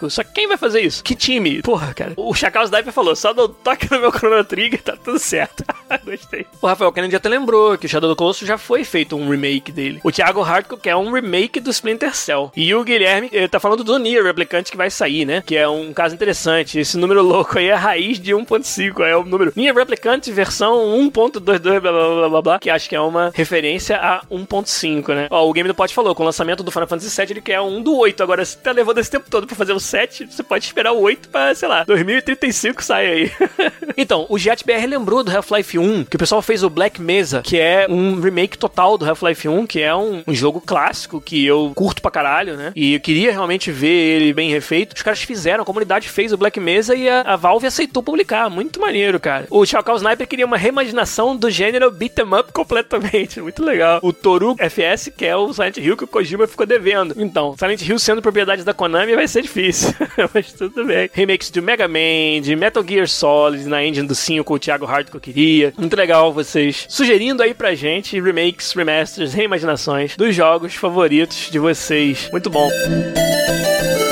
Só 0.09 0.23
que 0.23 0.33
quem 0.33 0.47
vai 0.47 0.57
fazer 0.57 0.81
isso? 0.81 1.03
Que 1.03 1.15
time? 1.15 1.61
Porra, 1.61 1.93
cara. 1.93 2.13
O 2.15 2.33
Chacal 2.33 2.63
Sniper 2.63 2.93
falou: 2.93 3.15
só 3.15 3.33
não 3.33 3.47
toque 3.47 3.91
no 3.91 3.99
meu 3.99 4.11
Chrono 4.11 4.43
Trigger, 4.43 4.81
tá 4.81 4.95
tudo 4.95 5.19
certo. 5.19 5.63
Gostei. 6.05 6.45
O 6.61 6.67
Rafael 6.67 6.91
Kennedy 6.91 7.15
até 7.15 7.29
lembrou 7.29 7.77
que 7.77 7.85
o 7.85 7.89
Shadow 7.89 8.09
do 8.09 8.15
Colossus 8.15 8.47
já 8.47 8.57
foi 8.57 8.83
feito 8.83 9.15
um 9.15 9.29
remake 9.29 9.71
dele. 9.71 9.99
O 10.03 10.11
Thiago 10.11 10.41
Hardcore 10.41 10.81
quer 10.81 10.95
um 10.95 11.11
remake 11.11 11.59
do 11.59 11.69
Splinter 11.69 12.15
Cell. 12.15 12.51
E 12.55 12.73
o 12.73 12.83
Guilherme 12.83 13.29
ele 13.31 13.47
tá 13.47 13.59
falando 13.59 13.83
do 13.83 13.97
Nier 13.97 14.23
Replicante 14.23 14.71
que 14.71 14.77
vai 14.77 14.89
sair, 14.89 15.25
né? 15.25 15.43
Que 15.45 15.55
é 15.55 15.67
um 15.67 15.93
caso 15.93 16.15
interessante. 16.15 16.79
Esse 16.79 16.97
número 16.97 17.21
louco 17.21 17.57
aí 17.57 17.67
é 17.67 17.73
a 17.73 17.77
raiz 17.77 18.19
de 18.19 18.33
1.5. 18.33 19.01
É 19.05 19.15
o 19.15 19.23
número 19.23 19.53
Nier 19.55 19.75
Replicante 19.75 20.31
versão 20.31 20.77
1.22 21.11 21.39
blá 21.39 21.79
blá 21.79 21.91
blá 21.91 22.29
blá 22.29 22.41
blá. 22.41 22.59
Que 22.59 22.69
acho 22.69 22.89
que 22.89 22.95
é 22.95 23.01
uma 23.01 23.31
referência 23.33 23.97
a 23.97 24.21
1.5, 24.31 25.13
né? 25.13 25.27
Ó, 25.29 25.47
o 25.47 25.53
Game 25.53 25.67
do 25.67 25.75
Pod 25.75 25.93
falou: 25.93 26.15
com 26.15 26.23
o 26.23 26.25
lançamento 26.25 26.63
do 26.63 26.71
Final 26.71 26.87
Fantasy 26.87 27.15
VII 27.15 27.31
ele 27.31 27.41
quer 27.41 27.61
um 27.61 27.81
do 27.81 27.95
8. 27.97 28.21
Agora, 28.23 28.43
se 28.45 28.57
tá 28.57 28.71
levando 28.71 28.99
esse 28.99 29.11
tempo 29.11 29.29
todo 29.29 29.47
pra 29.49 29.57
fazer 29.57 29.73
o 29.73 29.79
7, 29.79 30.27
você 30.27 30.43
pode 30.43 30.65
esperar 30.65 30.93
o 30.93 30.99
8 30.99 31.29
pra, 31.29 31.53
sei 31.53 31.67
lá, 31.67 31.83
2035 31.83 32.83
sai 32.83 33.07
aí. 33.07 33.31
então, 33.97 34.25
o 34.29 34.37
JetBR 34.37 34.85
lembrou 34.87 35.23
do 35.23 35.35
Half-Life 35.35 35.77
1, 35.77 36.05
que 36.05 36.15
o 36.15 36.19
pessoal 36.19 36.41
fez 36.41 36.63
o 36.63 36.69
Black 36.69 37.01
Mesa, 37.01 37.41
que 37.41 37.57
é 37.57 37.87
um 37.89 38.19
remake 38.19 38.57
total 38.57 38.97
do 38.97 39.05
Half-Life 39.05 39.47
1, 39.47 39.65
que 39.65 39.81
é 39.81 39.93
um, 39.93 40.23
um, 40.27 40.33
jogo 40.33 40.61
clássico 40.61 41.19
que 41.19 41.45
eu 41.45 41.71
curto 41.75 42.01
pra 42.01 42.11
caralho, 42.11 42.55
né? 42.55 42.71
E 42.75 42.93
eu 42.93 42.99
queria 42.99 43.31
realmente 43.31 43.71
ver 43.71 43.87
ele 43.87 44.33
bem 44.33 44.49
refeito. 44.49 44.95
Os 44.95 45.01
caras 45.01 45.21
fizeram, 45.21 45.63
a 45.63 45.65
comunidade 45.65 46.07
fez 46.09 46.31
o 46.31 46.37
Black 46.37 46.59
Mesa 46.59 46.95
e 46.95 47.09
a, 47.09 47.21
a 47.21 47.35
Valve 47.35 47.67
aceitou 47.67 48.03
publicar. 48.03 48.49
Muito 48.49 48.79
maneiro, 48.79 49.19
cara. 49.19 49.47
O 49.49 49.65
Chacal 49.65 49.97
Sniper 49.97 50.27
queria 50.27 50.45
uma 50.45 50.57
reimaginação 50.57 51.35
do 51.35 51.49
gênero 51.49 51.91
beat 51.91 52.17
'em 52.19 52.39
up 52.39 52.51
completamente. 52.53 53.41
Muito 53.41 53.63
legal. 53.63 53.99
O 54.03 54.13
Toru 54.13 54.55
FS, 54.59 55.11
que 55.15 55.25
é 55.25 55.35
o 55.35 55.53
Silent 55.53 55.77
Hill 55.77 55.97
que 55.97 56.03
o 56.03 56.07
Kojima 56.07 56.47
ficou 56.47 56.65
devendo. 56.65 57.13
Então, 57.17 57.55
Silent 57.57 57.81
Hill 57.81 57.99
sendo 57.99 58.21
propriedade 58.21 58.63
da 58.63 58.73
Konami 58.73 59.15
vai 59.15 59.27
ser 59.27 59.38
difícil. 59.41 59.93
Mas 60.33 60.53
tudo 60.53 60.85
bem. 60.85 61.09
Remakes 61.13 61.51
de 61.51 61.61
Mega 61.61 61.87
Man, 61.87 62.41
de 62.41 62.55
Metal 62.55 62.83
Gear 62.85 63.07
Solid 63.07 63.65
na 63.65 63.83
engine 63.83 64.07
do 64.07 64.15
5, 64.15 64.53
o 64.53 64.59
Thiago 64.59 64.85
Hart 64.85 65.09
que 65.09 65.15
eu 65.15 65.21
queria. 65.21 65.73
Muito 65.77 65.95
legal 65.95 66.33
vocês 66.33 66.85
sugerindo 66.89 67.43
aí 67.43 67.53
pra 67.53 67.75
gente 67.75 68.19
remakes, 68.19 68.73
remasters, 68.73 69.33
reimaginações 69.33 70.15
dos 70.15 70.35
jogos 70.35 70.75
favoritos 70.75 71.49
de 71.51 71.59
vocês. 71.59 72.29
Muito 72.31 72.49
bom. 72.49 72.69
Acho 72.69 74.08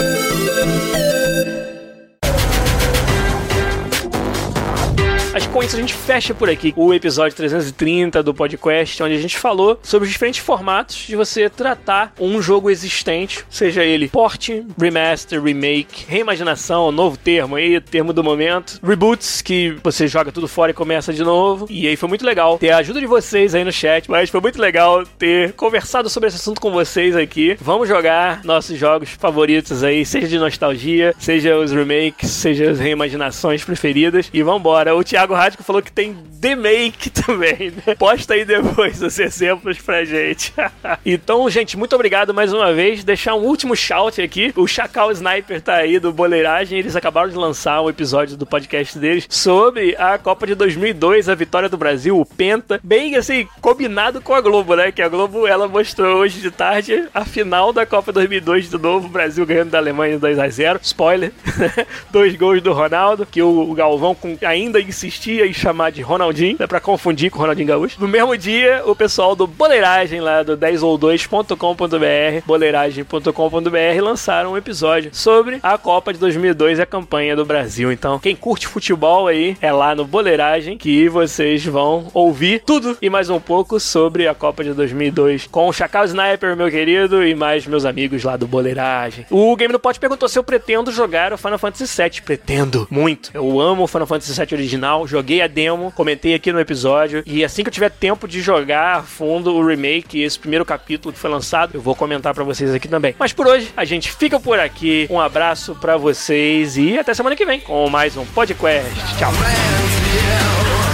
com 5.58 5.64
isso 5.64 5.76
a 5.76 5.80
gente 5.80 5.95
fecha 5.95 6.36
por 6.36 6.51
aqui 6.51 6.72
o 6.76 6.93
episódio 6.93 7.36
330 7.36 8.22
do 8.22 8.32
podcast, 8.32 9.01
onde 9.01 9.16
a 9.16 9.20
gente 9.20 9.39
falou 9.39 9.80
sobre 9.82 10.05
os 10.05 10.12
diferentes 10.12 10.39
formatos 10.39 10.95
de 10.95 11.16
você 11.16 11.49
tratar 11.49 12.14
um 12.20 12.39
jogo 12.39 12.70
existente, 12.70 13.43
seja 13.49 13.84
ele 13.84 14.08
port, 14.08 14.49
remaster, 14.80 15.41
remake, 15.41 16.05
reimaginação, 16.08 16.91
novo 16.91 17.18
termo 17.18 17.55
aí, 17.55 17.82
termo 17.82 18.14
do 18.14 18.24
momento, 18.24 18.80
reboots, 18.84 19.41
que 19.41 19.76
você 19.84 20.08
joga 20.08 20.32
tudo 20.32 20.47
fora 20.47 20.70
e 20.70 20.76
começa 20.76 21.12
de 21.12 21.24
novo. 21.24 21.66
E 21.72 21.88
aí 21.88 21.95
foi 21.95 22.08
muito 22.08 22.24
legal 22.24 22.60
ter 22.60 22.70
a 22.70 22.78
ajuda 22.78 22.99
de 22.99 23.08
vocês 23.08 23.55
aí 23.55 23.64
no 23.64 23.72
chat, 23.72 24.12
mas 24.12 24.30
foi 24.30 24.39
muito 24.39 24.62
legal 24.62 25.08
ter 25.18 25.53
conversado 25.53 26.08
sobre 26.08 26.28
esse 26.28 26.38
assunto 26.38 26.62
com 26.62 26.70
vocês 26.70 27.16
aqui. 27.16 27.58
Vamos 27.60 27.89
jogar 27.89 28.43
nossos 28.43 28.78
jogos 28.78 29.10
favoritos 29.10 29.84
aí, 29.84 30.05
seja 30.05 30.28
de 30.28 30.38
nostalgia, 30.38 31.16
seja 31.18 31.58
os 31.58 31.72
remakes, 31.72 32.30
seja 32.30 32.70
as 32.70 32.80
reimaginações 32.80 33.64
preferidas. 33.64 34.30
E 34.32 34.43
vambora. 34.43 34.95
O 34.95 35.03
Thiago 35.03 35.28
Thiago 35.28 35.47
Rádico 35.48 35.64
falou 35.64 35.82
que 35.82 35.91
tem 35.91 36.14
The 36.41 36.56
Make 36.56 37.10
também, 37.26 37.72
né? 37.72 37.95
Posta 37.95 38.34
aí 38.34 38.43
depois 38.43 39.02
os 39.02 39.18
exemplos 39.18 39.80
pra 39.80 40.04
gente. 40.04 40.54
então, 41.06 41.50
gente, 41.50 41.78
muito 41.78 41.95
obrigado 41.95 42.34
mais 42.34 42.52
uma 42.52 42.74
vez. 42.74 43.04
Deixar 43.04 43.34
um 43.36 43.43
último 43.43 43.76
shout 43.76 44.22
aqui. 44.22 44.52
O 44.58 44.68
Chacal 44.68 45.10
Sniper 45.12 45.62
tá 45.62 45.76
aí 45.76 46.00
do 46.00 46.12
Boleiragem. 46.12 46.80
Eles 46.80 46.98
acabaram 46.98 47.30
de 47.30 47.36
lançar 47.38 47.82
um 47.82 47.89
episódio 47.89 48.36
do 48.36 48.45
podcast 48.45 49.00
deles 49.00 49.26
sobre 49.30 49.95
a 49.98 50.18
Copa 50.18 50.45
de 50.45 50.54
2002, 50.54 51.30
a 51.30 51.36
vitória 51.36 51.70
do 51.70 51.78
Brasil, 51.78 52.20
o 52.20 52.26
Penta. 52.26 52.80
Bem 52.84 53.16
assim, 53.16 53.48
combinado 53.62 54.20
com 54.20 54.34
a 54.34 54.41
Globo, 54.41 54.76
né? 54.76 54.91
Que 54.91 55.02
a 55.02 55.08
Globo 55.08 55.48
ela 55.48 55.68
mostrou 55.68 56.18
hoje 56.18 56.41
de 56.41 56.52
tarde 56.52 57.08
a 57.14 57.24
final 57.24 57.72
da 57.72 57.86
Copa 57.86 58.12
2002 58.12 58.70
do 58.70 58.78
novo. 58.78 59.08
Brasil 59.08 59.45
ganhando 59.45 59.70
da 59.70 59.78
Alemanha 59.78 60.20
2 60.20 60.39
a 60.39 60.50
0 60.50 60.80
Spoiler. 60.84 61.32
Dois 62.12 62.36
gols 62.36 62.62
do 62.62 62.74
Ronaldo, 62.74 63.26
que 63.26 63.41
o 63.41 63.74
Galvão 63.74 64.16
ainda 64.45 64.82
insistia 64.82 65.37
dia 65.38 65.46
e 65.46 65.54
chamar 65.54 65.92
de 65.92 66.02
Ronaldinho, 66.02 66.58
dá 66.58 66.68
pra 66.68 66.80
confundir 66.80 67.30
com 67.30 67.38
o 67.38 67.42
Ronaldinho 67.42 67.68
Gaúcho. 67.68 68.02
No 68.02 68.08
mesmo 68.08 68.36
dia, 68.36 68.82
o 68.86 68.96
pessoal 68.96 69.36
do 69.36 69.46
Boleiragem 69.46 70.20
lá 70.20 70.42
do 70.42 70.58
10ou2.com.br, 70.58 72.44
boleiragem.com.br 72.46 74.02
lançaram 74.02 74.54
um 74.54 74.58
episódio 74.58 75.12
sobre 75.14 75.60
a 75.62 75.78
Copa 75.78 76.12
de 76.12 76.18
2002 76.20 76.80
e 76.80 76.82
a 76.82 76.86
campanha 76.88 77.36
do 77.36 77.46
Brasil. 77.46 77.92
Então, 77.92 78.18
quem 78.18 78.36
curte 78.36 78.66
futebol 78.66 79.28
aí, 79.28 79.56
é 79.62 79.72
lá 79.72 79.94
no 79.94 80.06
Boleiragem 80.06 80.78
que 80.78 81.08
vocês 81.08 81.64
vão 81.64 82.08
ouvir 82.14 82.64
tudo 82.66 82.98
e 83.00 83.10
mais 83.10 83.30
um 83.30 83.40
pouco 83.40 83.80
sobre 83.80 84.28
a 84.28 84.34
Copa 84.34 84.64
de 84.64 84.74
2002 84.74 85.46
com 85.48 85.68
o 85.68 85.74
Chacal 85.74 86.06
Sniper, 86.06 86.56
meu 86.56 86.72
querido, 86.72 87.24
e 87.24 87.36
mais 87.36 87.68
meus 87.68 87.86
amigos 87.86 88.24
lá 88.24 88.36
do 88.36 88.48
Boleiragem. 88.48 89.28
O 89.30 89.56
Game 89.56 89.72
do 89.72 89.80
Pote 89.80 90.00
perguntou 90.00 90.28
se 90.28 90.40
eu 90.40 90.44
pretendo 90.44 90.92
jogar 90.92 91.32
o 91.32 91.38
Final 91.38 91.60
Fantasy 91.60 92.02
VII. 92.02 92.22
Pretendo, 92.24 92.88
muito. 92.90 93.30
Eu 93.36 93.62
amo 93.62 93.84
o 93.84 93.88
Final 93.88 94.08
Fantasy 94.08 94.34
VII 94.34 94.48
original, 94.54 95.06
joguei 95.18 95.41
a 95.41 95.47
demo, 95.47 95.91
comentei 95.91 96.36
aqui 96.36 96.51
no 96.51 96.59
episódio, 96.59 97.24
e 97.26 97.43
assim 97.43 97.63
que 97.63 97.70
eu 97.70 97.74
tiver 97.74 97.89
tempo 97.89 98.28
de 98.28 98.39
jogar 98.39 98.97
a 98.97 99.03
fundo 99.03 99.51
o 99.53 99.65
remake, 99.65 100.22
esse 100.22 100.38
primeiro 100.38 100.63
capítulo 100.63 101.11
que 101.11 101.20
foi 101.20 101.30
lançado, 101.30 101.72
eu 101.74 101.82
vou 101.82 101.95
comentar 101.95 102.36
para 102.36 102.43
vocês 102.43 102.74
aqui 102.74 102.88
também. 102.88 103.15
Mas 103.18 103.34
por 103.34 103.47
hoje, 103.47 103.72
a 103.76 103.84
gente 103.84 104.11
fica 104.11 104.39
por 104.39 104.59
aqui. 104.59 105.07
Um 105.09 105.20
abraço 105.20 105.74
para 105.76 105.97
vocês 105.97 106.78
e 106.78 106.99
até 106.99 107.13
semana 107.15 107.36
que 107.36 107.45
vem 107.45 107.59
com 107.59 107.89
mais 107.89 108.15
um 108.15 108.26
podcast. 108.26 108.91
Tchau. 109.18 110.87